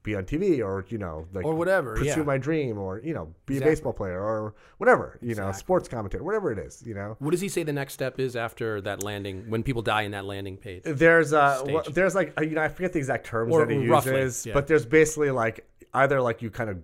be 0.03 0.15
on 0.17 0.25
TV 0.25 0.65
or 0.65 0.85
you 0.89 0.99
know, 0.99 1.27
like 1.35 1.45
Or 1.45 1.55
whatever, 1.55 1.95
pursue 1.95 2.21
yeah. 2.21 2.23
my 2.23 2.39
dream, 2.39 2.79
or 2.79 3.01
you 3.05 3.13
know, 3.13 3.35
be 3.47 3.55
Exactly. 3.55 3.59
a 3.59 3.71
baseball 3.73 3.93
player 3.93 4.21
or 4.23 4.55
whatever, 4.79 5.19
you 5.21 5.35
know, 5.35 5.53
sports 5.53 5.89
commentator, 5.89 6.25
whatever 6.25 6.51
it 6.53 6.59
is, 6.59 6.83
you 6.87 6.95
know. 6.95 7.17
What 7.19 7.33
does 7.33 7.41
he 7.41 7.49
say 7.49 7.63
the 7.65 7.73
next 7.73 7.93
step 7.95 8.19
is 8.19 8.35
after 8.37 8.81
that 8.83 9.03
landing, 9.03 9.51
when 9.51 9.63
people 9.63 9.83
die 9.83 10.03
in 10.03 10.13
that 10.13 10.25
landing 10.25 10.57
page? 10.57 10.83
There's 10.85 11.33
uh, 11.33 11.59
Stage. 11.59 11.75
wha- 11.75 11.83
there's 11.93 12.15
like 12.15 12.33
uh, 12.39 12.43
you 12.43 12.55
know, 12.55 12.63
I 12.63 12.69
forget 12.69 12.93
the 12.93 12.99
exact 12.99 13.27
terms 13.27 13.53
Or 13.53 13.67
that 13.67 13.73
he 13.73 13.87
roughly, 13.89 14.13
uses, 14.21 14.47
yeah. 14.47 14.55
but 14.55 14.67
there's 14.67 14.87
basically 14.87 15.31
like 15.31 15.69
either 15.95 16.21
like 16.23 16.41
you 16.43 16.51
kind 16.51 16.71
of 16.71 16.79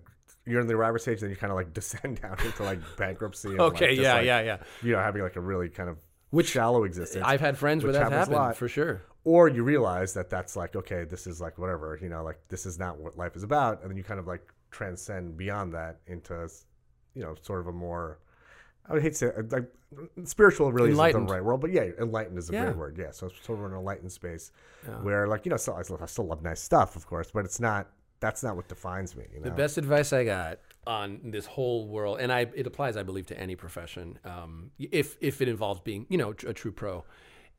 you're 0.48 0.60
in 0.60 0.66
the 0.68 0.74
arrival 0.74 0.98
stage, 0.98 1.20
then 1.20 1.30
you 1.30 1.36
kind 1.36 1.50
of 1.50 1.56
like 1.56 1.72
descend 1.80 2.20
down 2.20 2.36
into 2.44 2.62
like 2.62 2.78
bankruptcy. 2.96 3.48
Like, 3.48 3.60
Okay, 3.60 3.96
just, 3.96 4.02
yeah, 4.02 4.14
like, 4.14 4.26
yeah, 4.26 4.40
yeah. 4.42 4.56
You 4.82 4.92
know, 4.92 4.98
having 4.98 5.22
like 5.22 5.36
a 5.36 5.40
really 5.40 5.68
kind 5.68 5.88
of 5.88 5.96
which 6.30 6.48
shallow 6.48 6.84
existence. 6.84 7.24
I've 7.26 7.40
had 7.40 7.56
friends 7.56 7.84
where 7.84 7.92
that 7.92 7.98
that's 8.00 8.10
happens 8.12 8.28
a 8.28 8.30
happened 8.32 8.46
lot. 8.48 8.56
for 8.56 8.68
sure. 8.68 9.02
or 9.24 9.48
you 9.48 9.62
realize 9.64 10.14
that 10.14 10.28
that's 10.30 10.56
like 10.56 10.74
okay 10.76 11.04
this 11.04 11.26
is 11.26 11.40
like 11.40 11.56
whatever 11.58 11.98
you 12.02 12.08
know 12.08 12.22
like 12.22 12.38
this 12.48 12.66
is 12.66 12.78
not 12.78 12.98
what 12.98 13.16
life 13.16 13.34
is 13.36 13.42
about 13.42 13.80
and 13.82 13.90
then 13.90 13.96
you 13.96 14.04
kind 14.04 14.20
of 14.20 14.26
like 14.26 14.42
transcend 14.70 15.36
beyond 15.36 15.72
that 15.72 15.98
into 16.06 16.48
you 17.14 17.22
know 17.22 17.34
sort 17.42 17.60
of 17.60 17.66
a 17.68 17.72
more 17.72 18.18
I 18.88 18.92
would 18.92 19.02
hate 19.02 19.12
to 19.12 19.18
say 19.18 19.26
uh, 19.28 19.42
like 19.50 19.68
spiritual 20.24 20.72
really 20.72 20.90
isn't 20.92 21.26
the 21.26 21.32
right 21.32 21.44
word 21.44 21.58
but 21.58 21.70
yeah 21.72 21.84
enlightened 21.98 22.38
is 22.38 22.50
a 22.50 22.52
Yeah. 22.52 22.64
great 22.66 22.76
word 22.76 22.96
yeah 22.98 23.10
so 23.12 23.26
it's 23.26 23.44
sort 23.44 23.58
of 23.58 23.64
an 23.66 23.72
enlightened 23.72 24.12
space 24.12 24.50
where 25.02 25.26
like 25.26 25.44
you 25.46 25.50
know 25.50 25.56
so 25.56 25.74
I 25.74 25.82
still, 25.82 25.98
I 26.02 26.06
still 26.06 26.26
love 26.26 26.42
nice 26.42 26.60
stuff 26.60 26.96
of 26.96 27.06
course 27.06 27.30
but 27.32 27.44
it's 27.44 27.60
not 27.60 27.88
that's 28.20 28.42
not 28.42 28.56
what 28.56 28.68
defines 28.68 29.14
me 29.16 29.24
you 29.32 29.40
know 29.40 29.44
The 29.44 29.50
best 29.52 29.78
advice 29.78 30.12
I 30.12 30.24
got 30.24 30.58
on 30.86 31.20
this 31.24 31.46
whole 31.46 31.86
world, 31.88 32.18
and 32.20 32.32
I 32.32 32.46
it 32.54 32.66
applies, 32.66 32.96
I 32.96 33.02
believe, 33.02 33.26
to 33.26 33.38
any 33.38 33.56
profession, 33.56 34.18
um, 34.24 34.70
if 34.78 35.16
if 35.20 35.40
it 35.40 35.48
involves 35.48 35.80
being, 35.80 36.06
you 36.08 36.18
know, 36.18 36.30
a 36.30 36.52
true 36.52 36.72
pro. 36.72 37.04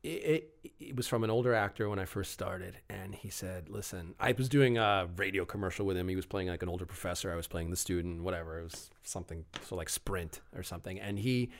It, 0.03 0.53
it, 0.63 0.71
it 0.79 0.95
was 0.95 1.07
from 1.07 1.23
an 1.23 1.31
older 1.31 1.55
actor 1.55 1.89
when 1.89 1.97
I 1.97 2.05
first 2.05 2.31
started, 2.31 2.77
and 2.89 3.15
he 3.15 3.29
said, 3.29 3.69
"Listen, 3.69 4.15
I 4.19 4.31
was 4.31 4.47
doing 4.47 4.77
a 4.77 5.09
radio 5.15 5.43
commercial 5.43 5.85
with 5.85 5.97
him. 5.97 6.07
He 6.07 6.15
was 6.15 6.25
playing 6.25 6.49
like 6.49 6.61
an 6.63 6.69
older 6.69 6.85
professor. 6.85 7.31
I 7.31 7.35
was 7.35 7.47
playing 7.47 7.71
the 7.71 7.75
student, 7.75 8.21
whatever. 8.21 8.59
It 8.59 8.63
was 8.63 8.91
something 9.03 9.45
so 9.67 9.75
like 9.75 9.89
Sprint 9.89 10.41
or 10.55 10.63
something." 10.63 10.99
And 10.99 11.17
he 11.19 11.51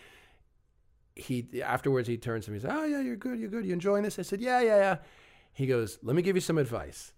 he 1.16 1.62
afterwards 1.64 2.08
he 2.08 2.18
turns 2.18 2.46
to 2.46 2.52
me 2.52 2.58
and 2.58 2.62
says, 2.62 2.72
"Oh 2.74 2.86
yeah, 2.86 3.02
you're 3.02 3.16
good. 3.16 3.40
You're 3.40 3.50
good. 3.50 3.66
You 3.66 3.74
enjoying 3.74 4.04
this?" 4.04 4.20
I 4.20 4.22
said, 4.22 4.40
"Yeah, 4.40 4.62
yeah, 4.62 4.78
yeah." 4.78 4.98
He 5.54 5.66
goes, 5.66 5.98
"Let 6.04 6.16
me 6.16 6.22
give 6.22 6.36
you 6.36 6.42
some 6.42 6.60
advice." 6.60 7.14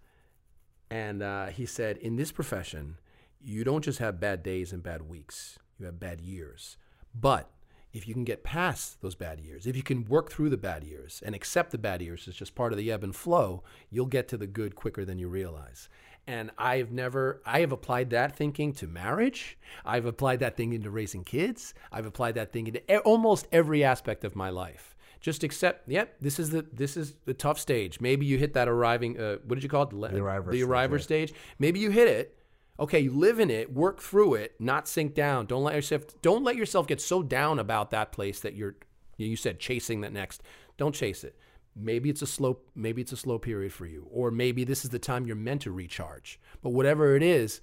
And 0.90 1.22
uh, 1.22 1.46
he 1.46 1.66
said, 1.66 1.98
in 1.98 2.16
this 2.16 2.32
profession, 2.32 2.98
you 3.42 3.64
don't 3.64 3.84
just 3.84 3.98
have 3.98 4.20
bad 4.20 4.42
days 4.42 4.72
and 4.72 4.82
bad 4.82 5.02
weeks, 5.02 5.58
you 5.78 5.86
have 5.86 5.98
bad 6.00 6.20
years. 6.20 6.76
But 7.14 7.50
if 7.92 8.06
you 8.06 8.14
can 8.14 8.24
get 8.24 8.44
past 8.44 9.00
those 9.02 9.14
bad 9.14 9.40
years, 9.40 9.66
if 9.66 9.76
you 9.76 9.82
can 9.82 10.04
work 10.04 10.30
through 10.30 10.50
the 10.50 10.56
bad 10.56 10.84
years 10.84 11.22
and 11.24 11.34
accept 11.34 11.72
the 11.72 11.78
bad 11.78 12.00
years 12.00 12.28
as 12.28 12.34
just 12.34 12.54
part 12.54 12.72
of 12.72 12.78
the 12.78 12.90
ebb 12.92 13.02
and 13.02 13.14
flow, 13.16 13.62
you'll 13.90 14.06
get 14.06 14.28
to 14.28 14.36
the 14.36 14.46
good 14.46 14.76
quicker 14.76 15.04
than 15.04 15.18
you 15.18 15.28
realize. 15.28 15.88
And 16.26 16.52
I've 16.58 16.92
never, 16.92 17.42
I 17.44 17.60
have 17.60 17.72
applied 17.72 18.10
that 18.10 18.36
thinking 18.36 18.72
to 18.74 18.86
marriage. 18.86 19.58
I've 19.84 20.04
applied 20.06 20.38
that 20.40 20.56
thing 20.56 20.72
into 20.72 20.90
raising 20.90 21.24
kids. 21.24 21.74
I've 21.90 22.06
applied 22.06 22.36
that 22.36 22.52
thing 22.52 22.68
into 22.68 22.80
e- 22.92 22.98
almost 22.98 23.48
every 23.50 23.82
aspect 23.82 24.22
of 24.22 24.36
my 24.36 24.50
life. 24.50 24.94
Just 25.20 25.42
accept, 25.42 25.88
yep, 25.88 26.14
this 26.20 26.38
is 26.38 26.50
the 26.50 26.64
this 26.72 26.96
is 26.96 27.14
the 27.26 27.34
tough 27.34 27.58
stage. 27.58 28.00
Maybe 28.00 28.24
you 28.24 28.38
hit 28.38 28.54
that 28.54 28.68
arriving. 28.68 29.18
Uh, 29.20 29.36
what 29.44 29.56
did 29.56 29.62
you 29.62 29.68
call 29.68 29.82
it? 29.82 29.90
The 29.90 30.18
arriver 30.18 30.50
The 30.50 30.58
stage, 30.58 30.68
arriver 30.68 30.96
yeah. 30.96 31.02
stage. 31.02 31.34
Maybe 31.58 31.80
you 31.80 31.90
hit 31.90 32.08
it. 32.08 32.38
Okay, 32.80 33.08
live 33.08 33.38
in 33.38 33.50
it, 33.50 33.72
work 33.72 34.00
through 34.00 34.34
it, 34.34 34.54
not 34.58 34.88
sink 34.88 35.14
down. 35.14 35.44
Don't 35.44 35.62
let 35.62 35.74
yourself 35.74 36.04
don't 36.22 36.42
let 36.42 36.56
yourself 36.56 36.86
get 36.86 37.00
so 37.00 37.22
down 37.22 37.58
about 37.58 37.90
that 37.90 38.10
place 38.10 38.40
that 38.40 38.54
you're 38.54 38.76
you 39.18 39.36
said 39.36 39.60
chasing 39.60 40.00
that 40.00 40.12
next. 40.12 40.42
Don't 40.78 40.94
chase 40.94 41.22
it. 41.22 41.36
Maybe 41.76 42.08
it's 42.08 42.22
a 42.22 42.26
slow 42.26 42.60
maybe 42.74 43.02
it's 43.02 43.12
a 43.12 43.16
slow 43.16 43.38
period 43.38 43.72
for 43.72 43.86
you 43.86 44.08
or 44.10 44.30
maybe 44.30 44.64
this 44.64 44.84
is 44.84 44.90
the 44.90 44.98
time 44.98 45.26
you're 45.26 45.36
meant 45.36 45.62
to 45.62 45.70
recharge. 45.70 46.40
But 46.62 46.70
whatever 46.70 47.16
it 47.16 47.22
is, 47.22 47.60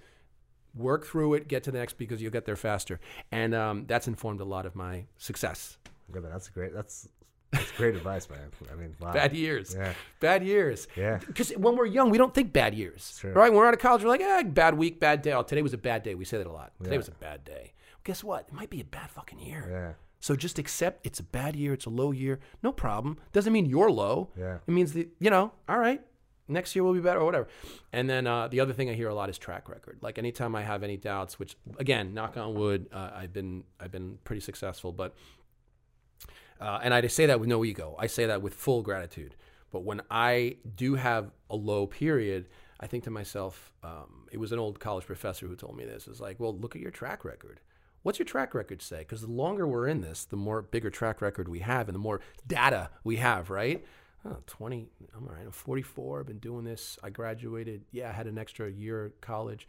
work 0.75 1.05
through 1.05 1.33
it, 1.33 1.47
get 1.47 1.63
to 1.63 1.71
the 1.71 1.79
next 1.79 1.93
because 1.93 2.21
you'll 2.21 2.31
get 2.31 2.45
there 2.45 2.55
faster. 2.55 2.99
And 3.31 3.55
um, 3.55 3.85
that's 3.87 4.07
informed 4.07 4.39
a 4.39 4.45
lot 4.45 4.67
of 4.67 4.75
my 4.75 5.05
success. 5.17 5.77
Yeah, 6.13 6.21
that's 6.21 6.47
great 6.49 6.73
that's 6.73 7.09
that's 7.51 7.71
great 7.73 7.95
advice 7.95 8.29
man 8.29 8.51
I 8.71 8.75
mean 8.75 8.95
wow. 8.99 9.13
Bad 9.13 9.33
years. 9.33 9.75
Yeah. 9.77 9.93
Bad 10.19 10.43
years. 10.43 10.87
Yeah. 10.95 11.19
Because 11.25 11.51
when 11.51 11.75
we're 11.77 11.85
young, 11.85 12.09
we 12.09 12.17
don't 12.17 12.33
think 12.33 12.51
bad 12.53 12.73
years. 12.75 13.17
True. 13.19 13.31
Right? 13.31 13.49
When 13.49 13.57
we're 13.59 13.67
out 13.67 13.73
of 13.73 13.79
college, 13.79 14.03
we're 14.03 14.09
like, 14.09 14.21
eh, 14.21 14.43
bad 14.43 14.77
week, 14.77 14.99
bad 14.99 15.21
day. 15.21 15.31
Oh, 15.33 15.43
today 15.43 15.61
was 15.61 15.73
a 15.73 15.77
bad 15.77 16.03
day. 16.03 16.15
We 16.15 16.25
say 16.25 16.37
that 16.37 16.47
a 16.47 16.51
lot. 16.51 16.73
Today 16.79 16.91
Yeah. 16.95 16.97
was 16.97 17.07
a 17.07 17.11
bad 17.11 17.43
day. 17.45 17.73
Guess 18.03 18.23
what? 18.23 18.45
It 18.47 18.53
might 18.53 18.69
be 18.69 18.81
a 18.81 18.85
bad 18.85 19.09
fucking 19.11 19.39
year. 19.39 19.67
Yeah. 19.69 19.93
So 20.19 20.35
just 20.35 20.57
accept 20.59 21.05
it's 21.05 21.19
a 21.19 21.23
bad 21.23 21.55
year, 21.55 21.73
it's 21.73 21.85
a 21.85 21.89
low 21.89 22.11
year. 22.11 22.39
No 22.63 22.71
problem. 22.71 23.17
Doesn't 23.33 23.53
mean 23.53 23.65
you're 23.65 23.91
low. 23.91 24.29
Yeah. 24.37 24.57
It 24.67 24.71
means 24.71 24.93
that, 24.93 25.07
you 25.19 25.29
know, 25.29 25.51
all 25.69 25.77
right, 25.77 26.01
next 26.47 26.75
year 26.75 26.83
will 26.83 26.93
be 26.93 26.99
better 26.99 27.19
or 27.19 27.25
whatever. 27.25 27.47
And 27.93 28.09
then 28.09 28.25
uh, 28.25 28.47
the 28.47 28.59
other 28.59 28.73
thing 28.73 28.89
I 28.89 28.93
hear 28.93 29.09
a 29.09 29.13
lot 29.15 29.29
is 29.29 29.37
track 29.37 29.69
record. 29.69 29.99
Like 30.01 30.17
anytime 30.17 30.55
I 30.55 30.63
have 30.63 30.81
any 30.83 30.97
doubts, 30.97 31.37
which 31.37 31.55
again, 31.77 32.13
knock 32.13 32.35
on 32.35 32.55
wood, 32.55 32.87
uh, 32.91 33.11
I've 33.13 33.31
been 33.31 33.63
I've 33.79 33.91
been 33.91 34.17
pretty 34.23 34.39
successful, 34.41 34.91
but 34.91 35.15
uh, 36.59 36.79
and 36.81 36.93
I 36.93 37.05
say 37.07 37.25
that 37.25 37.39
with 37.39 37.49
no 37.49 37.63
ego. 37.63 37.95
I 37.99 38.07
say 38.07 38.25
that 38.25 38.41
with 38.41 38.53
full 38.53 38.81
gratitude. 38.81 39.35
But 39.71 39.83
when 39.83 40.01
I 40.09 40.57
do 40.75 40.95
have 40.95 41.31
a 41.49 41.55
low 41.55 41.87
period, 41.87 42.47
I 42.79 42.87
think 42.87 43.03
to 43.05 43.11
myself, 43.11 43.71
um, 43.83 44.27
it 44.31 44.37
was 44.37 44.51
an 44.51 44.59
old 44.59 44.79
college 44.79 45.05
professor 45.05 45.47
who 45.47 45.55
told 45.55 45.75
me 45.75 45.85
this. 45.85 46.07
It's 46.07 46.19
like, 46.19 46.39
well, 46.39 46.57
look 46.57 46.75
at 46.75 46.81
your 46.81 46.91
track 46.91 47.25
record. 47.25 47.59
What's 48.03 48.19
your 48.19 48.25
track 48.25 48.53
record 48.53 48.81
say? 48.81 48.99
Because 48.99 49.21
the 49.21 49.31
longer 49.31 49.67
we're 49.67 49.87
in 49.87 50.01
this, 50.01 50.23
the 50.25 50.37
more 50.37 50.61
bigger 50.61 50.89
track 50.89 51.21
record 51.21 51.49
we 51.49 51.59
have 51.59 51.89
and 51.89 51.95
the 51.95 51.99
more 51.99 52.21
data 52.45 52.89
we 53.03 53.17
have, 53.17 53.49
right? 53.49 53.85
Oh, 54.25 54.37
20, 54.47 54.87
I'm 55.15 55.27
all 55.27 55.33
right. 55.33 55.45
I'm 55.45 55.51
44. 55.51 56.21
I've 56.21 56.25
been 56.25 56.39
doing 56.39 56.63
this. 56.63 56.97
I 57.03 57.09
graduated. 57.09 57.83
Yeah, 57.91 58.09
I 58.09 58.13
had 58.13 58.27
an 58.27 58.37
extra 58.37 58.69
year 58.69 59.07
at 59.07 59.21
college. 59.21 59.67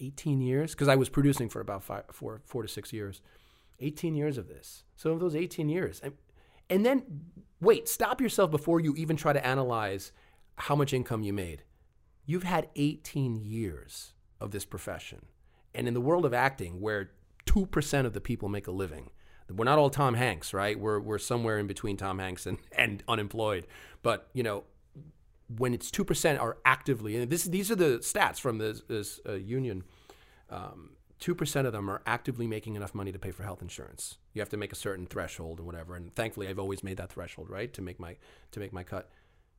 18 0.00 0.40
years 0.40 0.72
because 0.72 0.88
I 0.88 0.96
was 0.96 1.08
producing 1.08 1.48
for 1.48 1.60
about 1.60 1.82
five, 1.82 2.04
four, 2.12 2.40
four 2.44 2.62
to 2.62 2.68
six 2.68 2.92
years. 2.92 3.20
18 3.80 4.14
years 4.14 4.38
of 4.38 4.48
this. 4.48 4.84
So 4.96 5.12
of 5.12 5.20
those 5.20 5.34
18 5.34 5.68
years, 5.68 6.00
and, 6.02 6.14
and 6.70 6.84
then 6.84 7.22
wait, 7.60 7.88
stop 7.88 8.20
yourself 8.20 8.50
before 8.50 8.80
you 8.80 8.94
even 8.96 9.16
try 9.16 9.32
to 9.32 9.46
analyze 9.46 10.12
how 10.56 10.74
much 10.74 10.92
income 10.92 11.22
you 11.22 11.32
made. 11.32 11.62
You've 12.24 12.42
had 12.42 12.68
18 12.76 13.36
years 13.36 14.12
of 14.40 14.50
this 14.50 14.64
profession, 14.64 15.26
and 15.74 15.86
in 15.86 15.94
the 15.94 16.00
world 16.00 16.24
of 16.24 16.34
acting, 16.34 16.80
where 16.80 17.10
two 17.44 17.66
percent 17.66 18.06
of 18.06 18.12
the 18.12 18.20
people 18.20 18.48
make 18.48 18.66
a 18.66 18.72
living. 18.72 19.10
We're 19.48 19.64
not 19.64 19.78
all 19.78 19.90
Tom 19.90 20.14
Hanks, 20.14 20.52
right? 20.52 20.78
We're, 20.78 20.98
we're 20.98 21.18
somewhere 21.18 21.58
in 21.58 21.66
between 21.66 21.96
Tom 21.96 22.18
Hanks 22.18 22.46
and, 22.46 22.58
and 22.72 23.02
unemployed. 23.06 23.66
But, 24.02 24.28
you 24.32 24.42
know, 24.42 24.64
when 25.56 25.72
it's 25.72 25.90
2% 25.90 26.40
are 26.40 26.58
actively, 26.64 27.16
and 27.16 27.30
this, 27.30 27.44
these 27.44 27.70
are 27.70 27.76
the 27.76 27.98
stats 27.98 28.40
from 28.40 28.58
this, 28.58 28.82
this 28.88 29.20
uh, 29.28 29.34
union, 29.34 29.84
um, 30.50 30.95
2% 31.20 31.66
of 31.66 31.72
them 31.72 31.90
are 31.90 32.02
actively 32.06 32.46
making 32.46 32.76
enough 32.76 32.94
money 32.94 33.12
to 33.12 33.18
pay 33.18 33.30
for 33.30 33.42
health 33.42 33.62
insurance. 33.62 34.18
You 34.34 34.40
have 34.40 34.48
to 34.50 34.56
make 34.56 34.72
a 34.72 34.76
certain 34.76 35.06
threshold 35.06 35.58
and 35.58 35.66
whatever. 35.66 35.96
And 35.96 36.14
thankfully, 36.14 36.48
I've 36.48 36.58
always 36.58 36.84
made 36.84 36.98
that 36.98 37.10
threshold, 37.10 37.48
right? 37.48 37.72
To 37.72 37.82
make 37.82 37.98
my, 37.98 38.16
to 38.52 38.60
make 38.60 38.72
my 38.72 38.82
cut. 38.82 39.10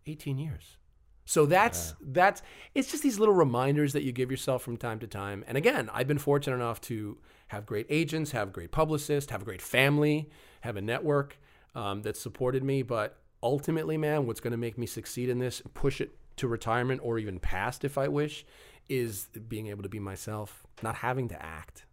18 0.06 0.38
years. 0.38 0.78
So 1.26 1.46
that's 1.46 1.94
that's 2.00 2.42
it's 2.74 2.90
just 2.90 3.04
these 3.04 3.20
little 3.20 3.36
reminders 3.36 3.92
that 3.92 4.04
you 4.04 4.14
give 4.14 4.32
yourself 4.32 4.64
from 4.64 4.78
time 4.78 4.98
to 5.00 5.08
time. 5.08 5.44
And 5.46 5.58
again, 5.58 5.90
I've 5.94 6.08
been 6.08 6.18
fortunate 6.18 6.56
enough 6.56 6.80
to 6.82 7.18
have 7.48 7.66
great 7.66 7.86
agents, 7.90 8.32
have 8.32 8.54
great 8.54 8.72
publicists, 8.72 9.30
have 9.32 9.42
a 9.42 9.46
great 9.46 9.62
family, 9.62 10.30
have 10.62 10.78
a 10.78 10.82
network 10.82 11.38
um, 11.76 12.02
that 12.04 12.16
supported 12.16 12.64
me. 12.64 12.82
But 12.82 13.18
ultimately, 13.44 13.98
man, 13.98 14.26
what's 14.26 14.40
going 14.40 14.52
to 14.52 14.58
make 14.58 14.78
me 14.78 14.86
succeed 14.86 15.28
in 15.28 15.40
this, 15.40 15.62
push 15.74 16.00
it 16.00 16.16
to 16.38 16.48
retirement 16.48 17.02
or 17.04 17.20
even 17.20 17.40
past 17.40 17.84
if 17.84 17.98
I 17.98 18.08
wish, 18.08 18.46
is 18.90 19.28
being 19.48 19.68
able 19.68 19.84
to 19.84 19.90
be 19.90 20.00
myself, 20.00 20.64
not 20.82 20.96
having 20.96 21.28
to 21.30 21.42
act. 21.46 21.86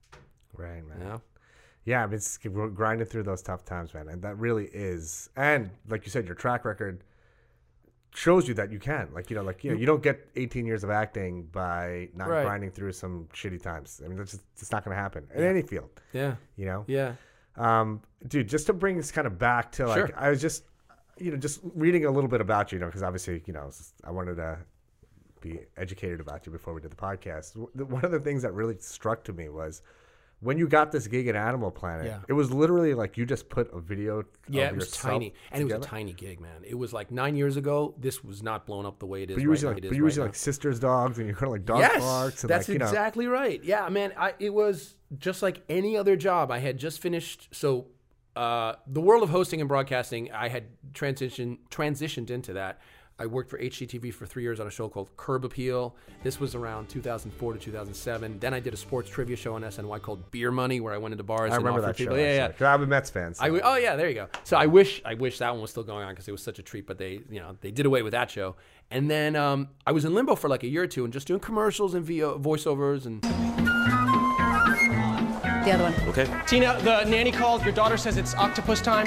right 0.57 0.87
man 0.87 0.99
You 0.99 1.05
know? 1.05 1.23
Yeah, 1.85 2.03
I 2.03 2.07
mean, 2.07 2.15
it's 2.15 2.39
we're 2.45 2.69
grinding 2.69 3.07
through 3.07 3.25
those 3.25 3.43
tough 3.43 3.65
times, 3.65 3.93
man, 3.93 4.09
and 4.09 4.23
that 4.23 4.39
really 4.39 4.67
is. 4.73 5.29
And 5.37 5.71
like 5.89 6.05
you 6.07 6.11
said, 6.11 6.25
your 6.27 6.35
track 6.35 6.65
record 6.65 7.05
shows 8.15 8.47
you 8.49 8.55
that 8.55 8.71
you 8.73 8.79
can. 8.79 9.09
Like 9.13 9.29
you 9.29 9.37
know, 9.37 9.43
like 9.43 9.63
you 9.65 9.71
know, 9.73 9.77
you 9.77 9.85
don't 9.87 10.03
get 10.03 10.29
18 10.37 10.65
years 10.65 10.83
of 10.85 10.91
acting 10.91 11.45
by 11.53 12.09
not 12.15 12.29
Right. 12.29 12.45
grinding 12.45 12.71
through 12.71 12.93
some 12.93 13.29
shitty 13.35 13.61
times. 13.63 14.01
I 14.05 14.09
mean, 14.09 14.17
that's 14.17 14.31
just 14.31 14.45
it's 14.57 14.73
not 14.73 14.85
going 14.85 14.97
to 14.97 15.03
happen 15.03 15.27
in 15.35 15.43
any 15.43 15.63
field. 15.63 15.91
Yeah. 16.13 16.37
You 16.57 16.67
know, 16.67 16.85
Yeah. 16.87 17.15
um, 17.57 18.01
dude. 18.29 18.49
Just 18.49 18.67
to 18.67 18.73
bring 18.73 18.97
this 18.97 19.11
kind 19.13 19.27
of 19.27 19.39
back 19.39 19.73
to 19.73 19.87
like, 19.87 20.07
Sure. 20.07 20.11
I 20.17 20.31
was 20.31 20.41
just, 20.41 20.65
you 21.19 21.33
know, 21.33 21.37
just 21.37 21.61
reading 21.75 22.07
a 22.07 22.11
little 22.11 22.31
bit 22.31 22.41
about 22.41 22.73
you, 22.73 22.77
you 22.77 22.81
know, 22.81 22.87
because 22.87 23.03
obviously, 23.03 23.43
you 23.47 23.53
know, 23.53 23.71
I 24.05 24.11
wanted 24.11 24.37
to 24.37 24.59
be 25.45 25.61
educated 25.77 26.21
about 26.21 26.47
you 26.47 26.53
before 26.53 26.75
we 26.75 26.81
did 26.81 26.91
the 26.91 26.97
podcast. 26.97 27.57
One 27.57 28.05
of 28.05 28.11
the 28.11 28.21
things 28.21 28.43
that 28.43 28.53
really 28.53 28.77
struck 28.79 29.25
to 29.25 29.33
me 29.33 29.49
was 29.49 29.83
when 30.41 30.59
you 30.59 30.69
got 30.69 30.93
this 30.93 31.07
gig 31.07 31.27
at 31.27 31.37
Animal 31.37 31.71
Planet. 31.71 32.07
Yeah. 32.07 32.19
It 32.29 32.35
was 32.35 32.51
literally 32.53 32.95
like 32.95 33.17
you 33.17 33.25
just 33.25 33.49
put 33.49 33.73
a 33.73 33.81
video. 33.81 34.25
Yeah, 34.49 34.65
of 34.67 34.75
it 34.75 34.77
was 34.77 34.91
tiny, 34.91 35.35
and 35.51 35.63
it 35.63 35.65
was 35.65 35.85
a 35.85 35.89
tiny 35.89 36.13
gig, 36.13 36.41
man. 36.41 36.63
It 36.65 36.75
was 36.75 36.93
like 36.93 37.11
nine 37.11 37.35
years 37.35 37.57
ago. 37.57 37.95
This 37.99 38.23
was 38.23 38.43
not 38.43 38.67
blown 38.67 38.87
up 38.87 38.99
the 38.99 39.07
way 39.07 39.23
it 39.23 39.31
is. 39.31 39.37
But 39.37 39.43
you 39.43 39.51
right 39.51 39.63
were 39.63 39.73
like 39.73 39.83
but 39.83 39.97
you 39.97 40.03
were 40.03 40.09
right 40.09 40.19
like 40.19 40.35
sisters' 40.35 40.79
dogs, 40.79 41.19
and 41.19 41.27
you're 41.27 41.37
kind 41.37 41.47
of 41.47 41.53
like 41.53 41.65
dog 41.65 41.81
yes, 41.81 42.01
parks, 42.01 42.43
that's 42.43 42.69
like 42.69 42.75
you 42.75 42.79
know. 42.79 42.87
exactly 42.87 43.27
right. 43.27 43.63
Yeah, 43.65 43.89
man. 43.89 44.13
I, 44.17 44.35
it 44.39 44.53
was 44.53 44.97
just 45.19 45.43
like 45.43 45.63
any 45.69 45.97
other 45.97 46.17
job. 46.17 46.51
I 46.51 46.59
had 46.59 46.79
just 46.79 47.01
finished. 47.01 47.49
So, 47.53 47.87
uh, 48.37 48.75
the 48.87 49.01
world 49.01 49.23
of 49.23 49.31
hosting 49.31 49.61
and 49.61 49.69
broadcasting, 49.69 50.31
I 50.33 50.49
had 50.49 50.65
transitioned 50.93 51.59
transitioned 51.71 52.31
into 52.31 52.53
that. 52.55 52.81
I 53.17 53.27
worked 53.27 53.49
for 53.49 53.59
HGTV 53.61 54.13
for 54.13 54.27
three 54.27 54.43
years 54.43 54.59
on 54.59 54.67
a 54.67 54.71
show 54.71 54.89
called 54.89 55.09
Curb 55.17 55.45
Appeal. 55.45 55.95
This 56.25 56.41
was 56.41 56.57
around 56.57 56.89
2004 56.89 57.53
to 57.53 57.59
2007. 57.61 58.41
Then 58.41 58.53
I 58.53 58.59
did 58.59 58.75
a 58.75 58.77
sports 58.77 59.09
trivia 59.09 59.37
show 59.37 59.55
on 59.55 59.63
SNY 59.63 60.03
called 60.03 60.29
Beer 60.33 60.51
Money, 60.51 60.81
where 60.81 60.93
I 60.93 60.99
went 60.99 61.13
into 61.13 61.23
bars 61.23 61.53
I 61.53 61.57
and 61.57 61.65
remember 61.65 61.81
offered 61.83 61.95
that 61.95 61.99
show. 61.99 62.05
people. 62.07 62.19
Yeah, 62.19 62.35
yeah. 62.35 62.45
actually. 62.47 62.59
'Cause 62.59 62.75
I'm 62.75 62.83
a 62.83 62.87
Mets 62.87 63.11
fan. 63.11 63.35
So. 63.35 63.45
I 63.45 63.47
w- 63.47 63.63
oh 63.65 63.77
yeah, 63.77 63.95
there 63.95 64.09
you 64.09 64.15
go. 64.17 64.27
So 64.43 64.57
I 64.57 64.67
wish 64.67 65.01
I 65.05 65.15
wish 65.15 65.39
that 65.39 65.53
one 65.53 65.61
was 65.63 65.71
still 65.71 65.85
going 65.85 66.05
on 66.05 66.13
because 66.13 66.27
it 66.27 66.33
was 66.33 66.43
such 66.43 66.59
a 66.59 66.63
treat. 66.63 66.89
But 66.89 66.99
they 66.99 67.21
you 67.31 67.39
know 67.41 67.57
they 67.61 67.71
did 67.71 67.87
away 67.87 68.03
with 68.03 68.13
that 68.13 68.33
show. 68.33 68.57
And 68.91 69.09
then 69.09 69.37
um, 69.37 69.69
I 69.87 69.93
was 69.93 70.05
in 70.05 70.13
limbo 70.13 70.35
for 70.35 70.49
like 70.49 70.65
a 70.65 70.69
year 70.69 70.83
or 70.83 70.87
two 70.89 71.05
and 71.05 71.13
just 71.13 71.29
doing 71.29 71.39
commercials 71.41 71.95
and 71.95 72.05
VO, 72.05 72.39
voiceovers 72.41 73.07
and 73.07 73.23
The 75.65 75.71
other 75.73 75.85
one. 75.85 75.95
Okay. 76.09 76.27
Tina, 76.47 76.79
the 76.83 77.05
nanny 77.05 77.31
called. 77.33 77.63
Your 77.65 77.73
daughter 77.73 77.97
says 77.97 78.17
it's 78.19 78.35
octopus 78.35 78.81
time. 78.83 79.07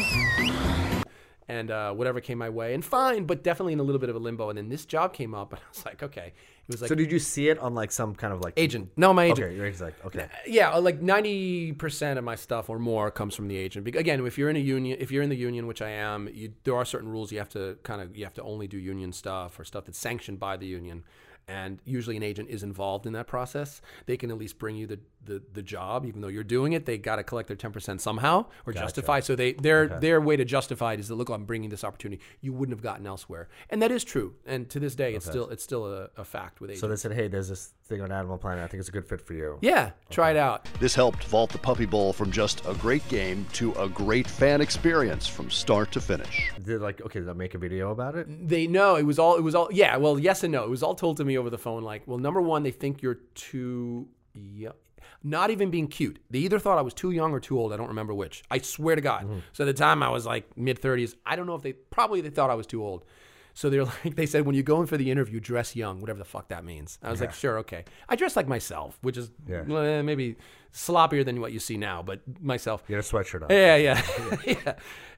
And 1.47 1.71
uh, 1.71 1.93
whatever 1.93 2.19
came 2.19 2.37
my 2.37 2.49
way, 2.49 2.73
and 2.73 2.83
fine, 2.83 3.25
but 3.25 3.43
definitely 3.43 3.73
in 3.73 3.79
a 3.79 3.83
little 3.83 3.99
bit 3.99 4.09
of 4.09 4.15
a 4.15 4.19
limbo. 4.19 4.49
And 4.49 4.57
then 4.57 4.69
this 4.69 4.85
job 4.85 5.13
came 5.13 5.33
up, 5.33 5.53
and 5.53 5.61
I 5.61 5.69
was 5.69 5.85
like, 5.85 6.03
okay. 6.03 6.33
It 6.67 6.73
was 6.73 6.81
like 6.81 6.89
So 6.89 6.95
did 6.95 7.13
you 7.13 7.19
see 7.19 7.47
it 7.47 7.57
on 7.59 7.73
like 7.73 7.93
some 7.93 8.13
kind 8.13 8.33
of 8.33 8.41
like 8.41 8.53
agent. 8.57 8.91
No, 8.97 9.13
my 9.13 9.25
agent. 9.25 9.39
Okay, 9.39 9.55
your 9.55 9.65
agent's 9.65 9.81
like 9.81 10.05
okay. 10.05 10.27
Yeah, 10.45 10.73
uh, 10.73 10.81
like 10.81 11.01
ninety 11.01 11.71
percent 11.71 12.19
of 12.19 12.25
my 12.25 12.35
stuff 12.35 12.69
or 12.69 12.77
more 12.77 13.09
comes 13.09 13.35
from 13.35 13.47
the 13.47 13.55
agent. 13.55 13.87
Again, 13.87 14.25
if 14.25 14.37
you're 14.37 14.49
in 14.49 14.57
a 14.57 14.59
union, 14.59 14.97
if 14.99 15.09
you're 15.09 15.23
in 15.23 15.29
the 15.29 15.37
union, 15.37 15.65
which 15.65 15.81
I 15.81 15.91
am, 15.91 16.27
you, 16.33 16.51
there 16.65 16.75
are 16.75 16.83
certain 16.83 17.07
rules 17.07 17.31
you 17.31 17.37
have 17.37 17.47
to 17.49 17.77
kind 17.83 18.01
of 18.01 18.17
you 18.17 18.25
have 18.25 18.33
to 18.33 18.43
only 18.43 18.67
do 18.67 18.77
union 18.77 19.13
stuff 19.13 19.57
or 19.57 19.63
stuff 19.63 19.85
that's 19.85 19.97
sanctioned 19.97 20.41
by 20.41 20.57
the 20.57 20.67
union. 20.67 21.05
And 21.49 21.79
usually, 21.85 22.17
an 22.17 22.23
agent 22.23 22.49
is 22.49 22.61
involved 22.61 23.05
in 23.05 23.13
that 23.13 23.27
process. 23.27 23.81
They 24.05 24.17
can 24.17 24.29
at 24.31 24.37
least 24.37 24.59
bring 24.59 24.75
you 24.75 24.85
the, 24.85 24.99
the, 25.27 25.41
the 25.53 25.61
job, 25.61 26.05
even 26.05 26.21
though 26.21 26.27
you're 26.27 26.43
doing 26.43 26.73
it. 26.73 26.85
They 26.85 26.97
got 26.97 27.17
to 27.17 27.23
collect 27.23 27.47
their 27.47 27.55
ten 27.57 27.71
percent 27.71 28.01
somehow 28.01 28.45
or 28.65 28.73
justify. 28.73 29.19
So 29.19 29.35
they 29.35 29.53
their 29.53 29.87
their 29.87 30.19
way 30.19 30.35
to 30.37 30.45
justify 30.45 30.93
it 30.93 30.99
is 30.99 31.07
to 31.07 31.15
look, 31.15 31.29
I'm 31.29 31.45
bringing 31.45 31.69
this 31.69 31.83
opportunity 31.83 32.21
you 32.41 32.53
wouldn't 32.53 32.75
have 32.75 32.81
gotten 32.83 33.05
elsewhere, 33.05 33.49
and 33.69 33.81
that 33.81 33.91
is 33.91 34.03
true. 34.03 34.33
And 34.45 34.69
to 34.71 34.79
this 34.79 34.95
day, 34.95 35.13
it's 35.13 35.25
still 35.25 35.49
it's 35.49 35.63
still 35.63 35.85
a, 35.85 36.09
a 36.17 36.23
fact 36.23 36.59
with 36.61 36.71
agents. 36.71 36.81
So 36.81 36.87
they 36.87 36.95
said, 36.95 37.13
hey, 37.13 37.27
there's 37.27 37.49
this 37.49 37.73
thing 37.85 38.01
on 38.01 38.11
Animal 38.11 38.37
Planet. 38.37 38.63
I 38.63 38.67
think 38.67 38.79
it's 38.79 38.89
a 38.89 38.91
good 38.91 39.05
fit 39.05 39.21
for 39.21 39.33
you. 39.33 39.59
yeah, 39.61 39.91
try 40.09 40.31
it 40.31 40.37
out. 40.37 40.67
This 40.79 40.95
helped 40.95 41.23
vault 41.25 41.51
the 41.51 41.57
Puppy 41.57 41.85
Bowl 41.85 42.13
from 42.13 42.31
just 42.31 42.65
a 42.65 42.73
great 42.75 43.07
game 43.09 43.45
to 43.53 43.73
a 43.73 43.87
great 43.87 44.27
fan 44.27 44.61
experience 44.61 45.27
from 45.27 45.49
start 45.49 45.91
to 45.93 46.01
finish. 46.01 46.51
They're 46.59 46.79
like 46.79 47.01
okay, 47.01 47.19
did 47.19 47.29
I 47.29 47.33
make 47.33 47.53
a 47.53 47.57
video 47.57 47.91
about 47.91 48.15
it? 48.15 48.27
they 48.47 48.67
know 48.67 48.95
it 48.95 49.03
was 49.03 49.19
all 49.19 49.35
it 49.35 49.41
was 49.41 49.55
all 49.55 49.67
yeah 49.71 49.97
well 49.97 50.17
yes 50.19 50.43
and 50.43 50.51
no 50.51 50.63
it 50.63 50.69
was 50.69 50.83
all 50.83 50.95
told 50.95 51.17
to 51.17 51.25
me 51.25 51.37
over 51.37 51.49
the 51.49 51.57
phone 51.57 51.83
like 51.83 52.03
well 52.05 52.17
number 52.17 52.41
one 52.41 52.63
they 52.63 52.71
think 52.71 53.01
you're 53.01 53.19
too 53.35 54.07
young 54.33 54.73
not 55.23 55.49
even 55.49 55.69
being 55.69 55.87
cute. 55.87 56.19
They 56.29 56.39
either 56.39 56.59
thought 56.59 56.77
i 56.77 56.81
was 56.81 56.93
too 56.93 57.11
young 57.11 57.31
or 57.31 57.39
too 57.39 57.59
old 57.59 57.73
i 57.73 57.77
don't 57.77 57.87
remember 57.89 58.13
which. 58.13 58.43
I 58.51 58.59
swear 58.59 58.95
to 58.95 59.01
god. 59.01 59.27
So 59.53 59.63
at 59.63 59.67
the 59.67 59.73
time 59.73 60.01
i 60.03 60.09
was 60.09 60.25
like 60.25 60.55
mid 60.57 60.81
30s 60.81 61.15
i 61.25 61.35
don't 61.35 61.47
know 61.47 61.55
if 61.55 61.61
they 61.63 61.73
probably 61.73 62.21
they 62.21 62.29
thought 62.29 62.49
i 62.49 62.55
was 62.55 62.67
too 62.67 62.83
old. 62.83 63.05
So 63.53 63.69
they're 63.71 63.85
like 64.05 64.15
they 64.15 64.25
said 64.27 64.45
when 64.45 64.55
you 64.55 64.63
go 64.63 64.79
in 64.81 64.87
for 64.87 64.97
the 64.97 65.09
interview 65.09 65.39
dress 65.39 65.75
young 65.75 65.99
whatever 66.01 66.19
the 66.19 66.25
fuck 66.25 66.49
that 66.49 66.63
means. 66.63 66.99
I 67.01 67.09
was 67.11 67.21
like 67.21 67.33
sure 67.33 67.57
okay. 67.59 67.85
I 68.07 68.15
dress 68.15 68.35
like 68.35 68.47
myself 68.47 68.97
which 69.01 69.17
is 69.17 69.31
Yeah. 69.47 69.63
eh, 69.67 70.01
maybe 70.03 70.35
sloppier 70.73 71.25
than 71.25 71.41
what 71.41 71.51
you 71.53 71.59
see 71.59 71.77
now 71.77 72.03
but 72.03 72.21
myself. 72.41 72.83
You 72.87 72.95
had 72.95 73.03
a 73.03 73.07
sweatshirt 73.07 73.41
on. 73.43 73.47
yeah, 73.49 73.75
yeah, 73.75 74.01
yeah. 74.45 74.73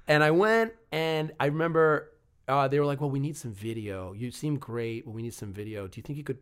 And 0.07 0.23
I 0.23 0.31
went, 0.31 0.73
and 0.91 1.33
I 1.39 1.45
remember 1.47 2.11
uh, 2.47 2.67
they 2.67 2.79
were 2.79 2.85
like, 2.87 2.99
"Well, 2.99 3.11
we 3.11 3.19
need 3.19 3.37
some 3.37 3.51
video. 3.53 4.13
You 4.13 4.31
seem 4.31 4.57
great, 4.57 5.05
but 5.05 5.11
we 5.11 5.21
need 5.21 5.35
some 5.35 5.53
video. 5.53 5.87
Do 5.87 5.99
you 5.99 6.03
think 6.03 6.17
you 6.17 6.23
could 6.23 6.39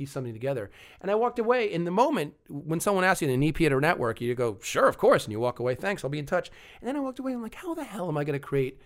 piece 0.00 0.12
something 0.12 0.32
together?" 0.32 0.70
And 1.00 1.10
I 1.10 1.14
walked 1.14 1.38
away. 1.38 1.70
In 1.70 1.84
the 1.84 1.90
moment, 1.90 2.34
when 2.48 2.80
someone 2.80 3.04
asks 3.04 3.22
you 3.22 3.28
in 3.28 3.34
an 3.34 3.48
EP 3.48 3.60
at 3.60 3.72
a 3.72 3.80
network, 3.80 4.20
you 4.20 4.34
go, 4.34 4.58
"Sure, 4.62 4.88
of 4.88 4.98
course," 4.98 5.24
and 5.24 5.32
you 5.32 5.40
walk 5.40 5.58
away. 5.58 5.74
Thanks, 5.74 6.02
I'll 6.04 6.10
be 6.10 6.18
in 6.18 6.26
touch. 6.26 6.50
And 6.80 6.88
then 6.88 6.96
I 6.96 7.00
walked 7.00 7.18
away. 7.18 7.32
I'm 7.32 7.42
like, 7.42 7.54
"How 7.54 7.74
the 7.74 7.84
hell 7.84 8.08
am 8.08 8.16
I 8.16 8.24
going 8.24 8.38
to 8.38 8.46
create?" 8.46 8.80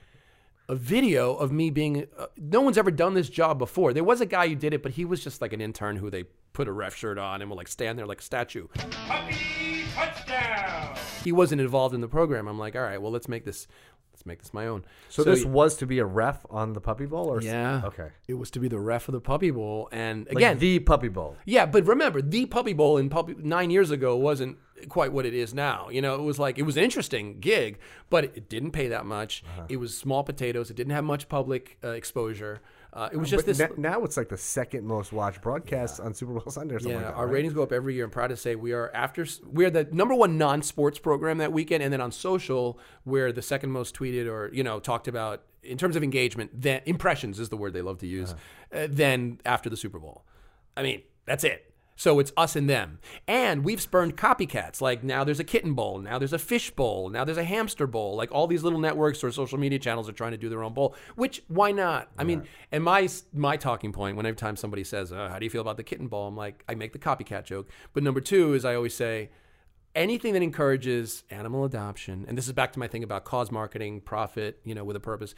a 0.66 0.74
video 0.74 1.35
of 1.35 1.53
me 1.53 1.68
being 1.68 2.07
uh, 2.18 2.24
no 2.38 2.62
one's 2.62 2.79
ever 2.79 2.90
done 2.90 3.12
this 3.12 3.29
job 3.29 3.59
before 3.59 3.92
there 3.92 4.03
was 4.03 4.22
a 4.22 4.24
guy 4.24 4.48
who 4.48 4.55
did 4.55 4.72
it 4.72 4.83
but 4.83 4.92
he 4.92 5.05
was 5.05 5.22
just 5.22 5.42
like 5.42 5.53
an 5.53 5.61
intern 5.61 5.94
who 5.96 6.09
they 6.09 6.24
put 6.55 6.66
a 6.66 6.72
ref 6.72 6.96
shirt 6.96 7.18
on 7.18 7.42
and 7.42 7.50
will 7.50 7.57
like 7.59 7.68
stand 7.68 7.98
there 7.98 8.07
like 8.07 8.20
a 8.20 8.22
statue 8.22 8.66
he 11.24 11.33
wasn't 11.33 11.61
involved 11.61 11.94
in 11.94 12.00
the 12.00 12.09
program. 12.09 12.46
I'm 12.46 12.59
like, 12.59 12.77
all 12.77 12.83
right, 12.83 13.00
well, 13.00 13.11
let's 13.11 13.29
make 13.29 13.44
this, 13.44 13.66
let's 14.14 14.24
make 14.24 14.38
this 14.38 14.55
my 14.55 14.68
own. 14.68 14.85
So, 15.09 15.24
this 15.24 15.44
was 15.44 15.77
to 15.79 15.87
be 15.87 15.98
a 15.98 16.07
ref 16.07 16.46
on 16.48 16.72
the 16.72 16.81
Puppy 16.81 17.05
Bowl, 17.05 17.27
or 17.27 17.42
yeah, 17.42 17.83
okay, 17.85 18.11
It 18.29 18.35
was 18.35 18.48
to 18.53 18.61
be 18.61 18.68
the 18.68 18.79
ref 18.79 19.09
of 19.09 19.12
the 19.12 19.20
Puppy 19.20 19.50
Bowl, 19.50 19.88
and 19.90 20.27
like 20.27 20.37
again, 20.37 20.59
the 20.59 20.79
Puppy 20.79 21.09
Bowl. 21.09 21.37
yeah, 21.44 21.66
but 21.66 21.85
remember, 21.85 22.22
the 22.22 22.46
Puppy 22.46 22.72
Bowl 22.72 22.96
in 22.96 23.11
puppy 23.11 23.35
nine 23.38 23.70
years 23.70 23.90
ago 23.90 24.16
wasn't 24.16 24.57
quite 24.88 25.12
what 25.12 25.27
it 25.27 25.35
is 25.35 25.53
now. 25.53 25.88
You 25.90 26.00
know, 26.00 26.14
it 26.14 26.22
was 26.22 26.38
like 26.38 26.59
it 26.59 26.62
was 26.62 26.77
an 26.77 26.85
interesting 26.85 27.40
gig, 27.40 27.79
but 28.09 28.24
it 28.24 28.48
didn't 28.48 28.70
pay 28.70 28.88
that 28.88 29.05
much. 29.05 29.42
Uh-huh. 29.46 29.66
It 29.68 29.79
was 29.79 29.96
small 29.96 30.22
potatoes. 30.22 30.70
It 30.70 30.77
didn't 30.77 30.92
have 30.92 31.05
much 31.05 31.29
public 31.29 31.77
uh, 31.83 31.88
exposure. 31.88 32.61
Uh, 32.94 33.09
it 33.12 33.16
was 33.16 33.28
just 33.28 33.44
But 33.44 33.57
this. 33.57 33.59
na- 33.76 33.96
now 33.98 34.04
it's 34.04 34.16
like 34.16 34.28
the 34.28 34.37
second 34.38 34.87
most 34.87 35.12
watched 35.12 35.42
broadcast 35.42 35.98
on 35.98 36.14
Super 36.14 36.33
Bowl 36.35 36.48
Sunday 36.48 36.76
or 36.76 36.78
something 36.78 36.92
Yeah, 37.00 37.07
like 37.07 37.14
that. 37.14 37.18
our 37.18 37.26
right? 37.26 37.33
ratings 37.35 37.52
go 37.52 37.64
up 37.64 37.72
every 37.72 37.94
year. 37.94 38.04
I'm 38.04 38.11
proud 38.12 38.28
to 38.28 38.37
say 38.37 38.54
we 38.54 38.72
are 38.72 38.90
after 38.94 39.26
we 39.50 39.64
are 39.64 39.70
the 39.70 39.88
number 39.90 40.14
one 40.14 40.38
non-sports 40.38 41.00
program 41.00 41.38
that 41.38 41.52
weekend, 41.52 41.83
and 41.83 41.92
then 41.92 42.00
on 42.00 42.12
social 42.12 42.78
we're 43.04 43.33
the 43.33 43.42
second 43.42 43.70
most 43.72 43.96
tweeted 43.96 44.30
or 44.30 44.48
you 44.54 44.62
know 44.62 44.78
talked 44.78 45.09
about 45.09 45.42
in 45.64 45.76
terms 45.76 45.96
of 45.96 46.04
engagement. 46.04 46.50
Then 46.54 46.83
impressions 46.87 47.40
is 47.40 47.48
the 47.48 47.57
word 47.57 47.72
they 47.72 47.83
love 47.83 47.98
to 47.98 48.07
use. 48.07 48.33
uh 48.72 48.87
then 48.88 49.40
after 49.44 49.68
the 49.68 49.76
Super 49.76 49.98
Bowl, 49.98 50.24
I 50.76 50.85
mean 50.85 51.02
that's 51.26 51.42
it. 51.42 51.73
So 51.96 52.18
it's 52.18 52.33
us 52.37 52.57
and 52.57 52.68
them, 52.68 52.98
and 53.28 53.64
we've 53.64 53.80
spurned 53.80 54.16
copycats. 54.16 54.80
Like 54.80 55.04
now 55.04 55.22
there's 55.22 55.38
a 55.38 55.44
kitten 55.44 55.74
bowl, 55.74 55.98
now 55.98 56.18
there's 56.18 56.33
a 56.33 56.38
fish 56.38 56.70
bowl, 56.70 57.09
now 57.09 57.24
there's 57.24 57.38
a 57.38 57.44
hamster 57.44 57.87
bowl. 57.87 58.16
Like 58.16 58.33
all 58.33 58.46
these 58.46 58.64
little 58.64 58.80
networks 58.80 59.22
or 59.22 59.30
social 59.30 59.59
media 59.59 59.78
channels 59.78 60.09
are 60.09 60.12
trying 60.12 60.33
to 60.33 60.37
do 60.37 60.48
their 60.48 60.64
own 60.64 60.74
bowl. 60.74 60.96
Which 61.14 61.42
why 61.48 61.70
not? 61.70 62.11
I 62.18 62.24
mean, 62.24 62.44
and 62.72 62.83
my 62.83 63.09
my 63.33 63.57
talking 63.57 63.92
point 63.92 64.16
whenever 64.16 64.35
time 64.35 64.57
somebody 64.57 64.83
says, 64.83 65.12
uh, 65.12 65.28
"How 65.28 65.38
do 65.38 65.44
you 65.44 65.50
feel 65.50 65.61
about 65.61 65.76
the 65.76 65.85
kitten 65.85 66.09
bowl?" 66.09 66.26
I'm 66.26 66.37
like, 66.37 66.64
I 66.68 66.74
make 66.74 66.92
the 66.92 66.98
copycat 66.98 67.44
joke. 67.44 67.68
But 67.92 68.02
number 68.02 68.20
two 68.20 68.54
is 68.54 68.64
I 68.64 68.74
always 68.74 68.94
say, 68.94 69.30
anything 69.94 70.33
that 70.33 70.42
encourages 70.42 71.24
animal 71.30 71.64
adoption, 71.64 72.24
and 72.26 72.37
this 72.37 72.46
is 72.46 72.52
back 72.52 72.72
to 72.72 72.78
my 72.78 72.88
thing 72.88 73.04
about 73.04 73.24
cause 73.24 73.50
marketing, 73.50 74.00
profit, 74.00 74.61
you 74.64 74.74
know, 74.74 74.85
with 74.85 74.96
a 74.96 75.00
purpose. 75.00 75.35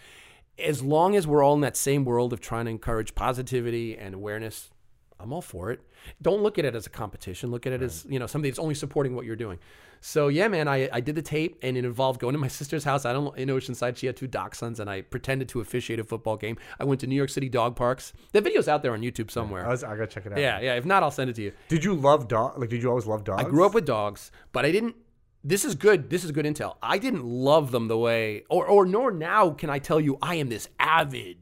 As 0.58 0.82
long 0.82 1.14
as 1.16 1.26
we're 1.26 1.42
all 1.42 1.54
in 1.54 1.60
that 1.60 1.76
same 1.76 2.04
world 2.04 2.32
of 2.32 2.40
trying 2.40 2.64
to 2.64 2.70
encourage 2.70 3.14
positivity 3.14 3.96
and 3.96 4.14
awareness, 4.14 4.70
I'm 5.18 5.32
all 5.32 5.42
for 5.42 5.70
it. 5.70 5.80
Don't 6.20 6.42
look 6.42 6.58
at 6.58 6.64
it 6.64 6.74
as 6.74 6.86
a 6.86 6.90
competition. 6.90 7.50
Look 7.50 7.66
at 7.66 7.72
it 7.72 7.82
as 7.82 8.06
you 8.08 8.18
know 8.18 8.26
something 8.26 8.50
that's 8.50 8.58
only 8.58 8.74
supporting 8.74 9.14
what 9.14 9.24
you're 9.24 9.36
doing. 9.36 9.58
So 10.00 10.28
yeah, 10.28 10.46
man, 10.48 10.68
I, 10.68 10.88
I 10.92 11.00
did 11.00 11.14
the 11.14 11.22
tape, 11.22 11.58
and 11.62 11.76
it 11.76 11.84
involved 11.84 12.20
going 12.20 12.34
to 12.34 12.38
my 12.38 12.48
sister's 12.48 12.84
house. 12.84 13.04
I 13.04 13.12
don't 13.12 13.36
in 13.38 13.48
Oceanside. 13.48 13.96
She 13.96 14.06
had 14.06 14.16
two 14.16 14.28
dachshunds, 14.28 14.78
and 14.78 14.90
I 14.90 15.00
pretended 15.00 15.48
to 15.50 15.60
officiate 15.60 15.98
a 15.98 16.04
football 16.04 16.36
game. 16.36 16.58
I 16.78 16.84
went 16.84 17.00
to 17.00 17.06
New 17.06 17.14
York 17.16 17.30
City 17.30 17.48
dog 17.48 17.76
parks. 17.76 18.12
The 18.32 18.40
video's 18.40 18.68
out 18.68 18.82
there 18.82 18.92
on 18.92 19.00
YouTube 19.00 19.30
somewhere. 19.30 19.66
I, 19.66 19.70
was, 19.70 19.82
I 19.82 19.96
gotta 19.96 20.06
check 20.06 20.26
it 20.26 20.32
out. 20.32 20.38
yeah, 20.38 20.60
yeah. 20.60 20.74
If 20.74 20.84
not, 20.84 21.02
I'll 21.02 21.10
send 21.10 21.30
it 21.30 21.36
to 21.36 21.42
you. 21.42 21.52
Did 21.68 21.82
you 21.82 21.94
love 21.94 22.28
dog? 22.28 22.58
Like, 22.58 22.68
did 22.68 22.82
you 22.82 22.90
always 22.90 23.06
love 23.06 23.24
dogs? 23.24 23.42
I 23.42 23.48
grew 23.48 23.64
up 23.64 23.74
with 23.74 23.86
dogs, 23.86 24.30
but 24.52 24.64
I 24.66 24.70
didn't. 24.70 24.96
This 25.42 25.64
is 25.64 25.74
good. 25.74 26.10
This 26.10 26.24
is 26.24 26.32
good 26.32 26.44
intel. 26.44 26.76
I 26.82 26.98
didn't 26.98 27.24
love 27.24 27.70
them 27.70 27.88
the 27.88 27.96
way, 27.96 28.44
or 28.50 28.66
or 28.66 28.84
nor 28.84 29.10
now 29.10 29.50
can 29.50 29.70
I 29.70 29.78
tell 29.78 30.00
you 30.00 30.18
I 30.20 30.34
am 30.36 30.48
this 30.48 30.68
avid 30.78 31.38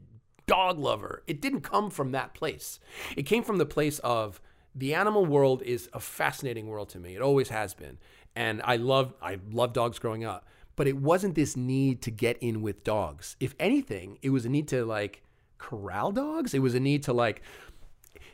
dog 0.47 0.79
lover. 0.79 1.23
It 1.27 1.41
didn't 1.41 1.61
come 1.61 1.89
from 1.89 2.11
that 2.11 2.33
place. 2.33 2.79
It 3.15 3.23
came 3.23 3.43
from 3.43 3.57
the 3.57 3.65
place 3.65 3.99
of 3.99 4.41
the 4.75 4.93
animal 4.93 5.25
world 5.25 5.61
is 5.61 5.89
a 5.93 5.99
fascinating 5.99 6.67
world 6.67 6.89
to 6.89 6.99
me. 6.99 7.15
It 7.15 7.21
always 7.21 7.49
has 7.49 7.73
been, 7.73 7.97
and 8.35 8.61
I 8.63 8.75
love 8.75 9.13
I 9.21 9.39
love 9.51 9.73
dogs 9.73 9.99
growing 9.99 10.25
up. 10.25 10.45
But 10.75 10.87
it 10.87 10.97
wasn't 10.97 11.35
this 11.35 11.55
need 11.55 12.01
to 12.01 12.11
get 12.11 12.37
in 12.39 12.61
with 12.61 12.83
dogs. 12.83 13.37
If 13.39 13.55
anything, 13.59 14.17
it 14.21 14.31
was 14.31 14.45
a 14.45 14.49
need 14.49 14.67
to 14.69 14.83
like 14.85 15.23
corral 15.57 16.11
dogs. 16.11 16.53
It 16.53 16.59
was 16.59 16.75
a 16.75 16.79
need 16.81 17.03
to 17.03 17.13
like 17.13 17.41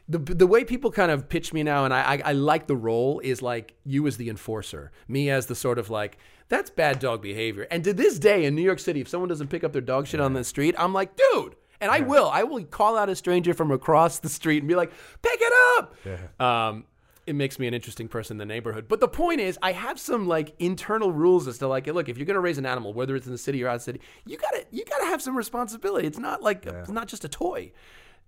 the 0.10 0.18
the 0.18 0.48
way 0.48 0.66
people 0.66 0.92
kind 0.92 1.12
of 1.12 1.30
pitch 1.30 1.54
me 1.54 1.62
now, 1.62 1.86
and 1.86 1.94
I, 1.94 2.16
I 2.16 2.22
I 2.26 2.32
like 2.34 2.66
the 2.66 2.76
role 2.76 3.20
is 3.24 3.44
like 3.44 3.76
you 3.86 4.08
as 4.08 4.18
the 4.18 4.30
enforcer, 4.30 4.92
me 5.08 5.30
as 5.30 5.46
the 5.46 5.56
sort 5.56 5.78
of 5.78 5.92
like 5.92 6.18
that's 6.50 6.70
bad 6.70 7.00
dog 7.00 7.22
behavior. 7.22 7.68
And 7.70 7.84
to 7.84 7.94
this 7.94 8.20
day 8.20 8.46
in 8.46 8.56
New 8.56 8.64
York 8.64 8.80
City, 8.80 9.00
if 9.00 9.08
someone 9.08 9.30
doesn't 9.30 9.48
pick 9.48 9.64
up 9.64 9.72
their 9.72 9.82
dog 9.82 10.08
shit 10.08 10.20
on 10.20 10.34
the 10.34 10.44
street, 10.44 10.76
I'm 10.78 10.94
like, 10.94 11.16
dude. 11.16 11.56
And 11.82 11.92
I 11.92 12.00
will. 12.02 12.30
I 12.30 12.44
will 12.44 12.64
call 12.64 12.98
out 12.98 13.10
a 13.10 13.16
stranger 13.16 13.54
from 13.54 13.72
across 13.72 14.20
the 14.20 14.30
street 14.30 14.60
and 14.60 14.68
be 14.68 14.76
like, 14.76 14.92
pick 15.22 15.40
it 15.42 15.54
up. 15.78 15.96
Um, 16.40 16.86
it 17.28 17.34
makes 17.36 17.60
me 17.60 17.68
an 17.68 17.74
interesting 17.74 18.08
person 18.08 18.36
in 18.36 18.38
the 18.40 18.46
neighborhood. 18.46 18.86
But 18.88 19.00
the 19.00 19.08
point 19.08 19.42
is, 19.42 19.58
I 19.62 19.72
have 19.74 20.00
some 20.00 20.28
like 20.28 20.56
internal 20.60 21.12
rules 21.12 21.48
as 21.48 21.58
to 21.60 21.68
like, 21.68 21.88
look, 21.88 22.10
if 22.10 22.18
you're 22.18 22.26
gonna 22.26 22.40
raise 22.40 22.58
an 22.58 22.66
animal, 22.66 22.94
whether 22.94 23.16
it's 23.16 23.26
in 23.26 23.32
the 23.32 23.38
city 23.38 23.64
or 23.64 23.68
out 23.68 23.76
of 23.76 23.82
the 23.82 23.86
city, 23.86 24.02
you 24.26 24.38
gotta 24.38 24.66
you 24.72 24.86
gotta 24.86 25.06
have 25.06 25.22
some 25.22 25.36
responsibility. 25.36 26.08
It's 26.08 26.18
not 26.20 26.42
like 26.42 26.66
it's 26.66 26.90
not 26.90 27.08
just 27.08 27.24
a 27.26 27.30
toy. 27.30 27.72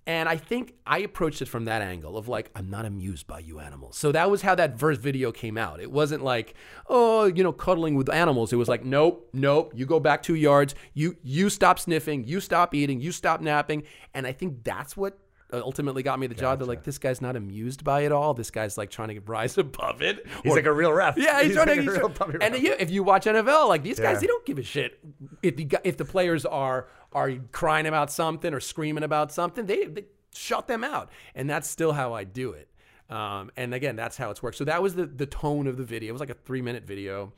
And 0.05 0.27
I 0.27 0.35
think 0.35 0.73
I 0.85 0.99
approached 0.99 1.41
it 1.41 1.45
from 1.47 1.65
that 1.65 1.81
angle 1.81 2.17
of 2.17 2.27
like, 2.27 2.51
I'm 2.55 2.69
not 2.69 2.85
amused 2.85 3.25
by 3.25 3.39
you 3.39 3.59
animals. 3.59 3.97
So 3.97 4.11
that 4.11 4.29
was 4.29 4.41
how 4.41 4.53
that 4.55 4.77
first 4.77 4.99
video 4.99 5.31
came 5.31 5.57
out. 5.57 5.79
It 5.79 5.91
wasn't 5.91 6.23
like, 6.23 6.55
oh, 6.87 7.25
you 7.25 7.41
know, 7.41 7.53
cuddling 7.53 7.95
with 7.95 8.09
animals. 8.09 8.51
It 8.51 8.57
was 8.57 8.67
like, 8.67 8.83
nope, 8.83 9.29
nope. 9.31 9.71
You 9.75 9.85
go 9.85 10.01
back 10.01 10.21
two 10.21 10.35
yards. 10.35 10.75
You 10.93 11.15
you 11.23 11.49
stop 11.49 11.79
sniffing. 11.79 12.25
You 12.25 12.41
stop 12.41 12.75
eating. 12.75 12.99
You 12.99 13.13
stop 13.13 13.39
napping. 13.39 13.83
And 14.13 14.27
I 14.27 14.33
think 14.33 14.63
that's 14.65 14.97
what 14.97 15.17
ultimately 15.53 16.01
got 16.01 16.19
me 16.19 16.25
the 16.25 16.33
job. 16.33 16.57
They're 16.57 16.67
like, 16.67 16.83
this 16.83 16.97
guy's 16.97 17.21
not 17.21 17.35
amused 17.35 17.83
by 17.83 18.01
it 18.01 18.11
all. 18.11 18.33
This 18.33 18.49
guy's 18.49 18.75
like 18.75 18.89
trying 18.89 19.09
to 19.09 19.19
rise 19.21 19.55
above 19.59 20.01
it. 20.01 20.25
He's 20.41 20.51
Or- 20.51 20.55
like 20.55 20.65
a 20.65 20.73
real 20.73 20.91
ref. 20.91 21.15
yeah, 21.15 21.43
he's, 21.43 21.53
trying 21.53 21.67
like 21.67 21.75
to. 21.75 21.81
a 21.81 21.83
he's 21.83 21.91
real 21.99 22.09
trying- 22.09 22.37
and 22.41 22.55
if 22.55 22.89
you 22.89 23.03
watch 23.03 23.25
NFL, 23.25 23.69
like 23.69 23.83
these 23.83 23.99
guys, 23.99 24.15
Yeah. 24.15 24.19
they 24.21 24.27
don't 24.27 24.45
give 24.45 24.57
a 24.57 24.63
shit 24.63 24.99
if 25.43 25.55
the 25.55 25.69
if 25.83 25.95
the 25.97 26.05
players 26.05 26.45
are 26.45 26.87
are 27.13 27.33
crying 27.51 27.85
about 27.85 28.11
something 28.11 28.53
or 28.53 28.59
screaming 28.59 29.03
about 29.03 29.31
something. 29.31 29.65
They, 29.65 29.85
they 29.85 30.05
shut 30.33 30.67
them 30.67 30.83
out, 30.83 31.09
and 31.35 31.49
that's 31.49 31.69
still 31.69 31.93
how 31.93 32.13
I 32.13 32.23
do 32.23 32.51
it. 32.51 32.69
Um, 33.09 33.51
and 33.57 33.73
again, 33.73 33.95
that's 33.95 34.17
how 34.17 34.31
it's 34.31 34.41
worked. 34.41 34.57
So 34.57 34.65
that 34.65 34.81
was 34.81 34.95
the 34.95 35.05
the 35.05 35.25
tone 35.25 35.67
of 35.67 35.77
the 35.77 35.83
video. 35.83 36.09
It 36.09 36.13
was 36.13 36.19
like 36.19 36.29
a 36.29 36.35
three 36.35 36.61
minute 36.61 36.85
video. 36.85 37.33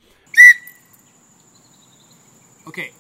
Okay, 2.67 2.91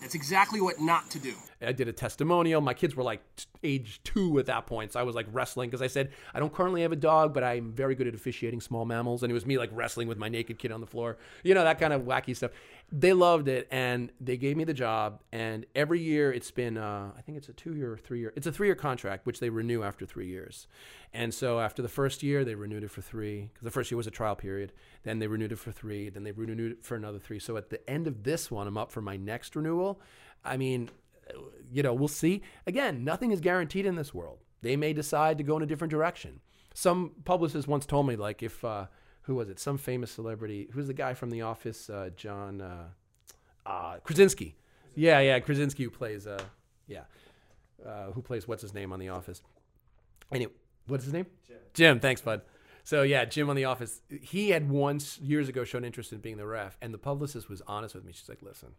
that's 0.00 0.14
exactly 0.14 0.60
what 0.60 0.80
not 0.80 1.10
to 1.10 1.18
do. 1.18 1.34
I 1.60 1.72
did 1.72 1.88
a 1.88 1.92
testimonial. 1.92 2.60
My 2.60 2.74
kids 2.74 2.96
were 2.96 3.04
like 3.04 3.22
age 3.62 4.00
two 4.02 4.38
at 4.38 4.46
that 4.46 4.66
point. 4.66 4.92
So 4.92 5.00
I 5.00 5.04
was 5.04 5.14
like 5.14 5.26
wrestling 5.32 5.70
because 5.70 5.82
I 5.82 5.86
said, 5.86 6.10
I 6.34 6.40
don't 6.40 6.52
currently 6.52 6.82
have 6.82 6.92
a 6.92 6.96
dog, 6.96 7.32
but 7.32 7.44
I'm 7.44 7.72
very 7.72 7.94
good 7.94 8.08
at 8.08 8.14
officiating 8.14 8.60
small 8.60 8.84
mammals. 8.84 9.22
And 9.22 9.30
it 9.30 9.34
was 9.34 9.46
me 9.46 9.58
like 9.58 9.70
wrestling 9.72 10.08
with 10.08 10.18
my 10.18 10.28
naked 10.28 10.58
kid 10.58 10.72
on 10.72 10.80
the 10.80 10.86
floor, 10.86 11.18
you 11.44 11.54
know, 11.54 11.62
that 11.62 11.78
kind 11.78 11.92
of 11.92 12.02
wacky 12.02 12.34
stuff. 12.34 12.50
They 12.94 13.14
loved 13.14 13.48
it 13.48 13.66
and 13.70 14.12
they 14.20 14.36
gave 14.36 14.54
me 14.54 14.64
the 14.64 14.74
job 14.74 15.22
and 15.32 15.64
every 15.74 15.98
year 15.98 16.30
it's 16.30 16.50
been 16.50 16.76
uh, 16.76 17.10
i 17.16 17.22
think 17.22 17.38
it's 17.38 17.48
a 17.48 17.52
two 17.54 17.74
year 17.74 17.90
or 17.90 17.96
three 17.96 18.20
year 18.20 18.34
it's 18.36 18.46
a 18.46 18.52
three 18.52 18.68
year 18.68 18.74
contract 18.74 19.24
which 19.24 19.40
they 19.40 19.48
renew 19.48 19.82
after 19.82 20.04
three 20.04 20.26
years. 20.26 20.66
And 21.14 21.34
so 21.34 21.60
after 21.60 21.82
the 21.82 21.88
first 21.88 22.22
year 22.22 22.44
they 22.44 22.54
renewed 22.54 22.84
it 22.84 22.90
for 22.90 23.02
three 23.02 23.50
because 23.52 23.64
the 23.64 23.70
first 23.70 23.90
year 23.90 23.96
was 23.96 24.06
a 24.06 24.10
trial 24.10 24.36
period 24.36 24.72
then 25.04 25.18
they 25.18 25.26
renewed 25.26 25.52
it 25.52 25.58
for 25.58 25.72
three 25.72 26.10
then 26.10 26.22
they 26.22 26.32
renewed 26.32 26.72
it 26.72 26.84
for 26.84 26.96
another 26.96 27.18
three. 27.18 27.38
So 27.38 27.56
at 27.56 27.70
the 27.70 27.88
end 27.88 28.06
of 28.06 28.24
this 28.24 28.50
one 28.50 28.66
i'm 28.66 28.78
up 28.78 28.92
for 28.92 29.00
my 29.00 29.16
next 29.16 29.56
renewal. 29.56 30.00
I 30.44 30.58
mean 30.58 30.90
you 31.70 31.82
know 31.82 31.94
we'll 31.94 32.08
see. 32.08 32.42
Again 32.66 33.04
nothing 33.04 33.30
is 33.30 33.40
guaranteed 33.40 33.86
in 33.86 33.96
this 33.96 34.12
world. 34.12 34.38
They 34.60 34.76
may 34.76 34.92
decide 34.92 35.38
to 35.38 35.44
go 35.44 35.56
in 35.56 35.62
a 35.62 35.66
different 35.66 35.90
direction. 35.90 36.40
Some 36.74 37.12
publicist 37.24 37.68
once 37.68 37.86
told 37.86 38.06
me 38.06 38.16
like 38.16 38.42
if 38.42 38.62
uh, 38.64 38.86
who 39.22 39.34
was 39.34 39.48
it? 39.48 39.58
Some 39.58 39.78
famous 39.78 40.10
celebrity. 40.10 40.68
Who's 40.72 40.86
the 40.86 40.94
guy 40.94 41.14
from 41.14 41.30
The 41.30 41.42
Office? 41.42 41.88
Uh, 41.88 42.10
John 42.16 42.60
uh, 42.60 42.88
uh, 43.64 43.96
Krasinski. 44.04 44.56
Yeah, 44.94 45.20
yeah, 45.20 45.38
Krasinski 45.40 45.84
who 45.84 45.90
plays. 45.90 46.26
Uh, 46.26 46.42
yeah, 46.86 47.02
uh, 47.86 48.10
who 48.12 48.22
plays 48.22 48.46
what's 48.46 48.62
his 48.62 48.74
name 48.74 48.92
on 48.92 48.98
The 48.98 49.08
Office? 49.08 49.42
Anyway, 50.32 50.52
what's 50.86 51.04
his 51.04 51.12
name? 51.12 51.26
Jim. 51.46 51.56
Jim. 51.74 52.00
Thanks, 52.00 52.20
bud. 52.20 52.42
So 52.84 53.02
yeah, 53.02 53.24
Jim 53.24 53.48
on 53.48 53.56
The 53.56 53.64
Office. 53.64 54.00
He 54.08 54.50
had 54.50 54.68
once 54.68 55.18
years 55.20 55.48
ago 55.48 55.64
shown 55.64 55.84
interest 55.84 56.12
in 56.12 56.18
being 56.18 56.36
the 56.36 56.46
ref, 56.46 56.76
and 56.82 56.92
the 56.92 56.98
publicist 56.98 57.48
was 57.48 57.62
honest 57.66 57.94
with 57.94 58.04
me. 58.04 58.12
She's 58.12 58.28
like, 58.28 58.42
"Listen, 58.42 58.70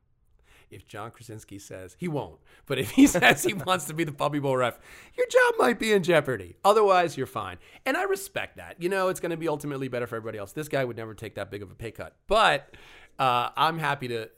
if 0.69 0.87
John 0.87 1.11
Krasinski 1.11 1.59
says 1.59 1.95
he 1.99 2.07
won't, 2.07 2.39
but 2.65 2.79
if 2.79 2.91
he 2.91 3.07
says 3.07 3.43
he 3.43 3.53
wants 3.53 3.85
to 3.85 3.93
be 3.93 4.03
the 4.03 4.11
Puppy 4.11 4.39
Bowl 4.39 4.57
ref, 4.57 4.79
your 5.15 5.27
job 5.27 5.55
might 5.57 5.79
be 5.79 5.93
in 5.93 6.03
jeopardy. 6.03 6.55
Otherwise, 6.63 7.17
you're 7.17 7.27
fine. 7.27 7.57
And 7.85 7.97
I 7.97 8.03
respect 8.03 8.57
that. 8.57 8.81
You 8.81 8.89
know, 8.89 9.09
it's 9.09 9.19
going 9.19 9.31
to 9.31 9.37
be 9.37 9.47
ultimately 9.47 9.87
better 9.87 10.07
for 10.07 10.15
everybody 10.15 10.37
else. 10.37 10.53
This 10.53 10.67
guy 10.67 10.83
would 10.83 10.97
never 10.97 11.13
take 11.13 11.35
that 11.35 11.51
big 11.51 11.61
of 11.61 11.71
a 11.71 11.75
pay 11.75 11.91
cut, 11.91 12.15
but 12.27 12.75
uh, 13.19 13.49
I'm 13.55 13.77
happy 13.77 14.07
to 14.09 14.29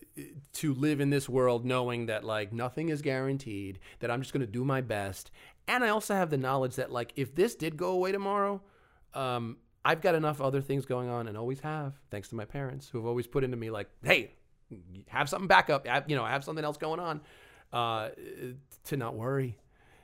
to 0.54 0.74
live 0.74 1.02
in 1.02 1.10
this 1.10 1.28
world 1.28 1.66
knowing 1.66 2.06
that 2.06 2.24
like 2.24 2.54
nothing 2.54 2.90
is 2.90 3.02
guaranteed. 3.02 3.80
That 4.00 4.12
I'm 4.12 4.22
just 4.22 4.34
going 4.34 4.46
to 4.46 4.52
do 4.52 4.66
my 4.66 4.82
best, 4.82 5.32
and 5.68 5.84
I 5.84 5.90
also 5.90 6.14
have 6.14 6.30
the 6.30 6.38
knowledge 6.38 6.76
that 6.76 6.92
like 6.92 7.14
if 7.16 7.36
this 7.36 7.56
did 7.56 7.78
go 7.78 7.92
away 7.92 8.12
tomorrow. 8.12 8.62
Um, 9.14 9.58
I've 9.86 10.02
got 10.02 10.16
enough 10.16 10.42
other 10.42 10.62
things 10.62 10.88
going 10.88 11.10
on 11.10 11.28
and 11.28 11.38
always 11.38 11.60
have, 11.60 11.94
thanks 12.10 12.28
to 12.30 12.36
my 12.36 12.44
parents 12.44 12.90
who 12.90 12.98
have 12.98 13.06
always 13.06 13.28
put 13.28 13.44
into 13.44 13.56
me 13.56 13.70
like, 13.70 13.88
hey, 14.04 14.34
have 15.08 15.30
something 15.30 15.48
back 15.48 15.70
up, 15.70 15.88
have, 15.88 16.10
you 16.10 16.16
know, 16.16 16.26
have 16.26 16.44
something 16.44 16.64
else 16.64 16.78
going 16.78 17.00
on 17.00 17.22
uh, 17.74 18.10
to 18.86 18.98
not 18.98 19.16
worry. 19.16 19.58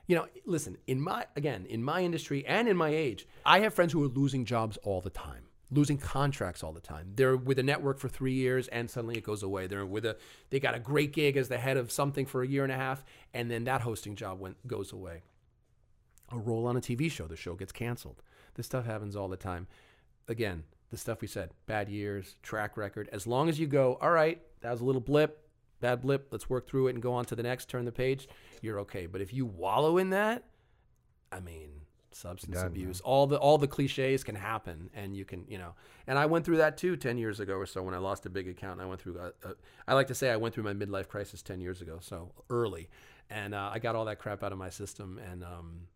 You 0.06 0.16
know, 0.16 0.26
listen, 0.44 0.76
in 0.86 1.00
my, 1.00 1.26
again, 1.36 1.66
in 1.66 1.82
my 1.82 2.02
industry 2.02 2.44
and 2.46 2.68
in 2.68 2.76
my 2.76 2.90
age, 2.90 3.26
I 3.46 3.60
have 3.60 3.74
friends 3.74 3.92
who 3.92 4.02
are 4.04 4.08
losing 4.08 4.44
jobs 4.44 4.76
all 4.78 5.00
the 5.00 5.10
time, 5.10 5.44
losing 5.70 5.96
contracts 5.96 6.62
all 6.62 6.72
the 6.72 6.80
time. 6.80 7.12
They're 7.14 7.36
with 7.36 7.58
a 7.58 7.62
network 7.62 7.98
for 7.98 8.08
three 8.08 8.34
years 8.34 8.68
and 8.68 8.90
suddenly 8.90 9.16
it 9.16 9.24
goes 9.24 9.42
away. 9.42 9.66
They're 9.68 9.86
with 9.86 10.04
a, 10.04 10.16
they 10.50 10.60
got 10.60 10.74
a 10.74 10.80
great 10.80 11.12
gig 11.12 11.36
as 11.36 11.48
the 11.48 11.58
head 11.58 11.76
of 11.76 11.92
something 11.92 12.26
for 12.26 12.42
a 12.42 12.46
year 12.46 12.64
and 12.64 12.72
a 12.72 12.76
half 12.76 13.04
and 13.32 13.50
then 13.50 13.64
that 13.64 13.82
hosting 13.82 14.16
job 14.16 14.40
went, 14.40 14.66
goes 14.66 14.92
away. 14.92 15.22
A 16.30 16.38
role 16.38 16.66
on 16.66 16.76
a 16.76 16.80
TV 16.80 17.10
show, 17.10 17.26
the 17.26 17.36
show 17.36 17.54
gets 17.54 17.72
canceled. 17.72 18.22
This 18.54 18.66
stuff 18.66 18.84
happens 18.86 19.16
all 19.16 19.28
the 19.28 19.36
time. 19.36 19.66
Again, 20.28 20.64
the 20.92 20.98
stuff 20.98 21.22
we 21.22 21.26
said, 21.26 21.50
bad 21.66 21.88
years, 21.88 22.36
track 22.42 22.76
record. 22.76 23.08
As 23.12 23.26
long 23.26 23.48
as 23.48 23.58
you 23.58 23.66
go, 23.66 23.98
all 24.02 24.10
right, 24.10 24.40
that 24.60 24.70
was 24.70 24.82
a 24.82 24.84
little 24.84 25.00
blip, 25.00 25.48
bad 25.80 26.02
blip, 26.02 26.28
let's 26.30 26.50
work 26.50 26.68
through 26.68 26.88
it 26.88 26.90
and 26.94 27.02
go 27.02 27.14
on 27.14 27.24
to 27.24 27.34
the 27.34 27.42
next, 27.42 27.70
turn 27.70 27.86
the 27.86 27.90
page, 27.90 28.28
you're 28.60 28.78
okay. 28.80 29.06
But 29.06 29.22
if 29.22 29.32
you 29.32 29.46
wallow 29.46 29.96
in 29.96 30.10
that, 30.10 30.44
I 31.32 31.40
mean, 31.40 31.70
substance 32.10 32.58
Done, 32.58 32.66
abuse, 32.66 33.00
all 33.00 33.26
the 33.26 33.38
all 33.38 33.56
the 33.56 33.66
cliches 33.66 34.22
can 34.22 34.34
happen, 34.34 34.90
and 34.92 35.16
you 35.16 35.24
can, 35.24 35.46
you 35.48 35.56
know. 35.56 35.74
And 36.06 36.18
I 36.18 36.26
went 36.26 36.44
through 36.44 36.58
that 36.58 36.76
too 36.76 36.94
ten 36.96 37.16
years 37.16 37.40
ago 37.40 37.54
or 37.54 37.64
so 37.64 37.82
when 37.82 37.94
I 37.94 37.98
lost 37.98 38.26
a 38.26 38.30
big 38.30 38.46
account. 38.46 38.78
I 38.78 38.84
went 38.84 39.00
through, 39.00 39.18
a, 39.18 39.48
a, 39.48 39.54
I 39.88 39.94
like 39.94 40.08
to 40.08 40.14
say, 40.14 40.30
I 40.30 40.36
went 40.36 40.54
through 40.54 40.64
my 40.64 40.74
midlife 40.74 41.08
crisis 41.08 41.40
ten 41.40 41.58
years 41.58 41.80
ago, 41.80 42.00
so 42.02 42.32
early, 42.50 42.90
and 43.30 43.54
uh, 43.54 43.70
I 43.72 43.78
got 43.78 43.96
all 43.96 44.04
that 44.04 44.18
crap 44.18 44.42
out 44.42 44.52
of 44.52 44.58
my 44.58 44.68
system, 44.68 45.18
and 45.30 45.42
um, 45.42 45.86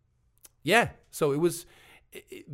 yeah, 0.63 0.89
so 1.11 1.33
it 1.33 1.37
was. 1.37 1.67
It, 2.11 2.25
it, 2.31 2.45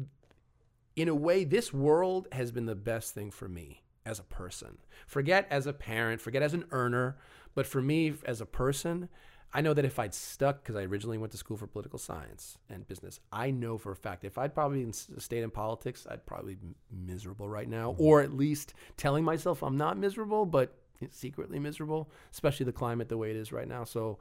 in 0.95 1.07
a 1.07 1.15
way, 1.15 1.43
this 1.43 1.73
world 1.73 2.27
has 2.31 2.51
been 2.51 2.65
the 2.65 2.75
best 2.75 3.13
thing 3.13 3.31
for 3.31 3.47
me 3.47 3.83
as 4.05 4.19
a 4.19 4.23
person. 4.23 4.77
Forget 5.07 5.47
as 5.49 5.65
a 5.65 5.73
parent, 5.73 6.21
forget 6.21 6.43
as 6.43 6.53
an 6.53 6.65
earner, 6.71 7.17
but 7.55 7.65
for 7.65 7.81
me 7.81 8.13
as 8.25 8.41
a 8.41 8.45
person, 8.45 9.09
I 9.53 9.61
know 9.61 9.73
that 9.73 9.85
if 9.85 9.99
I'd 9.99 10.15
stuck, 10.15 10.63
because 10.63 10.75
I 10.75 10.83
originally 10.83 11.19
went 11.19 11.31
to 11.33 11.37
school 11.37 11.57
for 11.57 11.67
political 11.67 11.99
science 11.99 12.57
and 12.69 12.87
business, 12.87 13.19
I 13.31 13.51
know 13.51 13.77
for 13.77 13.91
a 13.91 13.95
fact 13.95 14.25
if 14.25 14.37
I'd 14.37 14.55
probably 14.55 14.91
stayed 14.91 15.43
in 15.43 15.51
politics, 15.51 16.07
I'd 16.09 16.25
probably 16.25 16.55
be 16.55 16.75
miserable 16.91 17.47
right 17.47 17.69
now, 17.69 17.95
or 17.99 18.21
at 18.21 18.33
least 18.33 18.73
telling 18.97 19.23
myself 19.23 19.61
I'm 19.61 19.77
not 19.77 19.97
miserable, 19.97 20.45
but 20.45 20.75
secretly 21.11 21.59
miserable, 21.59 22.09
especially 22.31 22.65
the 22.65 22.71
climate 22.71 23.09
the 23.09 23.17
way 23.17 23.29
it 23.29 23.35
is 23.35 23.51
right 23.51 23.67
now. 23.67 23.83
So 23.83 24.17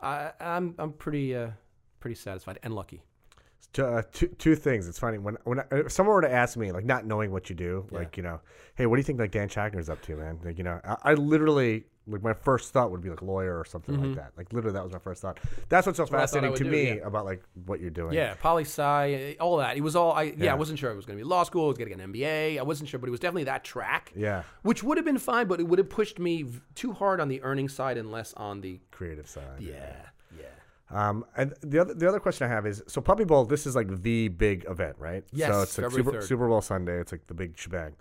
I, 0.00 0.32
I'm 0.38 0.74
I'm 0.78 0.92
pretty 0.92 1.34
uh, 1.34 1.50
pretty 2.00 2.16
satisfied 2.16 2.58
and 2.62 2.74
lucky. 2.74 3.02
Uh, 3.78 4.02
two, 4.12 4.28
two 4.28 4.54
things. 4.54 4.86
It's 4.88 4.98
funny 4.98 5.18
when 5.18 5.36
when 5.44 5.60
I, 5.60 5.64
if 5.72 5.92
someone 5.92 6.14
were 6.14 6.22
to 6.22 6.32
ask 6.32 6.56
me, 6.56 6.70
like 6.72 6.84
not 6.84 7.04
knowing 7.06 7.32
what 7.32 7.50
you 7.50 7.56
do, 7.56 7.86
Yeah. 7.90 7.98
like 7.98 8.16
you 8.16 8.22
know, 8.22 8.40
hey, 8.76 8.86
what 8.86 8.96
do 8.96 9.00
you 9.00 9.04
think 9.04 9.18
like 9.18 9.30
Dan 9.32 9.48
Schachner's 9.48 9.88
up 9.88 10.00
to, 10.02 10.16
man? 10.16 10.38
Like 10.44 10.58
you 10.58 10.64
know, 10.64 10.80
I, 10.84 10.96
I 11.10 11.14
literally 11.14 11.84
like 12.06 12.22
my 12.22 12.34
first 12.34 12.70
thought 12.74 12.90
would 12.90 13.00
be 13.00 13.08
like 13.08 13.22
lawyer 13.22 13.58
or 13.58 13.64
something 13.64 13.98
like 14.00 14.16
that. 14.16 14.32
Like 14.36 14.52
literally, 14.52 14.74
that 14.74 14.84
was 14.84 14.92
my 14.92 14.98
first 14.98 15.22
thought. 15.22 15.40
That's 15.70 15.86
what's 15.86 15.96
so 15.96 16.04
Mm-hmm. 16.04 16.12
what 16.14 16.18
I 16.20 16.22
fascinating 16.22 16.56
to 16.58 16.64
do, 16.64 16.70
me 16.70 16.88
yeah. 16.98 17.06
about 17.06 17.24
like 17.24 17.42
what 17.64 17.80
you're 17.80 17.88
doing. 17.90 18.12
Yeah, 18.12 18.34
poli 18.34 18.64
sci, 18.64 19.36
all 19.40 19.56
that. 19.56 19.76
It 19.76 19.80
was 19.80 19.96
all. 19.96 20.12
I 20.12 20.22
yeah, 20.24 20.34
Yeah. 20.38 20.52
I 20.52 20.54
wasn't 20.56 20.78
sure 20.78 20.90
it 20.92 20.96
was 20.96 21.06
going 21.06 21.18
to 21.18 21.24
be 21.24 21.28
law 21.28 21.42
school. 21.44 21.64
I 21.64 21.68
was 21.68 21.78
going 21.78 21.90
to 21.90 21.96
get 21.96 22.04
an 22.04 22.12
MBA. 22.12 22.58
I 22.58 22.62
wasn't 22.62 22.90
sure, 22.90 23.00
but 23.00 23.08
it 23.08 23.10
was 23.10 23.20
definitely 23.20 23.44
that 23.44 23.64
track. 23.64 24.12
Yeah. 24.14 24.42
which 24.62 24.84
would 24.84 24.98
have 24.98 25.04
been 25.06 25.18
fine, 25.18 25.46
but 25.48 25.60
it 25.60 25.64
would 25.64 25.78
have 25.78 25.88
pushed 25.88 26.18
me 26.18 26.42
v- 26.42 26.60
too 26.74 26.92
hard 26.92 27.20
on 27.20 27.28
the 27.28 27.42
earning 27.42 27.68
side 27.70 27.96
and 27.96 28.12
less 28.12 28.34
on 28.34 28.60
the 28.60 28.80
creative 28.90 29.26
side. 29.28 29.60
yeah. 29.60 29.96
Um, 30.94 31.24
and 31.36 31.52
the 31.60 31.80
other 31.80 31.92
the 31.94 32.08
other 32.08 32.20
question 32.20 32.46
I 32.46 32.50
have 32.50 32.66
is 32.66 32.82
so 32.86 33.00
Puppy 33.00 33.24
Bowl. 33.24 33.44
This 33.44 33.66
is 33.66 33.74
like 33.74 33.88
the 34.02 34.28
big 34.28 34.64
event, 34.68 34.96
right? 34.98 35.24
Yes, 35.32 35.50
So 35.52 35.62
it's 35.62 35.78
like 35.78 35.90
Super, 35.90 36.12
3rd. 36.12 36.22
Super 36.22 36.48
Bowl 36.48 36.60
Sunday. 36.60 37.00
It's 37.00 37.10
like 37.12 37.26
the 37.26 37.34
big 37.34 37.58
shebang. 37.58 37.96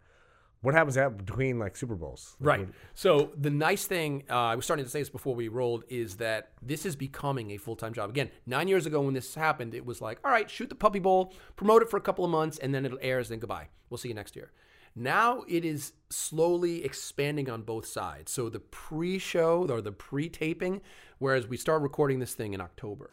What 0.61 0.73
happens 0.75 0.95
at 0.95 1.17
between 1.17 1.59
like 1.59 1.75
Super 1.75 1.95
Bowls? 1.95 2.37
Like, 2.39 2.47
Right. 2.47 2.59
what- 2.67 2.75
So 2.93 3.31
the 3.35 3.49
nice 3.49 3.85
thing, 3.85 4.23
uh, 4.29 4.35
I 4.37 4.55
was 4.55 4.63
starting 4.63 4.85
to 4.85 4.91
say 4.91 4.99
this 4.99 5.09
before 5.09 5.35
we 5.35 5.47
rolled, 5.49 5.83
is 5.89 6.17
that 6.17 6.51
this 6.61 6.85
is 6.85 6.95
becoming 6.95 7.51
a 7.51 7.57
full 7.57 7.75
time 7.75 7.93
job. 7.93 8.09
Again, 8.11 8.29
nine 8.45 8.67
years 8.69 8.85
ago 8.85 9.01
when 9.01 9.13
this 9.15 9.35
happened, 9.35 9.73
it 9.73 9.85
was 9.85 9.99
like, 9.99 10.19
all 10.23 10.31
right, 10.31 10.49
shoot 10.49 10.69
the 10.69 10.75
Puppy 10.75 10.99
Bowl, 10.99 11.33
promote 11.57 11.81
it 11.81 11.89
for 11.89 11.97
a 11.97 12.01
couple 12.01 12.23
of 12.23 12.31
months, 12.31 12.59
and 12.59 12.73
then 12.73 12.85
it 12.85 12.93
airs, 13.01 13.27
then 13.29 13.39
goodbye. 13.39 13.67
We'll 13.89 13.97
see 13.97 14.07
you 14.09 14.13
next 14.13 14.35
year. 14.37 14.51
Now 14.95 15.43
it 15.47 15.65
is 15.65 15.93
slowly 16.09 16.83
expanding 16.83 17.49
on 17.49 17.63
both 17.63 17.85
sides. 17.85 18.31
So 18.31 18.49
the 18.49 18.59
pre 18.59 19.17
show 19.17 19.65
or 19.69 19.81
the 19.81 19.91
pre 19.91 20.29
taping, 20.29 20.81
whereas 21.19 21.47
we 21.47 21.57
start 21.57 21.81
recording 21.81 22.19
this 22.19 22.33
thing 22.33 22.53
in 22.53 22.61
October. 22.61 23.09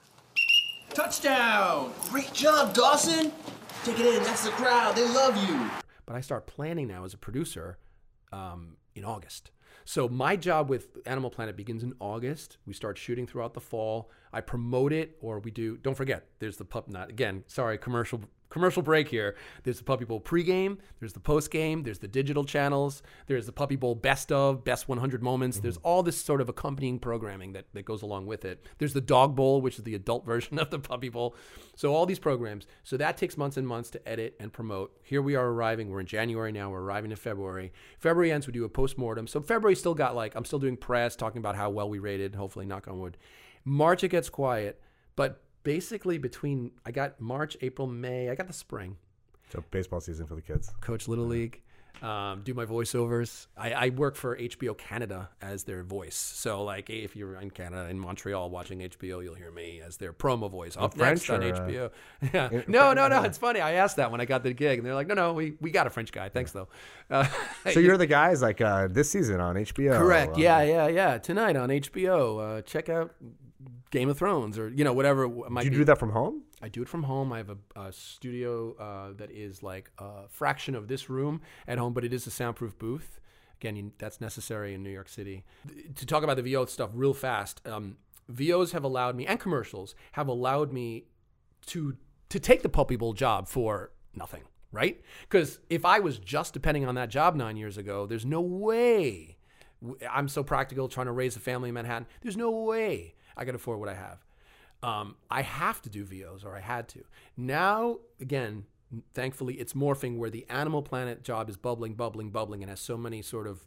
Touchdown! 0.90 1.92
Great 2.10 2.32
job, 2.32 2.74
Dawson! 2.74 3.32
Take 3.84 4.00
it 4.00 4.06
in, 4.06 4.22
that's 4.24 4.44
the 4.44 4.50
crowd, 4.50 4.96
they 4.96 5.06
love 5.08 5.36
you! 5.48 5.70
but 6.10 6.16
I 6.16 6.22
start 6.22 6.48
planning 6.48 6.88
now 6.88 7.04
as 7.04 7.14
a 7.14 7.16
producer 7.16 7.78
um, 8.32 8.78
in 8.96 9.04
August. 9.04 9.52
So 9.84 10.08
my 10.08 10.34
job 10.34 10.68
with 10.68 10.98
Animal 11.06 11.30
Planet 11.30 11.56
begins 11.56 11.84
in 11.84 11.94
August. 12.00 12.58
We 12.66 12.74
start 12.74 12.98
shooting 12.98 13.28
throughout 13.28 13.54
the 13.54 13.60
fall. 13.60 14.10
I 14.32 14.40
promote 14.40 14.92
it, 14.92 15.16
or 15.20 15.38
we 15.38 15.52
do. 15.52 15.76
Don't 15.76 15.96
forget, 15.96 16.26
there's 16.40 16.56
the 16.56 16.64
pup. 16.64 16.88
Not 16.88 17.10
again. 17.10 17.44
Sorry, 17.46 17.78
commercial 17.78 18.22
commercial 18.50 18.82
break 18.82 19.08
here. 19.08 19.36
There's 19.62 19.78
the 19.78 19.84
Puppy 19.84 20.04
Bowl 20.04 20.20
pregame. 20.20 20.78
There's 20.98 21.12
the 21.12 21.20
postgame. 21.20 21.84
There's 21.84 22.00
the 22.00 22.08
digital 22.08 22.44
channels. 22.44 23.02
There's 23.26 23.46
the 23.46 23.52
Puppy 23.52 23.76
Bowl 23.76 23.94
best 23.94 24.30
of, 24.30 24.64
best 24.64 24.88
100 24.88 25.22
moments. 25.22 25.60
There's 25.60 25.78
mm-hmm. 25.78 25.86
all 25.86 26.02
this 26.02 26.20
sort 26.20 26.40
of 26.40 26.48
accompanying 26.48 26.98
programming 26.98 27.52
that, 27.52 27.66
that 27.72 27.84
goes 27.84 28.02
along 28.02 28.26
with 28.26 28.44
it. 28.44 28.66
There's 28.78 28.92
the 28.92 29.00
Dog 29.00 29.34
Bowl, 29.34 29.60
which 29.60 29.78
is 29.78 29.84
the 29.84 29.94
adult 29.94 30.26
version 30.26 30.58
of 30.58 30.70
the 30.70 30.78
Puppy 30.78 31.08
Bowl. 31.08 31.34
So 31.76 31.94
all 31.94 32.06
these 32.06 32.18
programs. 32.18 32.66
So 32.82 32.96
that 32.96 33.16
takes 33.16 33.36
months 33.36 33.56
and 33.56 33.66
months 33.66 33.90
to 33.90 34.08
edit 34.08 34.36
and 34.40 34.52
promote. 34.52 34.98
Here 35.02 35.22
we 35.22 35.36
are 35.36 35.46
arriving. 35.46 35.88
We're 35.88 36.00
in 36.00 36.06
January 36.06 36.52
now. 36.52 36.70
We're 36.70 36.82
arriving 36.82 37.10
in 37.10 37.16
February. 37.16 37.72
February 37.98 38.32
ends. 38.32 38.46
We 38.46 38.52
do 38.52 38.64
a 38.64 38.68
post 38.68 38.98
mortem. 38.98 39.26
So 39.26 39.40
February 39.40 39.76
still 39.76 39.94
got 39.94 40.14
like 40.14 40.34
I'm 40.34 40.44
still 40.44 40.58
doing 40.58 40.76
press, 40.76 41.16
talking 41.16 41.38
about 41.38 41.56
how 41.56 41.70
well 41.70 41.88
we 41.88 41.98
rated. 41.98 42.34
Hopefully, 42.34 42.66
knock 42.66 42.88
on 42.88 42.98
wood. 42.98 43.16
March 43.64 44.02
it 44.04 44.08
gets 44.08 44.28
quiet, 44.28 44.80
but 45.16 45.42
basically 45.62 46.18
between 46.18 46.72
I 46.84 46.90
got 46.90 47.20
March, 47.20 47.56
April, 47.60 47.86
May. 47.86 48.30
I 48.30 48.34
got 48.34 48.46
the 48.46 48.52
spring 48.52 48.96
So 49.52 49.62
baseball 49.70 50.00
season 50.00 50.26
for 50.26 50.34
the 50.34 50.42
kids. 50.42 50.72
coach 50.80 51.08
Little 51.08 51.26
League, 51.26 51.62
um, 52.02 52.40
do 52.44 52.54
my 52.54 52.64
voiceovers. 52.64 53.48
I, 53.58 53.72
I 53.72 53.88
work 53.90 54.16
for 54.16 54.34
HBO 54.38 54.78
Canada 54.78 55.28
as 55.42 55.64
their 55.64 55.82
voice. 55.82 56.16
So, 56.16 56.62
like, 56.64 56.88
if 56.88 57.14
you're 57.14 57.34
in 57.38 57.50
Canada, 57.50 57.90
in 57.90 57.98
Montreal, 57.98 58.48
watching 58.48 58.78
HBO, 58.78 59.22
you'll 59.22 59.34
hear 59.34 59.50
me 59.50 59.82
as 59.84 59.98
their 59.98 60.14
promo 60.14 60.50
voice. 60.50 60.76
Up 60.78 60.94
French 60.96 61.28
next 61.28 61.30
on 61.30 61.42
or, 61.42 61.54
uh, 61.54 61.58
HBO. 61.68 61.90
yeah. 62.32 62.62
No, 62.68 62.94
no, 62.94 63.08
no. 63.08 63.22
It's 63.24 63.36
funny. 63.36 63.60
I 63.60 63.72
asked 63.72 63.96
that 63.96 64.10
when 64.10 64.20
I 64.20 64.24
got 64.24 64.42
the 64.44 64.54
gig, 64.54 64.78
and 64.78 64.86
they're 64.86 64.94
like, 64.94 65.08
no, 65.08 65.14
no, 65.14 65.32
we, 65.34 65.56
we 65.60 65.70
got 65.70 65.86
a 65.86 65.90
French 65.90 66.10
guy. 66.10 66.30
Thanks, 66.30 66.52
though. 66.52 66.68
Uh, 67.10 67.26
So 67.72 67.80
you're 67.80 67.98
the 67.98 68.06
guys 68.06 68.40
like 68.40 68.62
uh, 68.62 68.88
this 68.88 69.10
season 69.10 69.38
on 69.40 69.56
HBO. 69.56 69.98
Correct. 69.98 70.36
uh, 70.36 70.40
Yeah, 70.40 70.62
yeah, 70.62 70.88
yeah. 70.88 71.18
Tonight 71.18 71.56
on 71.56 71.68
HBO, 71.68 72.58
uh, 72.58 72.62
check 72.62 72.88
out 72.88 73.14
Game 73.90 74.08
of 74.08 74.16
Thrones 74.18 74.58
or, 74.58 74.68
you 74.68 74.84
know, 74.84 74.92
whatever. 74.92 75.24
it 75.24 75.50
might 75.50 75.62
Do 75.62 75.66
you 75.66 75.70
be. 75.72 75.76
do 75.78 75.84
that 75.84 75.98
from 75.98 76.10
home? 76.10 76.42
I 76.62 76.68
do 76.68 76.82
it 76.82 76.88
from 76.88 77.02
home. 77.04 77.32
I 77.32 77.38
have 77.38 77.50
a, 77.50 77.80
a 77.80 77.92
studio 77.92 78.74
uh, 78.78 79.12
that 79.16 79.30
is 79.30 79.62
like 79.62 79.90
a 79.98 80.28
fraction 80.28 80.74
of 80.74 80.88
this 80.88 81.10
room 81.10 81.40
at 81.66 81.78
home, 81.78 81.92
but 81.92 82.04
it 82.04 82.12
is 82.12 82.26
a 82.26 82.30
soundproof 82.30 82.78
booth. 82.78 83.20
Again, 83.60 83.76
you, 83.76 83.92
that's 83.98 84.20
necessary 84.20 84.74
in 84.74 84.82
New 84.82 84.90
York 84.90 85.08
City. 85.08 85.44
To 85.96 86.06
talk 86.06 86.22
about 86.22 86.36
the 86.36 86.42
VO 86.42 86.66
stuff 86.66 86.90
real 86.94 87.12
fast, 87.14 87.60
um, 87.66 87.96
VOs 88.28 88.72
have 88.72 88.84
allowed 88.84 89.16
me, 89.16 89.26
and 89.26 89.38
commercials 89.40 89.94
have 90.12 90.28
allowed 90.28 90.72
me 90.72 91.04
to 91.66 91.96
to 92.30 92.38
take 92.38 92.62
the 92.62 92.68
puppy 92.68 92.94
bowl 92.94 93.12
job 93.12 93.48
for 93.48 93.90
nothing, 94.14 94.44
right? 94.70 95.00
Because 95.22 95.58
if 95.68 95.84
I 95.84 95.98
was 95.98 96.16
just 96.18 96.54
depending 96.54 96.86
on 96.86 96.94
that 96.94 97.08
job 97.10 97.34
nine 97.34 97.56
years 97.56 97.76
ago, 97.76 98.06
there's 98.06 98.24
no 98.24 98.40
way. 98.40 99.36
I'm 100.08 100.28
so 100.28 100.42
practical 100.44 100.88
trying 100.88 101.06
to 101.06 101.12
raise 101.12 101.34
a 101.36 101.40
family 101.40 101.70
in 101.70 101.74
Manhattan. 101.74 102.06
There's 102.22 102.36
no 102.36 102.50
way 102.50 103.14
I 103.40 103.44
could 103.44 103.54
afford 103.56 103.80
what 103.80 103.88
I 103.88 103.94
have. 103.94 104.24
Um, 104.82 105.16
I 105.30 105.42
have 105.42 105.82
to 105.82 105.90
do 105.90 106.04
VOs, 106.04 106.44
or 106.44 106.56
I 106.56 106.60
had 106.60 106.88
to. 106.88 107.04
Now, 107.36 107.98
again, 108.20 108.64
thankfully, 109.14 109.54
it's 109.54 109.72
morphing 109.72 110.18
where 110.18 110.30
the 110.30 110.46
Animal 110.48 110.82
Planet 110.82 111.22
job 111.22 111.50
is 111.50 111.56
bubbling, 111.56 111.94
bubbling, 111.94 112.30
bubbling, 112.30 112.62
and 112.62 112.70
has 112.70 112.80
so 112.80 112.96
many 112.96 113.22
sort 113.22 113.46
of 113.46 113.60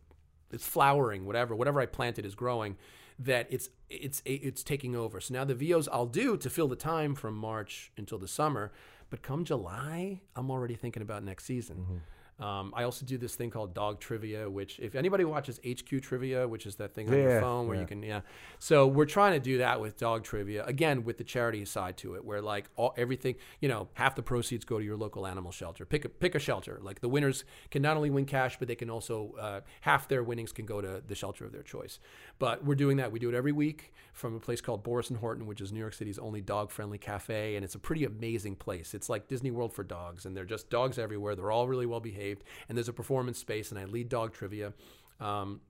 it's 0.51 0.65
flowering, 0.65 1.26
whatever, 1.26 1.55
whatever 1.55 1.82
I 1.82 1.88
planted 1.88 2.26
is 2.26 2.36
growing. 2.36 2.78
That 3.19 3.47
it's 3.51 3.69
it's 3.89 4.24
it's 4.26 4.63
taking 4.63 4.95
over. 4.95 5.19
So 5.21 5.36
now 5.36 5.43
the 5.43 5.53
VOs 5.53 5.88
I'll 5.91 6.07
do 6.07 6.36
to 6.38 6.49
fill 6.49 6.67
the 6.67 6.76
time 6.76 7.13
from 7.13 7.36
March 7.36 7.91
until 7.95 8.17
the 8.17 8.28
summer, 8.28 8.71
but 9.11 9.21
come 9.21 9.45
July, 9.45 10.21
I'm 10.36 10.49
already 10.49 10.74
thinking 10.74 11.03
about 11.03 11.24
next 11.24 11.45
season. 11.45 12.01
Um, 12.43 12.73
I 12.75 12.83
also 12.83 13.05
do 13.05 13.17
this 13.17 13.35
thing 13.35 13.51
called 13.51 13.73
dog 13.73 14.01
trivia, 14.01 14.49
which 14.49 14.77
if 14.79 14.95
anybody 14.95 15.23
watches 15.23 15.61
HQ 15.65 16.01
trivia, 16.01 16.45
which 16.45 16.65
is 16.65 16.75
that 16.75 16.93
thing 16.93 17.07
on 17.07 17.17
your 17.17 17.39
phone 17.39 17.67
where 17.67 17.75
yeah. 17.75 17.81
you 17.81 17.87
can, 17.87 18.03
yeah. 18.03 18.19
So 18.59 18.85
we're 18.85 19.05
trying 19.05 19.31
to 19.31 19.39
do 19.39 19.59
that 19.59 19.79
with 19.79 19.97
dog 19.97 20.25
trivia 20.25 20.65
again 20.65 21.05
with 21.05 21.17
the 21.17 21.23
charity 21.23 21.63
side 21.63 21.95
to 21.97 22.15
it, 22.15 22.25
where 22.25 22.41
like 22.41 22.65
all 22.75 22.93
everything, 22.97 23.35
you 23.61 23.69
know, 23.69 23.87
half 23.93 24.15
the 24.15 24.23
proceeds 24.23 24.65
go 24.65 24.77
to 24.77 24.83
your 24.83 24.97
local 24.97 25.25
animal 25.25 25.53
shelter. 25.53 25.85
Pick 25.85 26.03
a 26.03 26.09
pick 26.09 26.35
a 26.35 26.39
shelter. 26.39 26.79
Like 26.81 26.99
the 26.99 27.07
winners 27.07 27.45
can 27.71 27.81
not 27.81 27.95
only 27.95 28.09
win 28.09 28.25
cash, 28.25 28.57
but 28.59 28.67
they 28.67 28.75
can 28.75 28.89
also 28.89 29.35
uh, 29.39 29.61
half 29.79 30.09
their 30.09 30.21
winnings 30.21 30.51
can 30.51 30.65
go 30.65 30.81
to 30.81 31.01
the 31.07 31.15
shelter 31.15 31.45
of 31.45 31.53
their 31.53 31.63
choice. 31.63 31.99
But 32.39 32.65
we're 32.65 32.75
doing 32.75 32.97
that. 32.97 33.13
We 33.13 33.19
do 33.19 33.29
it 33.29 33.35
every 33.35 33.53
week 33.53 33.93
from 34.11 34.35
a 34.35 34.39
place 34.39 34.61
called 34.61 34.83
Boris 34.83 35.09
and 35.09 35.19
Horton, 35.19 35.47
which 35.47 35.59
is 35.59 35.71
New 35.71 35.79
York 35.79 35.93
City's 35.93 36.19
only 36.19 36.39
dog-friendly 36.39 36.99
cafe, 36.99 37.55
and 37.55 37.65
it's 37.65 37.75
a 37.75 37.79
pretty 37.79 38.05
amazing 38.05 38.55
place. 38.55 38.93
It's 38.93 39.09
like 39.09 39.27
Disney 39.27 39.49
World 39.49 39.73
for 39.73 39.83
dogs, 39.83 40.25
and 40.25 40.37
they're 40.37 40.45
just 40.45 40.69
dogs 40.69 40.99
everywhere. 40.99 41.35
They're 41.35 41.51
all 41.51 41.67
really 41.67 41.87
well 41.87 41.99
behaved, 41.99 42.32
and 42.67 42.77
there's 42.77 42.89
a 42.89 42.93
performance 42.93 43.38
space, 43.38 43.71
and 43.71 43.79
I 43.79 43.86
lead 43.86 44.09
dog 44.09 44.34
trivia. 44.34 44.73
Um, 45.19 45.61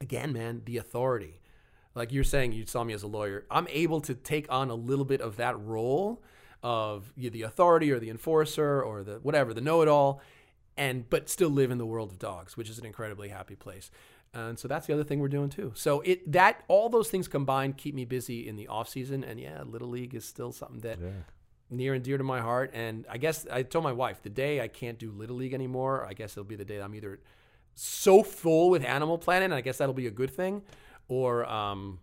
again, 0.00 0.32
man, 0.32 0.62
the 0.64 0.78
authority. 0.78 1.40
Like 1.94 2.12
you're 2.12 2.24
saying, 2.24 2.52
you 2.52 2.66
saw 2.66 2.84
me 2.84 2.92
as 2.92 3.02
a 3.02 3.06
lawyer. 3.06 3.46
I'm 3.50 3.66
able 3.70 4.00
to 4.02 4.14
take 4.14 4.46
on 4.50 4.70
a 4.70 4.74
little 4.74 5.04
bit 5.04 5.20
of 5.20 5.36
that 5.36 5.58
role 5.58 6.22
of 6.62 7.12
the 7.16 7.42
authority 7.42 7.90
or 7.92 7.98
the 7.98 8.10
enforcer 8.10 8.82
or 8.82 9.02
the 9.02 9.14
whatever, 9.22 9.54
the 9.54 9.60
know-it-all, 9.60 10.20
and 10.76 11.08
but 11.08 11.28
still 11.28 11.48
live 11.48 11.70
in 11.70 11.78
the 11.78 11.86
world 11.86 12.10
of 12.10 12.18
dogs, 12.18 12.56
which 12.56 12.68
is 12.68 12.78
an 12.78 12.84
incredibly 12.84 13.28
happy 13.28 13.54
place. 13.54 13.90
And 14.34 14.58
so 14.58 14.68
that's 14.68 14.86
the 14.86 14.92
other 14.92 15.04
thing 15.04 15.20
we're 15.20 15.28
doing 15.28 15.48
too. 15.48 15.72
So 15.74 16.02
it 16.02 16.30
that 16.32 16.64
all 16.68 16.90
those 16.90 17.08
things 17.08 17.28
combined 17.28 17.78
keep 17.78 17.94
me 17.94 18.04
busy 18.04 18.46
in 18.46 18.56
the 18.56 18.68
off 18.68 18.88
season. 18.88 19.24
And 19.24 19.40
yeah, 19.40 19.62
little 19.64 19.88
league 19.88 20.14
is 20.14 20.26
still 20.26 20.52
something 20.52 20.80
that 20.80 20.98
near 21.70 21.94
and 21.94 22.04
dear 22.04 22.18
to 22.18 22.24
my 22.24 22.40
heart. 22.40 22.70
And 22.74 23.06
I 23.10 23.18
guess 23.18 23.46
I 23.50 23.62
told 23.62 23.84
my 23.84 23.92
wife 23.92 24.22
the 24.22 24.30
day 24.30 24.60
I 24.60 24.68
can't 24.68 24.98
do 24.98 25.10
little 25.10 25.36
league 25.36 25.54
anymore, 25.54 26.06
I 26.06 26.14
guess 26.14 26.32
it'll 26.32 26.44
be 26.44 26.56
the 26.56 26.64
day 26.64 26.80
I'm 26.80 26.94
either 26.94 27.20
so 27.74 28.22
full 28.22 28.70
with 28.70 28.84
Animal 28.84 29.18
Planet, 29.18 29.46
and 29.46 29.54
I 29.54 29.60
guess 29.60 29.78
that'll 29.78 29.94
be 29.94 30.06
a 30.06 30.10
good 30.10 30.30
thing, 30.30 30.62
or 31.08 31.44
um, 31.44 32.00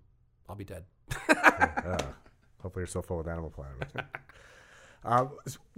I'll 0.47 0.55
be 0.55 0.63
dead. 0.63 0.85
Uh, 1.27 1.97
hopefully, 2.61 2.81
you're 2.81 2.87
so 2.87 3.01
full 3.01 3.17
with 3.17 3.27
Animal 3.27 3.49
Planet. 3.49 3.91
um, 5.05 5.31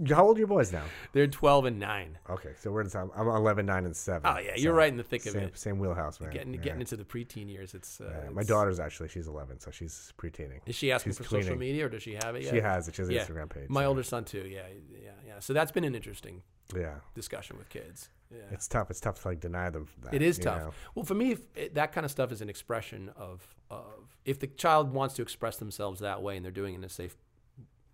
how 0.08 0.24
old 0.26 0.36
are 0.36 0.38
your 0.38 0.46
boys 0.48 0.72
now? 0.72 0.84
They're 1.12 1.26
12 1.26 1.64
and 1.66 1.78
9. 1.80 2.18
Okay, 2.30 2.50
so 2.60 2.70
we're 2.70 2.82
in 2.82 2.90
time. 2.90 3.10
I'm 3.16 3.26
11, 3.26 3.66
9, 3.66 3.84
and 3.84 3.96
7. 3.96 4.22
Oh, 4.24 4.38
yeah, 4.38 4.52
you're 4.56 4.74
right 4.74 4.88
in 4.90 4.96
the 4.96 5.02
thick 5.02 5.26
of 5.26 5.32
same, 5.32 5.42
it. 5.44 5.58
Same 5.58 5.78
wheelhouse, 5.78 6.20
man. 6.20 6.30
Getting 6.30 6.54
Yeah. 6.54 6.60
getting 6.60 6.80
into 6.80 6.96
the 6.96 7.04
preteen 7.04 7.48
years, 7.50 7.74
it's, 7.74 8.00
uh, 8.00 8.04
Yeah, 8.04 8.30
my 8.30 8.42
it's- 8.42 8.46
daughter's 8.46 8.78
actually, 8.80 9.08
she's 9.08 9.26
11, 9.26 9.60
so 9.60 9.70
she's 9.70 10.12
preteening. 10.18 10.60
Is 10.66 10.74
she 10.74 10.92
asking 10.92 11.10
she's 11.12 11.18
for 11.18 11.24
social 11.24 11.56
media, 11.56 11.86
or 11.86 11.88
does 11.88 12.02
she 12.02 12.14
have 12.14 12.36
it? 12.36 12.42
Yet? 12.42 12.54
She 12.54 12.60
has 12.60 12.88
it. 12.88 12.94
She 12.94 13.02
has 13.02 13.08
an 13.08 13.14
Yeah. 13.14 13.24
Instagram 13.24 13.48
page. 13.50 13.68
My 13.68 13.82
so- 13.82 13.88
older 13.88 14.02
son 14.02 14.24
too. 14.24 14.46
Yeah, 14.46 14.66
yeah, 14.90 15.10
yeah. 15.26 15.38
So 15.40 15.52
that's 15.52 15.72
been 15.72 15.84
an 15.84 15.94
interesting 15.94 16.42
Yeah. 16.74 16.96
discussion 17.14 17.58
with 17.58 17.68
kids. 17.68 18.10
Yeah. 18.30 18.38
It's 18.50 18.66
tough. 18.66 18.90
It's 18.90 19.00
tough 19.00 19.22
to 19.22 19.28
like 19.28 19.38
deny 19.40 19.70
them 19.70 19.86
that. 20.02 20.12
It 20.12 20.20
is 20.20 20.36
tough. 20.38 20.60
know? 20.60 20.72
Well, 20.96 21.04
for 21.04 21.14
me, 21.14 21.30
if 21.32 21.42
it, 21.56 21.74
that 21.76 21.92
kind 21.92 22.04
of 22.04 22.10
stuff 22.10 22.32
is 22.32 22.40
an 22.40 22.48
expression 22.48 23.08
of 23.16 23.54
of 23.70 24.16
if 24.24 24.38
the 24.40 24.46
child 24.48 24.92
wants 24.92 25.14
to 25.16 25.22
express 25.22 25.56
themselves 25.58 26.00
that 26.00 26.22
way 26.22 26.36
and 26.36 26.44
they're 26.44 26.52
doing 26.52 26.74
it 26.74 26.78
in 26.78 26.84
a 26.84 26.88
safe 26.88 27.16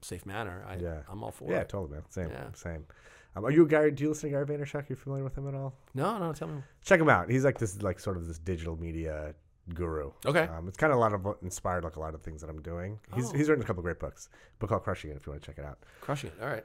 safe 0.02 0.26
manner, 0.26 0.64
I, 0.68 0.76
Yeah. 0.76 1.02
I'm 1.08 1.22
all 1.22 1.30
for 1.30 1.44
Yeah, 1.50 1.56
it. 1.56 1.58
Yeah, 1.58 1.64
totally, 1.64 1.92
man. 1.92 2.02
Same, 2.10 2.30
Yeah. 2.30 2.44
same. 2.54 2.84
Um, 3.34 3.44
are 3.46 3.50
you 3.50 3.64
a 3.64 3.66
Gary? 3.68 3.90
Do 3.90 4.02
you 4.02 4.10
listen 4.10 4.28
to 4.28 4.34
Gary 4.34 4.44
Vaynerchuk? 4.46 4.82
Are 4.82 4.86
you 4.90 4.96
familiar 4.96 5.24
with 5.24 5.36
him 5.38 5.48
at 5.48 5.54
all? 5.54 5.74
No, 5.94 6.18
no, 6.18 6.32
tell 6.32 6.48
me. 6.48 6.62
Check 6.84 7.00
him 7.00 7.08
out. 7.08 7.30
He's 7.30 7.44
like 7.44 7.58
this, 7.58 7.80
like 7.82 7.98
sort 7.98 8.16
of 8.18 8.26
this 8.26 8.38
digital 8.38 8.76
media 8.76 9.34
guru. 9.74 10.10
Okay. 10.26 10.42
Um, 10.42 10.68
it's 10.68 10.76
kind 10.76 10.92
of 10.92 10.98
a 10.98 11.00
lot 11.00 11.14
of 11.14 11.26
inspired 11.42 11.84
like 11.84 11.96
a 11.96 12.00
lot 12.00 12.14
of 12.14 12.20
things 12.22 12.40
that 12.42 12.50
I'm 12.50 12.60
doing. 12.60 12.98
He's 13.14 13.30
Oh. 13.30 13.32
he's 13.36 13.48
written 13.48 13.62
a 13.64 13.66
couple 13.66 13.82
great 13.82 13.98
books. 14.00 14.28
A 14.32 14.58
book 14.58 14.68
called 14.70 14.82
Crushing 14.82 15.10
It. 15.12 15.16
If 15.16 15.26
you 15.26 15.32
want 15.32 15.42
to 15.42 15.46
check 15.46 15.58
it 15.58 15.64
out. 15.64 15.78
Crushing 16.02 16.30
it. 16.30 16.42
All 16.42 16.48
right. 16.48 16.64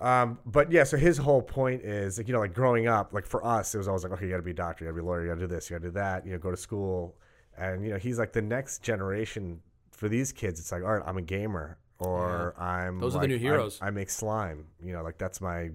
Um, 0.00 0.38
but 0.44 0.70
yeah, 0.72 0.82
so 0.84 0.96
his 0.96 1.16
whole 1.18 1.40
point 1.42 1.82
is 1.82 2.18
like 2.18 2.26
you 2.28 2.34
know, 2.34 2.40
like 2.40 2.52
growing 2.54 2.86
up, 2.86 3.12
like 3.12 3.26
for 3.26 3.44
us, 3.44 3.74
it 3.74 3.78
was 3.78 3.86
always 3.88 4.02
like, 4.04 4.12
okay, 4.12 4.24
you 4.26 4.30
got 4.30 4.36
to 4.38 4.42
be 4.42 4.50
a 4.50 4.54
doctor, 4.54 4.84
you 4.84 4.90
got 4.90 4.96
to 4.96 5.02
be 5.02 5.06
a 5.06 5.08
lawyer, 5.08 5.22
you 5.22 5.28
got 5.28 5.34
to 5.36 5.40
do 5.40 5.46
this, 5.46 5.70
you 5.70 5.76
got 5.76 5.82
to 5.82 5.88
do 5.88 5.92
that, 5.94 6.26
you 6.26 6.32
know, 6.32 6.38
go 6.38 6.50
to 6.50 6.56
school, 6.56 7.16
and 7.56 7.84
you 7.84 7.90
know, 7.90 7.96
he's 7.98 8.18
like 8.18 8.32
the 8.32 8.42
next 8.42 8.82
generation 8.82 9.60
for 9.92 10.08
these 10.08 10.32
kids. 10.32 10.58
It's 10.60 10.72
like, 10.72 10.82
all 10.82 10.94
right, 10.94 11.02
I'm 11.06 11.16
a 11.16 11.22
gamer, 11.22 11.78
or 11.98 12.54
I'm 12.58 12.98
Those 12.98 13.14
are 13.14 13.20
the 13.20 13.28
new 13.28 13.38
heroes. 13.38 13.78
I, 13.80 13.90
make 13.90 14.10
slime, 14.10 14.66
you 14.82 14.92
know, 14.92 15.02
like 15.02 15.18
that's 15.18 15.40
my 15.40 15.70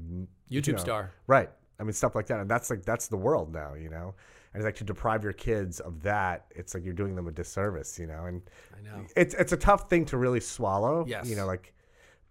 you 0.50 0.62
YouTube 0.62 0.74
know, 0.74 0.80
star. 0.80 1.12
right? 1.28 1.50
I 1.80 1.84
mean, 1.84 1.94
stuff 1.94 2.16
like 2.16 2.28
that, 2.28 2.40
and 2.40 2.50
that's 2.50 2.70
like 2.70 2.84
that's 2.84 3.08
the 3.08 3.18
world 3.18 3.54
now, 3.54 3.74
you 3.74 3.90
know. 3.90 4.14
And 4.54 4.62
it's 4.62 4.66
like 4.66 4.76
to 4.78 4.84
deprive 4.84 5.24
your 5.24 5.34
kids 5.34 5.80
of 5.80 6.02
that, 6.04 6.46
it's 6.52 6.74
like 6.74 6.84
you're 6.84 6.94
doing 6.94 7.16
them 7.16 7.28
a 7.28 7.32
disservice, 7.32 8.00
you 8.00 8.08
know. 8.08 8.26
And 8.26 8.42
I 8.78 8.82
know. 8.82 9.06
it's 9.16 9.34
it's 9.36 9.54
a 9.54 9.58
tough 9.58 9.90
thing 9.90 10.06
to 10.06 10.18
really 10.18 10.40
swallow. 10.40 11.06
Yes. 11.08 11.30
You 11.30 11.36
know, 11.36 11.46
like, 11.46 11.74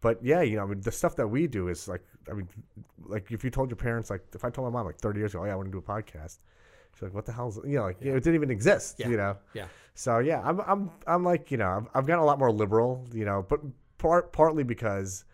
but 0.00 0.22
yeah, 0.22 0.42
you 0.42 0.56
know, 0.56 0.64
I 0.64 0.66
mean, 0.66 0.80
the 0.80 0.92
stuff 0.92 1.16
that 1.16 1.28
we 1.28 1.46
do 1.46 1.68
is 1.68 1.88
like, 1.88 2.04
I 2.30 2.34
mean, 2.34 2.48
like 3.06 3.30
if 3.30 3.44
you 3.44 3.50
told 3.50 3.70
your 3.70 3.76
parents, 3.76 4.10
like, 4.10 4.24
if 4.34 4.44
I 4.44 4.50
told 4.50 4.70
my 4.70 4.78
mom 4.78 4.86
like 4.86 4.98
30 4.98 5.18
years 5.18 5.34
ago, 5.34 5.42
oh 5.42 5.46
yeah, 5.46 5.52
I 5.52 5.56
want 5.56 5.68
to 5.68 5.72
do 5.72 5.78
a 5.78 5.82
podcast, 5.82 6.38
she's 6.98 7.02
like, 7.04 7.14
what 7.14 7.26
the 7.26 7.32
hell's, 7.32 7.58
you 7.64 7.76
know, 7.76 7.84
like, 7.84 8.02
know, 8.02 8.10
it 8.16 8.24
didn't 8.24 8.34
even 8.34 8.50
exist, 8.50 8.96
Yeah. 8.98 9.08
you 9.08 9.16
know. 9.16 9.36
Yeah. 9.54 9.66
So 9.94 10.18
yeah, 10.18 10.40
I'm 10.44 10.60
I'm 10.60 10.90
I'm 11.06 11.24
like, 11.24 11.50
you 11.50 11.56
know, 11.58 11.68
I've, 11.68 11.86
I've 11.94 12.06
gotten 12.06 12.22
a 12.22 12.26
lot 12.26 12.38
more 12.38 12.50
liberal, 12.52 13.04
you 13.12 13.24
know, 13.24 13.44
but 13.48 13.60
part 13.98 14.32
partly 14.32 14.62
because. 14.64 15.24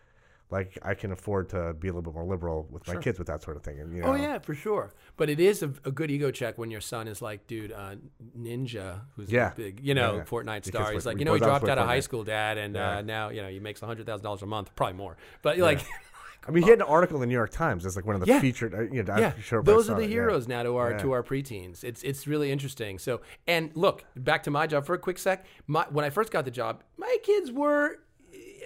Like 0.50 0.78
I 0.82 0.94
can 0.94 1.10
afford 1.10 1.48
to 1.48 1.72
be 1.72 1.88
a 1.88 1.90
little 1.92 2.02
bit 2.02 2.14
more 2.14 2.24
liberal 2.26 2.68
with 2.70 2.86
my 2.86 2.96
kids 2.96 3.18
with 3.18 3.26
that 3.26 3.42
sort 3.42 3.56
of 3.56 3.64
thing, 3.64 3.80
and 3.80 3.96
you 3.96 4.02
know, 4.02 4.08
Oh 4.08 4.14
yeah, 4.14 4.38
for 4.38 4.54
sure. 4.54 4.92
But 5.16 5.28
it 5.28 5.40
is 5.40 5.62
a, 5.64 5.72
a 5.84 5.90
good 5.90 6.10
ego 6.12 6.30
check 6.30 6.58
when 6.58 6.70
your 6.70 6.82
son 6.82 7.08
is 7.08 7.20
like, 7.22 7.46
dude, 7.48 7.72
uh, 7.72 7.96
Ninja, 8.38 9.00
who's 9.16 9.32
Yeah. 9.32 9.52
a 9.52 9.54
big, 9.56 9.80
you 9.80 9.94
know, 9.94 10.12
Yeah, 10.12 10.18
yeah. 10.18 10.24
Fortnite 10.24 10.64
star. 10.66 10.92
He's 10.92 11.06
like, 11.06 11.18
you 11.18 11.24
know, 11.24 11.32
he 11.34 11.40
dropped 11.40 11.66
out 11.68 11.78
of 11.78 11.86
high 11.86 12.00
school, 12.00 12.22
dad, 12.24 12.58
and 12.58 12.74
Yeah. 12.76 12.98
uh, 12.98 13.02
now 13.02 13.30
you 13.30 13.42
know 13.42 13.48
he 13.48 13.58
makes 13.58 13.80
hundred 13.80 14.06
thousand 14.06 14.22
dollars 14.22 14.42
a 14.42 14.46
month, 14.46 14.70
probably 14.76 14.96
more. 14.96 15.16
But 15.42 15.58
like, 15.58 15.80
I 16.46 16.50
mean, 16.50 16.62
he 16.64 16.70
had 16.70 16.78
an 16.80 16.86
article 16.86 17.16
in 17.16 17.20
the 17.20 17.26
New 17.26 17.34
York 17.34 17.50
Times 17.50 17.86
as 17.86 17.96
like 17.96 18.04
one 18.06 18.14
of 18.14 18.20
the 18.20 18.26
Yeah. 18.26 18.40
featured, 18.40 18.74
uh, 18.74 18.82
you 18.82 19.02
know, 19.02 19.16
yeah, 19.16 19.32
sure 19.40 19.62
those 19.62 19.88
are 19.88 19.94
the 19.94 20.02
it, 20.02 20.10
yeah. 20.10 20.14
heroes 20.16 20.46
now 20.46 20.62
to 20.62 20.76
our 20.76 20.90
Yeah. 20.92 20.98
to 20.98 21.12
our 21.12 21.22
preteens. 21.22 21.82
It's 21.84 22.02
it's 22.02 22.26
really 22.26 22.50
interesting. 22.52 22.98
So 22.98 23.20
and 23.46 23.70
look 23.74 24.04
back 24.16 24.42
to 24.44 24.50
my 24.50 24.66
job 24.66 24.84
for 24.86 24.94
a 24.94 24.98
quick 24.98 25.18
sec. 25.18 25.44
My 25.66 25.86
when 25.90 26.04
I 26.04 26.10
first 26.10 26.30
got 26.32 26.44
the 26.44 26.50
job, 26.50 26.82
my 26.96 27.16
kids 27.22 27.50
were 27.50 27.98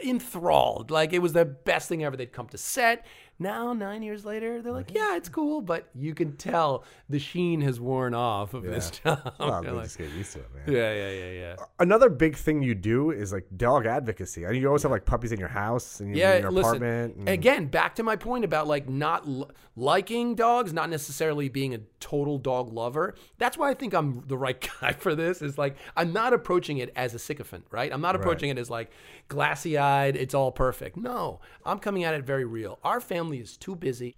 enthralled. 0.04 0.90
Like 0.90 1.12
it 1.12 1.20
was 1.20 1.32
the 1.32 1.44
best 1.44 1.88
thing 1.88 2.04
ever. 2.04 2.16
They'd 2.16 2.32
come 2.32 2.48
to 2.48 2.58
set. 2.58 3.04
Now 3.40 3.72
nine 3.72 4.02
years 4.02 4.24
later, 4.24 4.60
they're 4.60 4.72
like, 4.72 4.92
yeah, 4.92 5.16
it's 5.16 5.28
cool, 5.28 5.60
but 5.60 5.88
you 5.94 6.12
can 6.14 6.36
tell 6.36 6.82
the 7.08 7.20
sheen 7.20 7.60
has 7.60 7.78
worn 7.80 8.12
off 8.12 8.52
of 8.52 8.64
this 8.64 8.90
job. 9.04 9.32
Well, 9.38 9.62
they 9.62 9.70
like, 9.70 9.84
just 9.84 9.98
get 9.98 10.10
used 10.10 10.32
to 10.32 10.40
it, 10.40 10.48
man. 10.54 10.74
yeah, 10.76 10.92
yeah, 10.92 11.10
yeah, 11.10 11.30
yeah. 11.40 11.56
Another 11.78 12.08
big 12.08 12.34
thing 12.36 12.62
you 12.62 12.74
do 12.74 13.12
is 13.12 13.32
like 13.32 13.46
dog 13.56 13.86
advocacy. 13.86 14.44
I 14.44 14.50
mean, 14.50 14.60
you 14.60 14.66
always 14.66 14.82
have 14.82 14.90
like 14.90 15.04
puppies 15.04 15.30
in 15.30 15.38
your 15.38 15.48
house 15.48 16.00
and 16.00 16.16
Yeah, 16.16 16.34
in 16.34 16.42
your 16.42 16.50
listen. 16.50 16.68
apartment. 16.82 17.16
and- 17.16 17.28
Again, 17.28 17.66
back 17.66 17.94
to 17.96 18.02
my 18.02 18.16
point 18.16 18.44
about 18.44 18.66
like 18.66 18.88
not 18.88 19.26
l- 19.28 19.50
liking 19.76 20.34
dogs, 20.34 20.72
not 20.72 20.90
necessarily 20.90 21.48
being 21.48 21.74
a 21.74 21.78
total 22.00 22.38
dog 22.38 22.72
lover. 22.72 23.14
That's 23.38 23.56
why 23.56 23.70
I 23.70 23.74
think 23.74 23.94
I'm 23.94 24.24
the 24.26 24.36
right 24.36 24.68
guy 24.80 24.92
for 24.94 25.14
this. 25.14 25.42
Is 25.42 25.56
like 25.58 25.76
I'm 25.96 26.12
not 26.12 26.32
approaching 26.32 26.78
it 26.78 26.92
as 26.96 27.14
a 27.14 27.18
sycophant, 27.20 27.66
right? 27.70 27.92
I'm 27.92 28.00
not 28.00 28.16
approaching 28.16 28.50
it 28.50 28.58
as 28.58 28.68
like 28.68 28.90
glassy-eyed. 29.28 30.16
It's 30.16 30.34
all 30.34 30.50
perfect. 30.50 30.96
No, 30.96 31.38
I'm 31.64 31.78
coming 31.78 32.02
at 32.02 32.14
it 32.14 32.24
very 32.24 32.44
real. 32.44 32.78
Our 32.82 33.00
family 33.00 33.27
is 33.36 33.56
too 33.56 33.76
busy. 33.76 34.16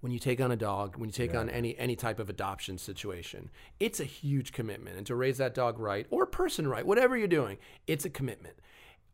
When 0.00 0.12
you 0.12 0.18
take 0.18 0.42
on 0.42 0.52
a 0.52 0.56
dog, 0.56 0.96
when 0.98 1.08
you 1.08 1.12
take 1.12 1.34
on 1.34 1.48
any 1.48 1.78
any 1.78 1.96
type 1.96 2.18
of 2.18 2.28
adoption 2.28 2.76
situation, 2.76 3.48
it's 3.78 3.98
a 3.98 4.04
huge 4.04 4.52
commitment. 4.52 4.98
And 4.98 5.06
to 5.06 5.14
raise 5.14 5.38
that 5.38 5.54
dog 5.54 5.78
right 5.78 6.06
or 6.10 6.26
person 6.26 6.68
right, 6.68 6.84
whatever 6.84 7.16
you're 7.16 7.28
doing, 7.28 7.56
it's 7.86 8.04
a 8.04 8.10
commitment 8.10 8.56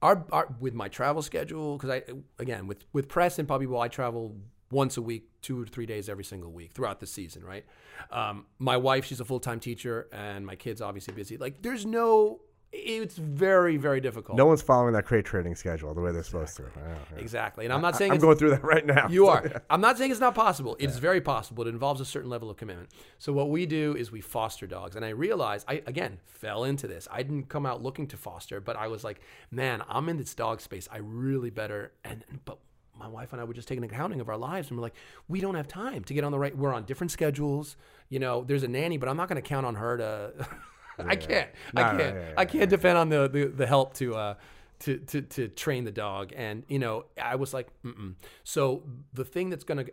our, 0.02 0.26
our 0.30 0.54
with 0.60 0.74
my 0.74 0.88
travel 0.88 1.22
schedule 1.22 1.76
because 1.76 1.90
I 1.90 2.02
again 2.38 2.66
with 2.66 2.84
with 2.92 3.08
press 3.08 3.38
and 3.38 3.48
puppy 3.48 3.66
bowl 3.66 3.80
I 3.80 3.88
travel 3.88 4.36
once 4.70 4.96
a 4.96 5.02
week, 5.02 5.28
two 5.42 5.62
or 5.62 5.66
three 5.66 5.86
days 5.86 6.08
every 6.08 6.24
single 6.24 6.50
week 6.50 6.72
throughout 6.72 7.00
the 7.00 7.06
season. 7.06 7.44
Right. 7.44 7.64
Um, 8.10 8.46
my 8.58 8.76
wife, 8.76 9.04
she's 9.04 9.20
a 9.20 9.24
full 9.24 9.40
time 9.40 9.60
teacher, 9.60 10.08
and 10.12 10.44
my 10.44 10.56
kids 10.56 10.80
obviously 10.80 11.14
busy. 11.14 11.36
Like 11.36 11.62
there's 11.62 11.86
no. 11.86 12.40
It's 12.78 13.16
very, 13.16 13.76
very 13.76 14.00
difficult. 14.00 14.36
No 14.36 14.46
one's 14.46 14.62
following 14.62 14.92
that 14.94 15.04
crate 15.04 15.24
training 15.24 15.54
schedule 15.54 15.94
the 15.94 16.00
way 16.00 16.12
they're 16.12 16.22
supposed 16.22 16.56
to. 16.56 16.62
Yeah, 16.62 16.68
oh, 16.86 16.98
yeah. 17.14 17.20
Exactly. 17.20 17.64
And 17.64 17.72
I'm 17.72 17.80
not 17.80 17.96
saying 17.96 18.12
I'm 18.12 18.18
going 18.18 18.36
through 18.36 18.50
that 18.50 18.64
right 18.64 18.84
now. 18.84 19.08
You 19.08 19.28
are. 19.28 19.62
I'm 19.70 19.80
not 19.80 19.98
saying 19.98 20.10
it's 20.10 20.20
not 20.20 20.34
possible. 20.34 20.76
It's 20.78 20.98
very 20.98 21.20
possible. 21.20 21.66
It 21.66 21.70
involves 21.70 22.00
a 22.00 22.04
certain 22.04 22.30
level 22.30 22.50
of 22.50 22.56
commitment. 22.56 22.90
So 23.18 23.32
what 23.32 23.50
we 23.50 23.66
do 23.66 23.96
is 23.96 24.12
we 24.12 24.20
foster 24.20 24.66
dogs. 24.66 24.96
And 24.96 25.04
I 25.04 25.10
realized 25.10 25.64
I 25.68 25.82
again 25.86 26.18
fell 26.24 26.64
into 26.64 26.86
this. 26.86 27.08
I 27.10 27.22
didn't 27.22 27.48
come 27.48 27.66
out 27.66 27.82
looking 27.82 28.06
to 28.08 28.16
foster, 28.16 28.60
but 28.60 28.76
I 28.76 28.88
was 28.88 29.04
like, 29.04 29.20
man, 29.50 29.82
I'm 29.88 30.08
in 30.08 30.16
this 30.16 30.34
dog 30.34 30.60
space. 30.60 30.88
I 30.90 30.98
really 30.98 31.50
better 31.50 31.92
and 32.04 32.24
but 32.44 32.58
my 32.98 33.08
wife 33.08 33.32
and 33.32 33.40
I 33.40 33.44
were 33.44 33.52
just 33.52 33.68
taking 33.68 33.84
accounting 33.84 34.20
of 34.20 34.28
our 34.28 34.38
lives 34.38 34.68
and 34.68 34.78
we're 34.78 34.82
like, 34.82 34.94
we 35.28 35.40
don't 35.40 35.54
have 35.54 35.68
time 35.68 36.02
to 36.04 36.14
get 36.14 36.24
on 36.24 36.32
the 36.32 36.38
right 36.38 36.56
we're 36.56 36.72
on 36.72 36.84
different 36.84 37.10
schedules. 37.10 37.76
You 38.08 38.18
know, 38.18 38.44
there's 38.44 38.62
a 38.62 38.68
nanny, 38.68 38.96
but 38.96 39.08
I'm 39.08 39.16
not 39.16 39.28
gonna 39.28 39.42
count 39.42 39.66
on 39.66 39.74
her 39.76 39.96
to 39.98 40.48
I 40.98 41.16
can't. 41.16 41.50
No, 41.74 41.82
I 41.82 41.84
can't. 41.88 42.00
yeah, 42.00 42.14
yeah, 42.14 42.34
I 42.36 42.44
can't 42.44 42.70
depend 42.70 42.98
on 42.98 43.08
the, 43.08 43.28
the, 43.28 43.44
the 43.46 43.66
help 43.66 43.94
to 43.94 44.14
uh 44.14 44.34
to, 44.80 44.98
to 44.98 45.22
to 45.22 45.48
train 45.48 45.84
the 45.84 45.92
dog. 45.92 46.32
And 46.36 46.64
you 46.68 46.78
know, 46.78 47.06
I 47.22 47.36
was 47.36 47.54
like, 47.54 47.68
Mm-mm. 47.82 48.14
so 48.44 48.82
the 49.14 49.24
thing 49.24 49.50
that's 49.50 49.64
gonna 49.64 49.86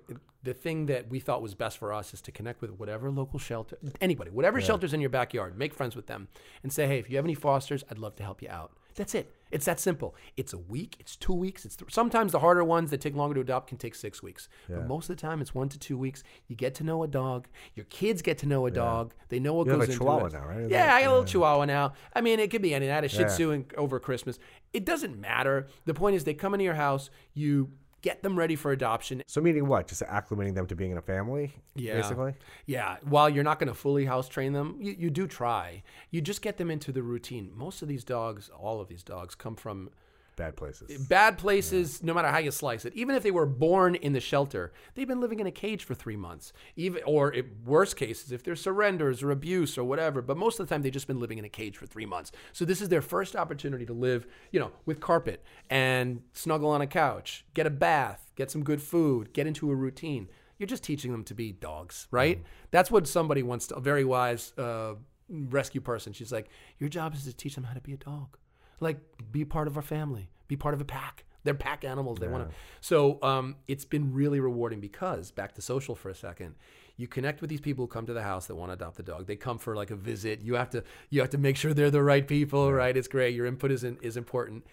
the 0.43 0.53
thing 0.53 0.87
that 0.87 1.09
we 1.09 1.19
thought 1.19 1.41
was 1.41 1.55
best 1.55 1.77
for 1.77 1.93
us 1.93 2.13
is 2.13 2.21
to 2.21 2.31
connect 2.31 2.61
with 2.61 2.71
whatever 2.71 3.09
local 3.09 3.39
shelter, 3.39 3.77
anybody, 4.01 4.29
whatever 4.29 4.59
shelters 4.59 4.93
in 4.93 4.99
your 4.99 5.09
backyard, 5.09 5.57
make 5.57 5.73
friends 5.73 5.95
with 5.95 6.07
them, 6.07 6.27
and 6.63 6.73
say, 6.73 6.85
hey, 6.85 6.99
if 6.99 7.09
you 7.09 7.15
have 7.15 7.25
any 7.25 7.33
fosters, 7.33 7.83
I'd 7.89 7.97
love 7.97 8.15
to 8.17 8.23
help 8.23 8.41
you 8.41 8.49
out. 8.49 8.73
That's 8.95 9.15
it. 9.15 9.33
It's 9.53 9.65
that 9.65 9.79
simple. 9.79 10.15
It's 10.35 10.51
a 10.53 10.57
week. 10.57 10.97
It's 10.99 11.15
two 11.15 11.33
weeks. 11.33 11.63
It's 11.65 11.75
th- 11.75 11.93
sometimes 11.93 12.31
the 12.31 12.39
harder 12.39 12.63
ones 12.63 12.89
that 12.91 12.99
take 13.01 13.15
longer 13.15 13.35
to 13.35 13.41
adopt 13.41 13.67
can 13.69 13.77
take 13.77 13.95
six 13.95 14.21
weeks. 14.23 14.49
But 14.67 14.87
most 14.87 15.09
of 15.09 15.15
the 15.15 15.21
time, 15.21 15.41
it's 15.41 15.53
one 15.53 15.69
to 15.69 15.79
two 15.79 15.97
weeks. 15.97 16.23
You 16.47 16.55
get 16.55 16.73
to 16.75 16.83
know 16.83 17.03
a 17.03 17.07
dog. 17.07 17.47
Your 17.75 17.85
kids 17.85 18.21
get 18.21 18.37
to 18.39 18.45
know 18.47 18.65
a 18.65 18.71
dog. 18.71 19.13
They 19.29 19.39
know 19.39 19.53
what 19.53 19.65
You 19.67 19.71
have 19.73 19.79
goes 19.81 19.89
a 19.89 19.91
into 19.93 19.99
Chihuahua 20.03 20.25
it. 20.25 20.33
now, 20.33 20.45
right? 20.45 20.69
Yeah, 20.69 20.93
I 20.93 21.01
got 21.01 21.07
a 21.07 21.11
little 21.11 21.25
Chihuahua 21.25 21.65
now. 21.65 21.93
I 22.13 22.21
mean, 22.21 22.39
it 22.39 22.49
could 22.51 22.61
be 22.61 22.73
any. 22.73 22.89
I 22.89 22.95
had 22.95 23.03
a 23.05 23.09
Shih 23.09 23.25
Tzu 23.25 23.51
in, 23.51 23.65
over 23.77 23.99
Christmas. 23.99 24.39
It 24.73 24.85
doesn't 24.85 25.19
matter. 25.19 25.67
The 25.85 25.93
point 25.93 26.15
is, 26.15 26.23
they 26.23 26.33
come 26.33 26.53
into 26.53 26.63
your 26.63 26.73
house. 26.73 27.09
You 27.33 27.69
get 28.03 28.21
them 28.21 28.37
ready 28.37 28.55
for 28.55 28.71
adoption. 28.71 29.23
So 29.25 29.41
meaning 29.41 29.67
what? 29.67 29.87
Just 29.87 30.03
acclimating 30.03 30.53
them 30.53 30.67
to 30.67 30.75
being 30.75 30.91
in 30.91 30.97
a 30.99 31.01
family, 31.01 31.53
Yeah. 31.73 31.95
basically. 31.95 32.35
Yeah. 32.67 32.97
While 33.03 33.29
you're 33.29 33.43
not 33.43 33.57
going 33.59 33.69
to 33.69 33.73
fully 33.73 34.05
house 34.05 34.27
train 34.29 34.53
them, 34.53 34.77
you, 34.79 34.95
you 34.99 35.09
do 35.09 35.25
try. 35.25 35.81
You 36.11 36.21
just 36.21 36.41
get 36.43 36.57
them 36.57 36.69
into 36.69 36.91
the 36.91 37.01
routine. 37.01 37.49
Most 37.55 37.81
of 37.81 37.87
these 37.87 38.03
dogs, 38.03 38.49
all 38.49 38.79
of 38.79 38.89
these 38.89 39.03
dogs, 39.03 39.33
come 39.33 39.55
from 39.55 39.89
Bad 40.35 40.55
places. 40.55 41.07
bad 41.07 41.37
places 41.37 42.01
no 42.01 42.13
matter 42.13 42.27
how 42.27 42.39
you 42.39 42.51
slice 42.51 42.85
it. 42.85 42.93
Even 42.95 43.15
if 43.15 43.23
they 43.23 43.31
were 43.31 43.45
born 43.45 43.95
in 43.95 44.13
the 44.13 44.19
shelter 44.19 44.73
they've 44.95 45.07
been 45.07 45.21
living 45.21 45.39
in 45.39 45.47
a 45.47 45.51
cage 45.51 45.83
for 45.83 45.93
three 45.93 46.15
months. 46.15 46.53
Even 46.75 47.03
or 47.05 47.33
if, 47.33 47.45
worst 47.65 47.95
cases 47.95 48.31
if 48.31 48.43
there's 48.43 48.61
surrenders 48.61 49.21
or 49.21 49.31
abuse 49.31 49.77
or 49.77 49.83
whatever 49.83 50.21
but 50.21 50.37
most 50.37 50.59
of 50.59 50.67
the 50.67 50.73
time 50.73 50.81
they've 50.81 50.91
just 50.91 51.07
been 51.07 51.19
living 51.19 51.37
in 51.37 51.45
a 51.45 51.49
cage 51.49 51.77
for 51.77 51.85
three 51.85 52.05
months. 52.05 52.31
So 52.51 52.65
this 52.65 52.81
is 52.81 52.89
their 52.89 53.01
first 53.01 53.35
opportunity 53.35 53.85
to 53.85 53.93
live 53.93 54.25
you 54.51 54.59
know 54.59 54.71
with 54.85 54.99
carpet 54.99 55.43
and 55.69 56.21
snuggle 56.33 56.69
on 56.69 56.81
a 56.81 56.87
couch 56.87 57.45
get 57.53 57.67
a 57.67 57.71
bath 57.71 58.31
get 58.35 58.49
some 58.49 58.63
good 58.63 58.81
food 58.81 59.33
get 59.33 59.47
into 59.47 59.69
a 59.71 59.75
routine. 59.75 60.27
You're 60.57 60.67
just 60.67 60.83
teaching 60.83 61.11
them 61.11 61.23
to 61.25 61.33
be 61.33 61.51
dogs 61.51 62.07
right? 62.11 62.43
That's 62.71 62.89
what 62.89 63.07
somebody 63.07 63.43
wants 63.43 63.67
to 63.67 63.75
a 63.75 63.81
very 63.81 64.05
wise 64.05 64.53
uh, 64.57 64.95
rescue 65.29 65.81
person. 65.81 66.13
She's 66.13 66.31
like 66.31 66.49
your 66.79 66.89
job 66.89 67.13
is 67.13 67.23
to 67.25 67.33
teach 67.33 67.55
them 67.55 67.65
how 67.65 67.73
to 67.73 67.81
be 67.81 67.93
a 67.93 67.97
dog 67.97 68.37
like 68.83 68.99
be 69.31 69.45
part 69.45 69.67
of 69.67 69.75
our 69.77 69.83
family 69.83 70.29
be 70.47 70.57
part 70.57 70.73
of 70.73 70.81
a 70.81 70.85
pack. 70.85 71.25
They're 71.45 71.53
pack 71.53 71.83
animals 71.83 72.19
they 72.19 72.27
want 72.27 72.49
to 72.49 72.55
so 72.79 73.21
um, 73.21 73.57
it's 73.67 73.83
been 73.83 74.13
really 74.13 74.39
rewarding 74.39 74.79
because 74.79 75.29
back 75.31 75.53
to 75.55 75.61
social 75.61 75.93
for 75.93 76.09
a 76.09 76.15
second 76.15 76.55
you 76.95 77.07
connect 77.07 77.41
with 77.41 77.49
these 77.49 77.59
people 77.59 77.83
who 77.83 77.87
come 77.87 78.05
to 78.05 78.13
the 78.13 78.21
house 78.21 78.45
that 78.45 78.55
want 78.55 78.69
to 78.69 78.73
adopt 78.73 78.97
the 78.97 79.03
dog. 79.03 79.25
They 79.25 79.35
come 79.35 79.57
for 79.57 79.75
like 79.75 79.89
a 79.89 79.95
visit. 79.95 80.41
You 80.41 80.55
have 80.55 80.69
to 80.69 80.83
you 81.09 81.21
have 81.21 81.31
to 81.31 81.37
make 81.37 81.57
sure 81.57 81.73
they're 81.73 81.91
the 81.91 82.03
right 82.03 82.25
people 82.27 82.71
right? 82.71 82.95
It's 82.95 83.07
great. 83.07 83.35
Your 83.35 83.45
input 83.45 83.71
is, 83.71 83.83
in, 83.83 83.97
is 84.01 84.15
important. 84.15 84.65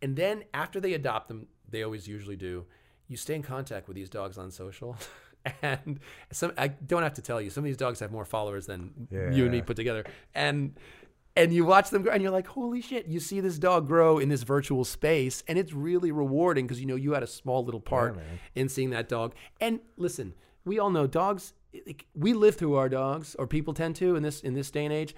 And 0.00 0.16
then 0.16 0.44
after 0.54 0.80
they 0.80 0.94
adopt 0.94 1.28
them 1.28 1.46
they 1.70 1.82
always 1.82 2.08
usually 2.08 2.36
do 2.36 2.64
you 3.06 3.16
stay 3.16 3.34
in 3.34 3.42
contact 3.42 3.88
with 3.88 3.94
these 3.96 4.10
dogs 4.10 4.38
on 4.38 4.50
social. 4.50 4.96
And 5.62 6.00
some 6.30 6.52
i 6.58 6.68
don't 6.68 7.04
have 7.04 7.14
to 7.14 7.22
tell 7.22 7.40
you 7.40 7.48
some 7.48 7.62
of 7.62 7.66
these 7.66 7.76
dogs 7.76 8.00
have 8.00 8.10
more 8.10 8.26
followers 8.26 8.66
than 8.66 9.08
you 9.32 9.44
and 9.44 9.52
me 9.52 9.62
put 9.62 9.76
together. 9.76 10.04
And 10.34 10.76
and 11.38 11.52
you 11.52 11.64
watch 11.64 11.90
them 11.90 12.02
grow 12.02 12.12
and 12.12 12.22
you're 12.22 12.32
like 12.32 12.48
holy 12.48 12.80
shit 12.80 13.06
you 13.06 13.20
see 13.20 13.40
this 13.40 13.58
dog 13.58 13.86
grow 13.86 14.18
in 14.18 14.28
this 14.28 14.42
virtual 14.42 14.84
space 14.84 15.42
and 15.46 15.58
it's 15.58 15.72
really 15.72 16.10
rewarding 16.10 16.66
because 16.66 16.80
you 16.80 16.86
know 16.86 16.96
you 16.96 17.12
had 17.12 17.22
a 17.22 17.26
small 17.26 17.64
little 17.64 17.80
part 17.80 18.18
in 18.54 18.68
seeing 18.68 18.90
that 18.90 19.08
dog. 19.08 19.34
And 19.60 19.80
listen 19.96 20.34
we 20.64 20.78
all 20.78 20.90
know 20.90 21.06
dogs 21.06 21.54
like, 21.86 22.06
we 22.14 22.32
live 22.32 22.56
through 22.56 22.74
our 22.74 22.88
dogs 22.88 23.34
or 23.38 23.46
people 23.46 23.74
tend 23.74 23.96
to 23.96 24.16
in 24.16 24.22
this 24.22 24.40
in 24.40 24.54
this 24.54 24.70
day 24.70 24.84
and 24.84 24.92
age. 24.92 25.14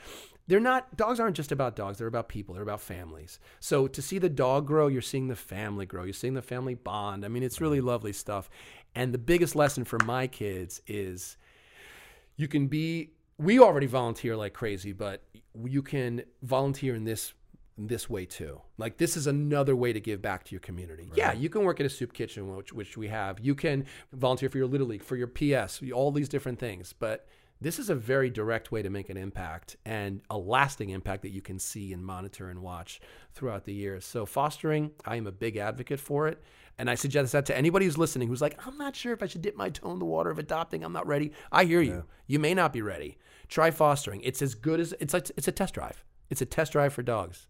They're 0.47 0.61
not 0.61 0.97
dogs 0.97 1.21
aren't 1.21 1.37
just 1.37 1.53
about 1.53 1.77
dogs 1.77 1.99
they're 1.99 2.07
about 2.07 2.29
people 2.29 2.55
they're 2.55 2.63
about 2.63 2.81
families. 2.81 3.39
So 3.59 3.87
to 3.89 4.03
see 4.03 4.19
the 4.19 4.29
dog 4.29 4.67
grow 4.67 4.89
you're 4.89 5.03
seeing 5.03 5.29
the 5.29 5.37
family 5.37 5.87
grow 5.87 6.05
you're 6.05 6.13
seeing 6.13 6.35
the 6.35 6.43
family 6.43 6.75
bond. 6.75 7.25
I 7.25 7.29
mean 7.29 7.43
it's 7.43 7.61
really 7.61 7.81
lovely 7.81 8.13
stuff. 8.13 8.51
And 8.95 9.15
the 9.15 9.19
biggest 9.19 9.57
lesson 9.57 9.85
for 9.85 9.99
my 10.05 10.27
kids 10.27 10.83
is 10.87 11.37
you 12.37 12.49
can 12.49 12.67
be 12.67 13.13
we 13.41 13.59
already 13.59 13.87
volunteer 13.87 14.37
like 14.37 14.53
crazy 14.53 14.93
but 14.93 15.23
you 15.65 15.83
can 15.83 16.23
volunteer 16.43 16.95
in 16.95 17.05
this 17.05 17.33
this 17.79 18.11
way 18.11 18.27
too 18.27 18.61
like 18.77 18.99
this 18.99 19.17
is 19.17 19.27
another 19.27 19.75
way 19.75 19.93
to 19.93 20.01
give 20.01 20.21
back 20.21 20.45
to 20.45 20.53
your 20.53 20.61
community 20.61 21.09
yeah 21.15 21.33
you 21.33 21.49
can 21.49 21.65
work 21.65 21.81
at 21.81 21.87
a 21.87 21.89
soup 21.89 22.13
kitchen 22.13 22.55
which, 22.55 22.73
which 22.73 22.99
we 22.99 23.09
have 23.09 23.41
you 23.41 23.55
can 23.55 23.87
volunteer 24.13 24.51
for 24.51 24.59
your 24.59 24.67
little 24.67 24.87
league 24.87 25.03
for 25.03 25.17
your 25.17 25.27
ps 25.27 25.81
all 25.95 26.13
these 26.13 26.29
different 26.29 26.59
things 26.59 26.93
but 26.99 27.27
this 27.63 27.79
is 27.79 27.91
a 27.91 27.95
very 27.95 28.29
direct 28.29 28.73
way 28.73 28.83
to 28.83 28.91
make 28.91 29.09
an 29.09 29.17
impact 29.17 29.77
and 29.87 30.21
a 30.29 30.37
lasting 30.37 30.91
impact 30.91 31.23
that 31.23 31.31
you 31.31 31.43
can 31.43 31.59
see 31.59 31.93
and 31.93 32.05
monitor 32.05 32.51
and 32.51 32.61
watch 32.61 33.01
throughout 33.33 33.65
the 33.65 33.73
years 33.73 34.05
so 34.05 34.27
fostering 34.27 34.91
i 35.07 35.17
am 35.17 35.27
a 35.27 35.33
big 35.33 35.57
advocate 35.57 36.01
for 36.01 36.29
it 36.29 36.43
and 36.81 36.89
I 36.89 36.95
suggest 36.95 37.33
that 37.33 37.45
to 37.45 37.57
anybody 37.57 37.85
who's 37.85 37.99
listening 37.99 38.27
who's 38.27 38.41
like, 38.41 38.67
I'm 38.67 38.79
not 38.79 38.97
sure 38.97 39.13
if 39.13 39.23
I 39.23 39.27
should 39.27 39.43
dip 39.43 39.55
my 39.55 39.69
toe 39.69 39.93
in 39.93 39.99
the 39.99 40.07
water 40.07 40.31
of 40.31 40.39
adopting. 40.39 40.83
I'm 40.83 40.95
not 40.95 41.07
ready. 41.07 41.33
I 41.53 41.65
hear 41.65 41.83
you. 41.83 42.05
You 42.27 42.39
may 42.39 42.55
not 42.55 42.73
be 42.73 42.81
ready. 42.81 43.19
Try 43.51 43.71
fostering. 43.73 44.21
It's 44.23 44.41
as 44.41 44.55
good 44.55 44.81
as 44.81 44.95
it's 45.01 45.13
like 45.13 45.31
it's 45.37 45.49
a 45.49 45.53
test 45.53 45.75
drive. 45.75 46.05
It's 46.31 46.41
a 46.41 46.47
test 46.47 46.73
drive 46.73 46.93
for 46.95 47.03
dogs. 47.03 47.49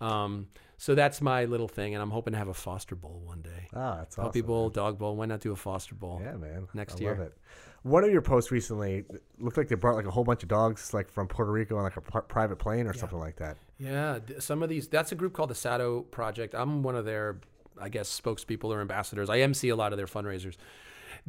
Um, 0.00 0.48
so 0.78 0.94
that's 0.94 1.20
my 1.20 1.44
little 1.44 1.68
thing, 1.68 1.94
and 1.94 2.02
I'm 2.02 2.10
hoping 2.10 2.32
to 2.32 2.38
have 2.38 2.48
a 2.48 2.54
foster 2.54 2.96
bowl 2.96 3.22
one 3.24 3.42
day. 3.42 3.68
Ah, 3.74 3.96
that's 3.98 4.14
awesome. 4.18 4.24
Puppy 4.24 4.40
awesome. 4.40 4.46
bowl, 4.46 4.70
dog 4.70 4.98
bowl. 4.98 5.16
Why 5.16 5.26
not 5.26 5.40
do 5.40 5.52
a 5.52 5.56
foster 5.56 5.94
bowl? 5.94 6.20
Yeah, 6.24 6.36
man. 6.36 6.66
Next 6.74 6.96
I 6.96 7.00
year. 7.00 7.10
love 7.10 7.20
it. 7.20 7.36
One 7.82 8.02
of 8.02 8.10
your 8.10 8.22
posts 8.22 8.50
recently 8.50 9.04
looked 9.38 9.58
like 9.58 9.68
they 9.68 9.74
brought 9.74 9.94
like 9.94 10.06
a 10.06 10.10
whole 10.10 10.24
bunch 10.24 10.42
of 10.42 10.48
dogs 10.48 10.94
like 10.94 11.10
from 11.10 11.28
Puerto 11.28 11.52
Rico 11.52 11.76
on 11.76 11.84
like 11.84 11.96
a 11.98 12.00
pri- 12.00 12.22
private 12.22 12.56
plane 12.56 12.86
or 12.86 12.94
something 12.94 13.18
like 13.18 13.36
that. 13.36 13.58
Yeah, 13.78 14.20
some 14.38 14.62
of 14.62 14.70
these. 14.70 14.88
That's 14.88 15.12
a 15.12 15.14
group 15.14 15.34
called 15.34 15.50
the 15.50 15.54
Sato 15.54 16.00
Project. 16.02 16.54
I'm 16.54 16.82
one 16.82 16.96
of 16.96 17.04
their, 17.04 17.40
I 17.78 17.90
guess, 17.90 18.08
spokespeople 18.18 18.64
or 18.64 18.80
ambassadors. 18.80 19.28
I 19.28 19.40
MC 19.40 19.68
a 19.68 19.76
lot 19.76 19.92
of 19.92 19.98
their 19.98 20.06
fundraisers. 20.06 20.56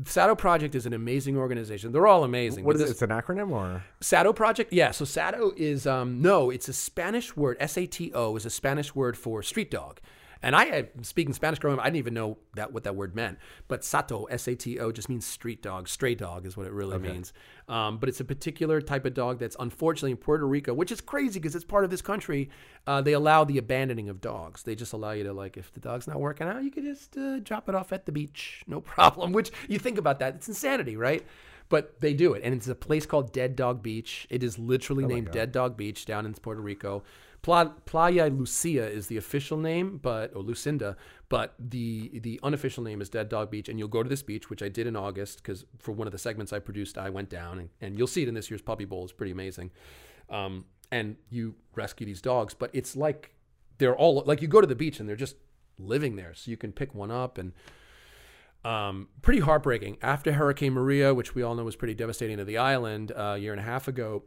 Sato 0.04 0.36
Project 0.36 0.76
is 0.76 0.86
an 0.86 0.94
amazing 0.94 1.38
organization. 1.38 1.92
They're 1.94 2.06
all 2.08 2.24
amazing. 2.26 2.66
What 2.66 2.76
it? 2.76 2.80
this- 2.80 2.92
It's 2.92 3.02
an 3.02 3.10
acronym 3.12 3.52
or 3.52 3.84
Sato 4.02 4.34
Project? 4.34 4.74
Yeah. 4.74 4.92
So 4.92 5.06
Sato 5.06 5.54
is 5.56 5.88
um, 5.88 6.22
no, 6.22 6.50
it's 6.50 6.68
a 6.68 6.74
Spanish 6.74 7.36
word. 7.38 7.56
S 7.60 7.78
A 7.78 7.86
T 7.86 8.12
O 8.14 8.36
is 8.36 8.46
a 8.46 8.50
Spanish 8.50 8.94
word 8.94 9.18
for 9.18 9.42
street 9.42 9.72
dog. 9.72 10.00
And 10.42 10.56
I 10.56 10.90
speaking 11.02 11.34
Spanish 11.34 11.60
growing 11.60 11.80
up, 11.80 11.84
I 11.84 11.88
didn't 11.88 11.98
even 11.98 12.14
know 12.14 12.38
that 12.56 12.72
what 12.74 12.84
that 12.84 12.96
word 12.96 13.16
meant. 13.16 13.38
But 13.68 13.84
Sato, 13.84 14.26
S 14.26 14.48
A 14.48 14.56
T 14.56 14.80
O, 14.80 14.92
just 14.92 15.10
means 15.10 15.26
street 15.26 15.62
dog, 15.62 15.88
stray 15.88 16.16
dog 16.16 16.46
is 16.46 16.56
what 16.56 16.68
it 16.68 16.74
really 16.74 16.98
means. 17.00 17.34
Um, 17.68 17.98
but 17.98 18.10
it's 18.10 18.20
a 18.20 18.26
particular 18.26 18.80
type 18.82 19.06
of 19.06 19.14
dog 19.14 19.40
that's 19.40 19.56
unfortunately 19.60 20.12
in 20.12 20.18
Puerto 20.18 20.48
Rico, 20.48 20.74
which 20.74 20.92
is 20.92 21.02
crazy 21.02 21.40
because 21.40 21.56
it's 21.56 21.66
part 21.66 21.84
of 21.84 21.90
this 21.90 22.02
country. 22.02 22.50
Uh, 22.86 23.02
they 23.02 23.14
allow 23.14 23.44
the 23.44 23.58
abandoning 23.58 24.10
of 24.10 24.22
dogs. 24.22 24.64
They 24.64 24.76
just 24.76 24.94
allow 24.94 25.12
you 25.12 25.24
to 25.24 25.34
like, 25.34 25.58
if 25.58 25.72
the 25.74 25.80
dog's 25.80 26.08
not 26.08 26.20
working 26.20 26.48
out, 26.48 26.64
you 26.64 26.72
could 26.72 26.84
just 26.84 27.18
uh, 27.18 27.40
drop 27.40 27.68
it 27.68 27.76
off 27.76 27.92
at 27.92 28.06
the 28.06 28.12
beach, 28.12 28.64
no 28.68 28.82
problem. 28.96 29.34
Which 29.34 29.52
you 29.68 29.80
think 29.80 29.98
about 29.98 30.20
that, 30.20 30.36
it's 30.36 30.48
insanity, 30.48 30.96
right? 30.96 31.26
But 31.68 32.00
they 32.00 32.14
do 32.14 32.34
it, 32.34 32.44
and 32.44 32.54
it's 32.54 32.68
a 32.68 32.76
place 32.76 33.08
called 33.08 33.34
Dead 33.34 33.56
Dog 33.56 33.82
Beach. 33.82 34.28
It 34.30 34.44
is 34.44 34.60
literally 34.60 35.04
named 35.06 35.32
Dead 35.32 35.52
Dog 35.52 35.76
Beach 35.76 36.06
down 36.06 36.28
in 36.28 36.34
Puerto 36.36 36.62
Rico. 36.62 37.04
Pla- 37.46 37.74
Playa 37.86 38.28
Lucia 38.28 38.90
is 38.90 39.06
the 39.06 39.18
official 39.18 39.56
name, 39.56 40.00
but 40.02 40.36
or 40.36 40.42
Lucinda, 40.42 40.98
but 41.30 41.54
the 41.60 42.20
the 42.22 42.40
unofficial 42.42 42.84
name 42.84 43.02
is 43.02 43.08
Dead 43.08 43.30
Dog 43.30 43.52
Beach. 43.52 43.70
And 43.70 43.78
you'll 43.78 43.88
go 43.88 44.02
to 44.02 44.10
this 44.10 44.24
beach, 44.24 44.50
which 44.50 44.64
I 44.64 44.68
did 44.68 44.88
in 44.88 44.96
August, 44.96 45.44
because 45.44 45.64
for 45.78 45.92
one 45.92 46.08
of 46.08 46.12
the 46.12 46.18
segments 46.18 46.52
I 46.52 46.58
produced, 46.58 46.98
I 46.98 47.12
went 47.12 47.30
down, 47.30 47.60
and, 47.60 47.70
and 47.82 48.00
you'll 48.00 48.08
see 48.08 48.24
it 48.24 48.28
in 48.28 48.34
this 48.34 48.50
year's 48.50 48.64
Puppy 48.64 48.86
Bowl. 48.86 49.04
It's 49.04 49.14
pretty 49.14 49.32
amazing. 49.32 49.70
Um, 50.28 50.66
and 50.92 51.18
you 51.30 51.54
rescue 51.76 52.08
these 52.08 52.20
dogs, 52.20 52.56
but 52.56 52.72
it's 52.74 52.96
like 52.96 53.36
they're 53.78 53.96
all 53.96 54.24
like 54.26 54.42
you 54.42 54.48
go 54.48 54.60
to 54.60 54.66
the 54.66 54.74
beach 54.74 55.00
and 55.00 55.08
they're 55.08 55.16
just 55.16 55.36
living 55.78 56.16
there, 56.16 56.34
so 56.34 56.50
you 56.50 56.58
can 56.58 56.72
pick 56.72 56.96
one 56.96 57.12
up 57.12 57.38
and 57.38 57.54
um, 58.64 59.08
pretty 59.22 59.42
heartbreaking. 59.42 60.00
After 60.02 60.34
Hurricane 60.34 60.74
Maria, 60.74 61.14
which 61.14 61.36
we 61.36 61.44
all 61.44 61.54
know 61.54 61.64
was 61.64 61.76
pretty 61.76 61.94
devastating 61.94 62.38
to 62.38 62.44
the 62.44 62.58
island 62.58 63.12
uh, 63.12 63.34
a 63.36 63.38
year 63.38 63.52
and 63.52 63.62
a 63.62 63.64
half 63.66 63.88
ago, 63.88 64.24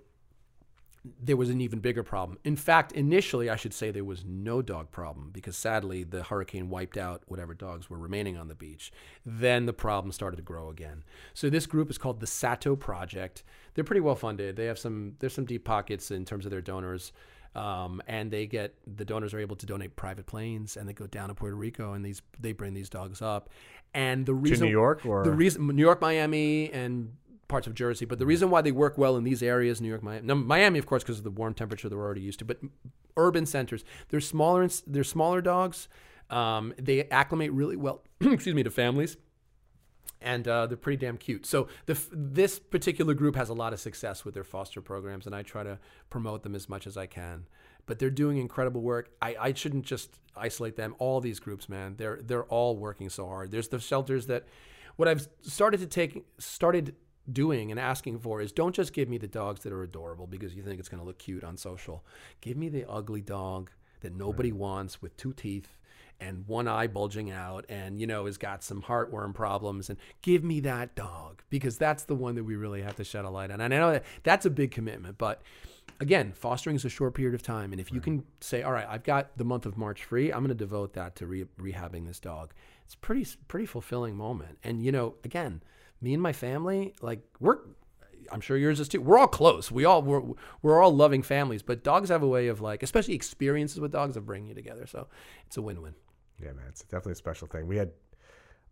there 1.22 1.36
was 1.36 1.50
an 1.50 1.60
even 1.60 1.80
bigger 1.80 2.02
problem. 2.02 2.38
In 2.44 2.56
fact, 2.56 2.92
initially, 2.92 3.48
I 3.50 3.56
should 3.56 3.74
say 3.74 3.90
there 3.90 4.04
was 4.04 4.24
no 4.24 4.62
dog 4.62 4.90
problem 4.90 5.30
because 5.32 5.56
sadly 5.56 6.04
the 6.04 6.22
hurricane 6.22 6.68
wiped 6.70 6.96
out 6.96 7.22
whatever 7.26 7.54
dogs 7.54 7.88
were 7.90 7.98
remaining 7.98 8.36
on 8.36 8.48
the 8.48 8.54
beach. 8.54 8.92
Then 9.24 9.66
the 9.66 9.72
problem 9.72 10.12
started 10.12 10.36
to 10.36 10.42
grow 10.42 10.68
again. 10.70 11.04
So 11.34 11.50
this 11.50 11.66
group 11.66 11.90
is 11.90 11.98
called 11.98 12.20
the 12.20 12.26
Sato 12.26 12.76
Project. 12.76 13.44
They're 13.74 13.84
pretty 13.84 14.00
well 14.00 14.16
funded. 14.16 14.56
They 14.56 14.66
have 14.66 14.78
some 14.78 15.14
there's 15.18 15.34
some 15.34 15.44
deep 15.44 15.64
pockets 15.64 16.10
in 16.10 16.24
terms 16.24 16.44
of 16.44 16.50
their 16.50 16.62
donors. 16.62 17.12
Um, 17.54 18.02
and 18.06 18.30
they 18.30 18.46
get 18.46 18.74
the 18.86 19.04
donors 19.04 19.32
are 19.34 19.40
able 19.40 19.56
to 19.56 19.66
donate 19.66 19.96
private 19.96 20.26
planes, 20.26 20.76
and 20.76 20.88
they 20.88 20.92
go 20.92 21.06
down 21.06 21.28
to 21.28 21.34
Puerto 21.34 21.56
Rico, 21.56 21.94
and 21.94 22.04
these 22.04 22.22
they 22.38 22.52
bring 22.52 22.74
these 22.74 22.90
dogs 22.90 23.22
up. 23.22 23.48
And 23.94 24.26
the 24.26 24.34
reason 24.34 24.66
New 24.66 24.70
York, 24.72 25.04
or- 25.06 25.24
the 25.24 25.32
reason 25.32 25.66
New 25.66 25.82
York, 25.82 26.00
Miami, 26.00 26.70
and 26.72 27.16
parts 27.48 27.66
of 27.66 27.74
Jersey. 27.74 28.04
But 28.04 28.18
the 28.18 28.26
reason 28.26 28.50
why 28.50 28.62
they 28.62 28.72
work 28.72 28.98
well 28.98 29.16
in 29.16 29.24
these 29.24 29.42
areas, 29.42 29.80
New 29.80 29.88
York, 29.88 30.02
Miami, 30.02 30.26
no, 30.26 30.34
Miami, 30.34 30.78
of 30.78 30.86
course, 30.86 31.02
because 31.02 31.18
of 31.18 31.24
the 31.24 31.30
warm 31.30 31.54
temperature 31.54 31.88
that 31.88 31.96
we're 31.96 32.04
already 32.04 32.20
used 32.20 32.38
to. 32.40 32.44
But 32.44 32.60
urban 33.16 33.46
centers, 33.46 33.84
they're 34.08 34.20
smaller. 34.20 34.68
They're 34.86 35.04
smaller 35.04 35.40
dogs. 35.40 35.88
Um, 36.30 36.74
they 36.78 37.04
acclimate 37.04 37.52
really 37.52 37.76
well. 37.76 38.02
excuse 38.20 38.54
me, 38.54 38.62
to 38.62 38.70
families 38.70 39.16
and 40.20 40.48
uh, 40.48 40.66
they're 40.66 40.76
pretty 40.76 41.04
damn 41.04 41.16
cute. 41.16 41.46
So 41.46 41.68
the, 41.86 41.98
this 42.12 42.58
particular 42.58 43.14
group 43.14 43.36
has 43.36 43.48
a 43.48 43.54
lot 43.54 43.72
of 43.72 43.80
success 43.80 44.24
with 44.24 44.34
their 44.34 44.44
foster 44.44 44.80
programs, 44.80 45.26
and 45.26 45.34
I 45.34 45.42
try 45.42 45.62
to 45.62 45.78
promote 46.10 46.42
them 46.42 46.54
as 46.54 46.68
much 46.68 46.86
as 46.86 46.96
I 46.96 47.06
can. 47.06 47.46
But 47.86 47.98
they're 47.98 48.10
doing 48.10 48.38
incredible 48.38 48.82
work. 48.82 49.10
I, 49.22 49.36
I 49.40 49.52
shouldn't 49.54 49.86
just 49.86 50.20
isolate 50.36 50.76
them. 50.76 50.94
All 50.98 51.20
these 51.20 51.40
groups, 51.40 51.68
man, 51.68 51.94
they're 51.96 52.20
they're 52.22 52.44
all 52.44 52.76
working 52.76 53.08
so 53.08 53.26
hard. 53.26 53.50
There's 53.50 53.68
the 53.68 53.78
shelters 53.78 54.26
that 54.26 54.44
what 54.96 55.08
I've 55.08 55.26
started 55.40 55.80
to 55.80 55.86
take 55.86 56.26
started 56.38 56.96
doing 57.32 57.70
and 57.70 57.78
asking 57.78 58.18
for 58.18 58.40
is 58.40 58.52
don't 58.52 58.74
just 58.74 58.92
give 58.92 59.08
me 59.08 59.18
the 59.18 59.28
dogs 59.28 59.60
that 59.60 59.72
are 59.72 59.82
adorable 59.82 60.26
because 60.26 60.54
you 60.54 60.62
think 60.62 60.80
it's 60.80 60.88
going 60.88 61.00
to 61.00 61.06
look 61.06 61.18
cute 61.18 61.44
on 61.44 61.56
social. 61.56 62.04
Give 62.40 62.56
me 62.56 62.68
the 62.68 62.88
ugly 62.88 63.20
dog 63.20 63.70
that 64.00 64.14
nobody 64.14 64.52
wants 64.52 65.02
with 65.02 65.16
two 65.16 65.32
teeth 65.32 65.78
and 66.20 66.46
one 66.46 66.66
eye 66.66 66.86
bulging 66.86 67.30
out 67.30 67.64
and 67.68 68.00
you 68.00 68.06
know 68.06 68.26
has 68.26 68.36
got 68.36 68.62
some 68.62 68.82
heartworm 68.82 69.32
problems 69.32 69.88
and 69.88 69.98
give 70.22 70.42
me 70.42 70.60
that 70.60 70.94
dog 70.94 71.42
because 71.48 71.78
that's 71.78 72.04
the 72.04 72.14
one 72.14 72.34
that 72.34 72.44
we 72.44 72.56
really 72.56 72.82
have 72.82 72.96
to 72.96 73.04
shed 73.04 73.24
a 73.24 73.30
light 73.30 73.50
on. 73.50 73.60
And 73.60 73.72
i 73.72 73.78
know 73.78 73.92
that 73.92 74.04
that's 74.24 74.44
a 74.44 74.50
big 74.50 74.72
commitment 74.72 75.16
but 75.16 75.42
again 76.00 76.32
fostering 76.32 76.74
is 76.74 76.84
a 76.84 76.88
short 76.88 77.14
period 77.14 77.34
of 77.34 77.42
time 77.42 77.72
and 77.72 77.80
if 77.80 77.92
you 77.92 78.00
can 78.00 78.24
say 78.40 78.62
all 78.62 78.72
right 78.72 78.86
i've 78.88 79.04
got 79.04 79.36
the 79.36 79.44
month 79.44 79.64
of 79.64 79.76
march 79.76 80.04
free 80.04 80.32
i'm 80.32 80.40
going 80.40 80.48
to 80.48 80.54
devote 80.54 80.92
that 80.94 81.14
to 81.16 81.26
re- 81.26 81.46
rehabbing 81.60 82.06
this 82.06 82.18
dog. 82.18 82.52
It's 82.84 82.94
pretty 82.94 83.26
pretty 83.48 83.66
fulfilling 83.66 84.16
moment. 84.16 84.58
And 84.64 84.82
you 84.82 84.90
know 84.90 85.14
again 85.22 85.62
me 86.00 86.14
and 86.14 86.22
my 86.22 86.32
family 86.32 86.94
like 87.02 87.20
we're 87.40 87.58
I'm 88.30 88.40
sure 88.42 88.58
yours 88.58 88.78
is 88.78 88.88
too. 88.88 89.00
We're 89.00 89.16
all 89.18 89.26
close. 89.26 89.70
We 89.70 89.86
all 89.86 90.02
we're, 90.02 90.22
we're 90.60 90.82
all 90.82 90.94
loving 90.94 91.22
families, 91.22 91.62
but 91.62 91.82
dogs 91.82 92.10
have 92.10 92.22
a 92.22 92.28
way 92.28 92.48
of 92.48 92.60
like, 92.60 92.82
especially 92.82 93.14
experiences 93.14 93.80
with 93.80 93.90
dogs, 93.90 94.16
of 94.18 94.26
bringing 94.26 94.48
you 94.50 94.54
together. 94.54 94.86
So 94.86 95.06
it's 95.46 95.56
a 95.56 95.62
win-win. 95.62 95.94
Yeah, 96.38 96.52
man, 96.52 96.66
it's 96.68 96.82
definitely 96.82 97.12
a 97.12 97.16
special 97.16 97.48
thing. 97.48 97.66
We 97.66 97.76
had, 97.78 97.90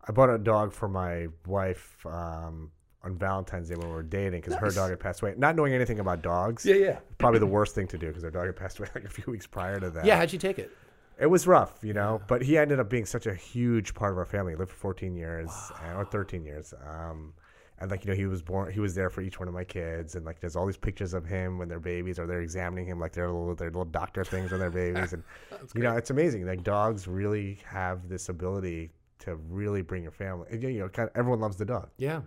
I 0.07 0.11
bought 0.11 0.29
a 0.29 0.37
dog 0.37 0.73
for 0.73 0.87
my 0.87 1.27
wife 1.47 2.05
um, 2.05 2.69
on 3.03 3.17
Valentine's 3.17 3.69
Day 3.69 3.75
when 3.75 3.87
we 3.87 3.93
were 3.95 4.03
dating 4.03 4.41
because 4.41 4.53
her 4.55 4.69
dog 4.69 4.91
had 4.91 4.99
passed 4.99 5.21
away. 5.23 5.33
Not 5.37 5.55
knowing 5.55 5.73
anything 5.73 5.99
about 5.99 6.21
dogs, 6.21 6.63
Yeah, 6.63 6.75
yeah. 6.75 6.99
probably 7.17 7.39
the 7.39 7.47
worst 7.47 7.73
thing 7.73 7.87
to 7.87 7.97
do 7.97 8.07
because 8.07 8.23
her 8.23 8.31
dog 8.31 8.45
had 8.45 8.55
passed 8.55 8.77
away 8.77 8.89
like 8.93 9.05
a 9.05 9.09
few 9.09 9.23
weeks 9.31 9.47
prior 9.47 9.79
to 9.79 9.89
that. 9.89 10.05
Yeah, 10.05 10.17
how'd 10.17 10.31
you 10.31 10.39
take 10.39 10.59
it? 10.59 10.71
It 11.19 11.27
was 11.27 11.47
rough, 11.47 11.79
you 11.81 11.93
know. 11.93 12.21
But 12.27 12.41
he 12.41 12.57
ended 12.57 12.79
up 12.79 12.89
being 12.89 13.05
such 13.05 13.25
a 13.25 13.33
huge 13.33 13.93
part 13.93 14.11
of 14.11 14.17
our 14.17 14.25
family. 14.25 14.53
He 14.53 14.57
lived 14.57 14.71
for 14.71 14.77
14 14.77 15.15
years 15.15 15.49
and, 15.83 15.97
or 15.97 16.05
13 16.05 16.43
years. 16.45 16.73
Um, 16.87 17.33
and 17.79 17.91
like 17.91 18.05
you 18.05 18.11
know, 18.11 18.15
he 18.17 18.25
was 18.25 18.41
born. 18.41 18.71
He 18.71 18.79
was 18.79 18.95
there 18.95 19.09
for 19.09 19.21
each 19.21 19.39
one 19.39 19.47
of 19.47 19.53
my 19.53 19.63
kids, 19.63 20.15
and 20.15 20.25
like 20.25 20.39
there's 20.39 20.55
all 20.55 20.65
these 20.65 20.77
pictures 20.77 21.13
of 21.13 21.25
him 21.25 21.59
when 21.59 21.67
they're 21.67 21.79
babies, 21.79 22.17
or 22.17 22.25
they're 22.25 22.41
examining 22.41 22.87
him 22.87 22.99
like 22.99 23.13
they're 23.13 23.27
little, 23.27 23.53
their 23.53 23.69
little 23.69 23.85
doctor 23.85 24.23
things 24.23 24.49
when 24.51 24.59
they're 24.59 24.69
babies, 24.93 25.13
and 25.13 25.23
you 25.75 25.81
know, 25.83 25.95
it's 25.95 26.09
amazing. 26.09 26.45
Like 26.47 26.63
dogs 26.63 27.07
really 27.07 27.59
have 27.67 28.09
this 28.09 28.29
ability 28.29 28.89
to 29.19 29.35
really 29.49 29.81
bring 29.83 30.01
your 30.03 30.11
family. 30.11 30.47
and, 30.51 30.63
You 30.63 30.79
know, 30.79 30.89
kind 30.89 31.09
of 31.09 31.15
everyone 31.15 31.39
loves 31.39 31.57
the 31.57 31.65
dog. 31.65 31.89
Yeah. 31.97 32.21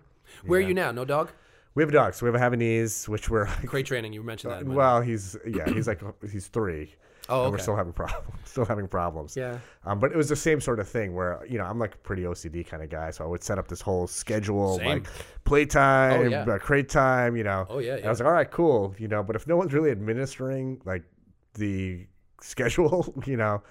Where 0.45 0.61
are 0.61 0.63
you 0.63 0.75
now? 0.75 0.93
No 0.93 1.05
dog? 1.05 1.31
We 1.75 1.83
have 1.83 1.91
a 1.91 1.93
dog, 1.93 2.15
so 2.15 2.27
we 2.27 2.33
have 2.33 2.41
a 2.41 2.57
Havanese, 2.57 3.09
which 3.09 3.29
we're 3.29 3.47
Crate 3.47 3.87
training. 3.87 4.13
You 4.13 4.23
mentioned 4.23 4.53
that. 4.53 4.65
well, 4.67 5.01
he's 5.01 5.37
yeah, 5.47 5.69
he's 5.69 5.89
like 5.89 6.01
he's 6.31 6.47
three. 6.47 6.95
Oh, 7.31 7.45
and 7.45 7.53
we're 7.53 7.59
still 7.59 7.77
having 7.77 7.93
problems. 7.93 8.27
Still 8.51 8.65
having 8.65 8.89
problems. 8.89 9.37
Yeah. 9.37 9.59
Um, 9.87 10.01
but 10.01 10.11
it 10.11 10.17
was 10.17 10.29
the 10.29 10.35
same 10.35 10.61
sort 10.61 10.81
of 10.81 10.89
thing 10.89 11.15
where 11.15 11.41
you 11.49 11.57
know 11.57 11.65
I'm 11.65 11.79
like 11.79 11.95
a 11.95 11.99
pretty 11.99 12.23
OCD 12.25 12.67
kind 12.67 12.83
of 12.83 12.91
guy, 12.91 13.11
so 13.13 13.25
I 13.25 13.29
would 13.29 13.45
set 13.45 13.59
up 13.59 13.69
this 13.69 13.81
whole 13.81 14.09
schedule 14.09 14.79
Same. 14.79 14.87
like 14.89 15.07
playtime, 15.45 16.21
Oh, 16.21 16.29
yeah. 16.29 16.43
uh, 16.43 16.59
crate 16.59 16.89
time, 16.89 17.37
you 17.37 17.45
know. 17.45 17.67
Oh, 17.69 17.79
yeah, 17.79 17.95
And 17.97 18.07
I 18.07 18.09
was 18.09 18.19
like, 18.21 18.27
all 18.27 18.33
right, 18.33 18.51
cool, 18.51 18.95
you 18.99 19.07
know. 19.09 19.23
But 19.23 19.37
if 19.37 19.47
no 19.47 19.57
one's 19.57 19.73
really 19.73 19.91
administering 19.93 20.81
like 20.85 21.05
the 21.55 22.07
schedule, 22.41 23.15
you 23.27 23.37
know, 23.37 23.63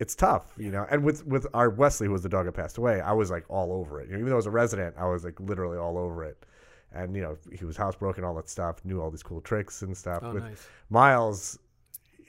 it's 0.00 0.14
tough, 0.14 0.52
you 0.58 0.70
know. 0.70 0.86
And 0.90 1.02
with 1.02 1.26
with 1.26 1.46
our 1.54 1.70
Wesley, 1.70 2.06
who 2.06 2.12
was 2.12 2.22
the 2.22 2.28
dog 2.28 2.44
that 2.46 2.52
passed 2.52 2.76
away, 2.76 3.00
I 3.00 3.12
was 3.12 3.30
like 3.30 3.44
all 3.48 3.72
over 3.72 4.00
it. 4.02 4.08
You 4.08 4.12
know, 4.14 4.18
even 4.18 4.28
though 4.28 4.36
I 4.36 4.44
was 4.44 4.46
a 4.46 4.50
resident, 4.50 4.96
I 4.98 5.06
was 5.06 5.24
like 5.24 5.40
literally 5.40 5.78
all 5.78 5.96
over 5.96 6.24
it. 6.24 6.44
And 6.92 7.14
you 7.16 7.22
know, 7.22 7.36
he 7.56 7.64
was 7.64 7.76
housebroken, 7.78 8.22
all 8.24 8.34
that 8.34 8.48
stuff, 8.50 8.84
knew 8.84 9.00
all 9.00 9.10
these 9.10 9.22
cool 9.22 9.40
tricks 9.40 9.80
and 9.82 9.96
stuff. 9.96 10.20
Oh, 10.22 10.34
with 10.34 10.42
nice. 10.44 10.66
Miles, 10.90 11.58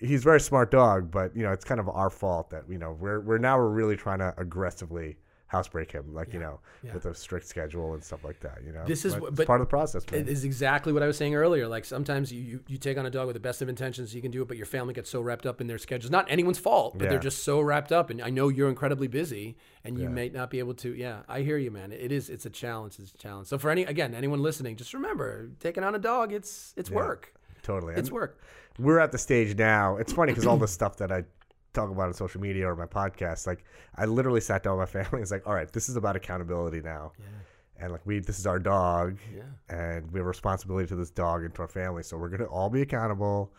he's 0.02 0.22
a 0.22 0.24
very 0.24 0.42
smart 0.42 0.72
dog, 0.72 1.12
but 1.12 1.36
you 1.36 1.44
know, 1.44 1.52
it's 1.52 1.64
kind 1.66 1.80
of 1.80 1.88
our 1.90 2.10
fault 2.10 2.50
that 2.50 2.64
you 2.70 2.78
know 2.78 2.98
we're 3.00 3.20
we're 3.22 3.38
now 3.38 3.58
we're 3.58 3.70
really 3.70 3.96
trying 3.96 4.20
to 4.20 4.34
aggressively 4.38 5.18
housebreak 5.48 5.92
him, 5.92 6.14
like 6.14 6.32
you 6.34 6.40
know, 6.40 6.62
yeah. 6.82 6.94
with 6.94 7.06
a 7.06 7.14
strict 7.14 7.46
schedule 7.46 7.94
and 7.94 8.02
stuff 8.02 8.24
like 8.24 8.40
that. 8.40 8.60
You 8.66 8.72
know, 8.72 8.86
This 8.86 9.04
is 9.04 9.16
but 9.16 9.36
but 9.36 9.46
part 9.46 9.60
of 9.60 9.68
the 9.68 9.70
process. 9.70 10.06
Man. 10.10 10.22
It 10.22 10.30
is 10.30 10.46
exactly 10.46 10.94
what 10.94 11.04
I 11.04 11.08
was 11.08 11.18
saying 11.18 11.36
earlier. 11.36 11.68
Like 11.68 11.84
sometimes 11.84 12.32
you, 12.32 12.42
you, 12.42 12.60
you 12.70 12.78
take 12.78 12.98
on 12.98 13.06
a 13.06 13.10
dog 13.10 13.28
with 13.28 13.34
the 13.34 13.42
best 13.42 13.62
of 13.62 13.68
intentions, 13.68 14.16
you 14.16 14.22
can 14.22 14.32
do 14.32 14.42
it, 14.42 14.48
but 14.48 14.56
your 14.56 14.66
family 14.66 14.94
gets 14.94 15.10
so 15.10 15.20
wrapped 15.20 15.46
up 15.46 15.60
in 15.60 15.68
their 15.68 15.78
schedules. 15.78 16.10
Not 16.10 16.26
anyone's 16.32 16.58
fault, 16.58 16.98
but 16.98 17.04
Yeah. 17.04 17.10
they're 17.12 17.20
just 17.20 17.44
so 17.44 17.60
wrapped 17.60 17.92
up. 17.92 18.10
And 18.10 18.22
I 18.22 18.30
know 18.30 18.48
you're 18.48 18.70
incredibly 18.70 19.10
busy, 19.10 19.58
and 19.84 20.00
you 20.00 20.10
may 20.10 20.30
not 20.30 20.52
be 20.52 20.60
able 20.60 20.74
to. 20.76 20.96
Yeah, 20.96 21.24
I 21.28 21.42
hear 21.42 21.58
you, 21.58 21.70
man. 21.70 21.92
It 21.92 22.14
is. 22.14 22.30
It's 22.30 22.46
a 22.46 22.50
challenge. 22.50 22.98
It's 22.98 23.12
a 23.12 23.18
challenge. 23.18 23.48
So 23.50 23.58
for 23.58 23.70
any 23.70 23.84
again 23.84 24.16
anyone 24.16 24.42
listening, 24.42 24.78
just 24.78 24.94
remember 24.94 25.50
taking 25.60 25.84
on 25.84 25.96
a 25.96 26.00
dog. 26.00 26.32
It's 26.32 26.74
it's 26.78 26.90
work. 26.90 27.34
totally, 27.62 27.94
It's 27.96 28.08
And 28.08 28.16
work. 28.16 28.40
We're 28.80 29.00
at 29.00 29.12
the 29.12 29.18
stage 29.18 29.58
now. 29.58 29.98
It's 29.98 30.14
funny 30.14 30.32
because 30.32 30.46
all 30.48 30.58
the 30.58 30.68
stuff 30.80 30.98
that 30.98 31.12
I 31.12 31.24
talk 31.74 31.90
about 31.90 32.08
on 32.08 32.14
social 32.14 32.42
media 32.42 32.68
or 32.68 32.76
my 32.76 32.86
podcast, 32.86 33.48
like 33.48 33.64
I 33.96 34.06
literally 34.06 34.42
sat 34.42 34.64
down 34.64 34.78
with 34.78 34.94
my 34.94 35.02
family. 35.04 35.10
and 35.18 35.22
It's 35.22 35.32
like, 35.32 35.48
all 35.48 35.54
right, 35.54 35.72
this 35.72 35.90
is 35.90 35.96
about 35.96 36.16
accountability 36.16 36.82
now. 36.82 37.12
And 37.80 37.92
like 37.92 38.06
we, 38.06 38.20
this 38.20 38.38
is 38.40 38.46
our 38.46 38.60
dog, 38.60 39.18
Yeah. 39.36 39.42
and 39.76 40.12
we 40.12 40.20
have 40.20 40.26
a 40.26 40.30
responsibility 40.30 40.88
to 40.90 40.96
this 40.96 41.10
dog 41.10 41.44
and 41.44 41.54
to 41.56 41.64
our 41.64 41.68
family. 41.68 42.04
So 42.04 42.16
we're 42.16 42.30
gonna 42.30 42.46
all 42.46 42.70
be 42.70 42.82
accountable, 42.84 43.52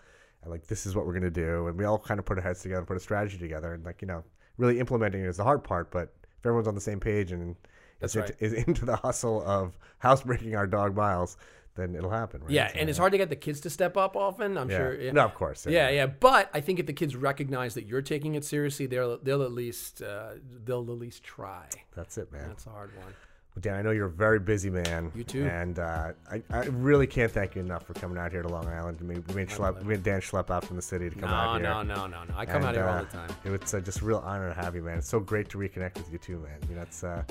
and 0.42 0.50
like 0.52 0.64
this 0.68 0.86
is 0.86 0.94
what 0.94 1.06
we're 1.06 1.14
gonna 1.14 1.28
do. 1.30 1.66
And 1.66 1.76
we 1.76 1.84
all 1.86 1.98
kind 1.98 2.20
of 2.20 2.26
put 2.26 2.36
our 2.38 2.42
heads 2.42 2.62
together, 2.62 2.78
and 2.78 2.86
put 2.86 2.96
a 2.96 3.00
strategy 3.00 3.36
together, 3.38 3.74
and 3.74 3.84
like 3.84 4.00
you 4.00 4.06
know, 4.06 4.22
really 4.58 4.78
implementing 4.78 5.22
it 5.22 5.26
is 5.26 5.38
the 5.38 5.42
hard 5.42 5.64
part. 5.64 5.90
But 5.90 6.14
if 6.38 6.46
everyone's 6.46 6.68
on 6.68 6.76
the 6.76 6.80
same 6.80 7.00
page 7.00 7.32
and 7.32 7.56
That's 7.98 8.14
is, 8.14 8.20
right. 8.20 8.30
into, 8.38 8.44
is 8.44 8.52
into 8.64 8.84
the 8.84 8.94
hustle 8.94 9.42
of 9.44 9.76
housebreaking 9.98 10.54
our 10.54 10.68
dog 10.68 10.94
Miles, 10.94 11.36
then 11.74 11.94
it'll 11.94 12.10
happen. 12.10 12.42
Right? 12.42 12.50
Yeah, 12.50 12.68
So- 12.72 12.78
and 12.78 12.88
it's 12.90 12.98
hard 12.98 13.12
to 13.12 13.18
get 13.18 13.28
the 13.30 13.36
kids 13.36 13.60
to 13.62 13.70
step 13.70 13.96
up 13.96 14.16
often. 14.16 14.56
I'm 14.58 14.70
Yeah. 14.70 14.76
sure. 14.78 14.94
Yeah. 15.00 15.12
No, 15.12 15.24
of 15.24 15.34
course. 15.34 15.66
Yeah, 15.66 15.88
yeah, 15.90 16.06
but 16.06 16.50
I 16.52 16.60
think 16.60 16.78
if 16.78 16.86
the 16.86 16.92
kids 16.92 17.16
recognize 17.16 17.74
that 17.74 17.86
you're 17.86 18.02
taking 18.02 18.34
it 18.34 18.44
seriously, 18.44 18.86
they'll 18.86 19.18
they'll 19.18 19.42
at 19.42 19.52
least 19.52 20.02
uh, 20.02 20.32
they'll 20.64 20.82
at 20.82 20.98
least 20.98 21.22
try. 21.24 21.66
That's 21.94 22.18
it, 22.18 22.30
man. 22.32 22.48
That's 22.48 22.66
a 22.66 22.70
hard 22.70 22.90
one. 22.96 23.14
Well, 23.54 23.60
Dan, 23.60 23.74
I 23.74 23.82
know 23.82 23.90
you're 23.90 24.06
a 24.06 24.10
very 24.10 24.40
busy 24.40 24.70
man. 24.70 25.12
You 25.14 25.24
too. 25.24 25.44
And 25.44 25.78
uh, 25.78 26.12
I, 26.30 26.42
I 26.50 26.64
really 26.68 27.06
can't 27.06 27.30
thank 27.30 27.54
you 27.54 27.60
enough 27.60 27.86
for 27.86 27.92
coming 27.92 28.16
out 28.16 28.32
here 28.32 28.40
to 28.40 28.48
Long 28.48 28.66
Island. 28.66 28.98
We 29.02 29.08
made, 29.08 29.28
we 29.28 29.34
made, 29.34 29.48
schlep, 29.50 29.78
we 29.82 29.88
made 29.88 30.02
Dan 30.02 30.22
schlep 30.22 30.50
out 30.50 30.64
from 30.64 30.76
the 30.76 30.80
city 30.82 31.10
to 31.10 31.14
come 31.16 31.28
No, 31.28 31.36
out 31.36 31.60
here. 31.60 31.68
no, 31.68 31.82
no, 31.82 32.06
no, 32.06 32.24
no. 32.24 32.34
I 32.34 32.46
come 32.46 32.56
And, 32.56 32.64
out 32.64 32.74
here 32.76 32.84
all 32.84 32.94
uh, 32.96 33.02
the 33.02 33.08
time. 33.08 33.30
It's 33.44 33.74
uh, 33.74 33.80
just 33.80 34.00
a 34.00 34.06
real 34.06 34.22
honor 34.24 34.48
to 34.48 34.54
have 34.58 34.74
you, 34.74 34.80
man. 34.82 34.96
It's 34.96 35.08
so 35.08 35.20
great 35.20 35.50
to 35.50 35.58
reconnect 35.58 35.96
with 35.96 36.10
you 36.10 36.16
too, 36.16 36.38
man. 36.38 36.60
You 36.70 36.76
know, 36.76 36.80
it's 36.82 37.04
uh, 37.04 37.24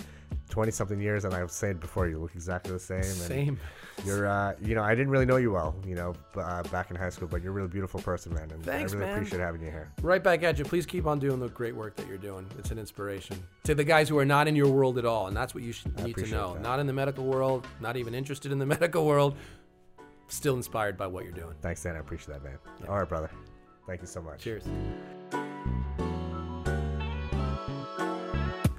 20 0.49 0.71
something 0.71 0.99
years, 0.99 1.25
and 1.25 1.33
I've 1.33 1.51
said 1.51 1.79
before, 1.79 2.07
you 2.07 2.19
look 2.19 2.35
exactly 2.35 2.73
the 2.73 2.79
same. 2.79 2.97
And 2.99 3.05
Same. 3.05 3.59
You're, 4.05 4.27
uh, 4.27 4.53
you 4.61 4.73
know, 4.75 4.83
I 4.83 4.95
didn't 4.95 5.09
really 5.09 5.25
know 5.25 5.37
you 5.37 5.51
well, 5.51 5.75
you 5.85 5.95
know, 5.95 6.13
uh, 6.35 6.63
back 6.63 6.89
in 6.89 6.95
high 6.95 7.09
school, 7.09 7.27
but 7.27 7.41
you're 7.43 7.51
a 7.51 7.55
really 7.55 7.67
beautiful 7.67 8.01
person, 8.01 8.33
man. 8.33 8.49
And 8.51 8.63
Thanks, 8.63 8.93
I 8.93 8.95
really 8.95 9.07
man. 9.07 9.17
appreciate 9.17 9.39
having 9.39 9.61
you 9.61 9.69
here. 9.69 9.91
Right 10.01 10.23
back 10.23 10.43
at 10.43 10.57
you. 10.57 10.65
Please 10.65 10.85
keep 10.85 11.05
on 11.05 11.19
doing 11.19 11.39
the 11.39 11.49
great 11.49 11.75
work 11.75 11.95
that 11.97 12.07
you're 12.07 12.17
doing. 12.17 12.47
It's 12.57 12.71
an 12.71 12.79
inspiration 12.79 13.41
to 13.63 13.75
the 13.75 13.83
guys 13.83 14.09
who 14.09 14.17
are 14.17 14.25
not 14.25 14.47
in 14.47 14.55
your 14.55 14.69
world 14.69 14.97
at 14.97 15.05
all, 15.05 15.27
and 15.27 15.37
that's 15.37 15.53
what 15.53 15.63
you 15.63 15.71
should 15.71 15.97
need 16.03 16.15
to 16.17 16.27
know. 16.27 16.53
that. 16.53 16.61
Not 16.61 16.79
in 16.79 16.87
the 16.87 16.93
medical 16.93 17.25
world, 17.25 17.67
not 17.79 17.95
even 17.95 18.13
interested 18.13 18.51
in 18.51 18.59
the 18.59 18.65
medical 18.77 19.05
world. 19.05 19.35
Still 20.27 20.55
inspired 20.55 20.97
by 20.97 21.07
what 21.07 21.23
you're 21.23 21.33
doing. 21.33 21.53
Thanks, 21.61 21.83
Dan. 21.83 21.95
I 21.95 21.99
appreciate 21.99 22.33
that, 22.35 22.43
man. 22.43 22.57
All 22.87 22.97
right, 22.97 23.07
brother. 23.07 23.29
Thank 23.85 24.01
you 24.01 24.07
so 24.07 24.21
much. 24.21 24.39
Cheers. 24.39 24.63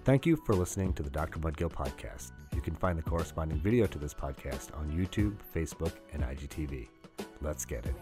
Thank 0.05 0.26
you 0.26 0.34
for 0.34 0.57
listening 0.57 0.92
to 0.94 1.03
the 1.05 1.11
Dr. 1.11 1.38
Mudgil 1.38 1.70
podcast. 1.70 2.32
You 2.57 2.61
can 2.61 2.74
find 2.74 2.98
the 2.98 3.05
corresponding 3.05 3.61
video 3.61 3.86
to 3.86 3.98
this 4.00 4.12
podcast 4.12 4.76
on 4.76 4.90
YouTube, 4.90 5.36
Facebook, 5.55 5.92
and 6.12 6.24
IGTV. 6.24 6.88
Let's 7.40 7.64
get 7.64 7.86
it. 7.86 7.94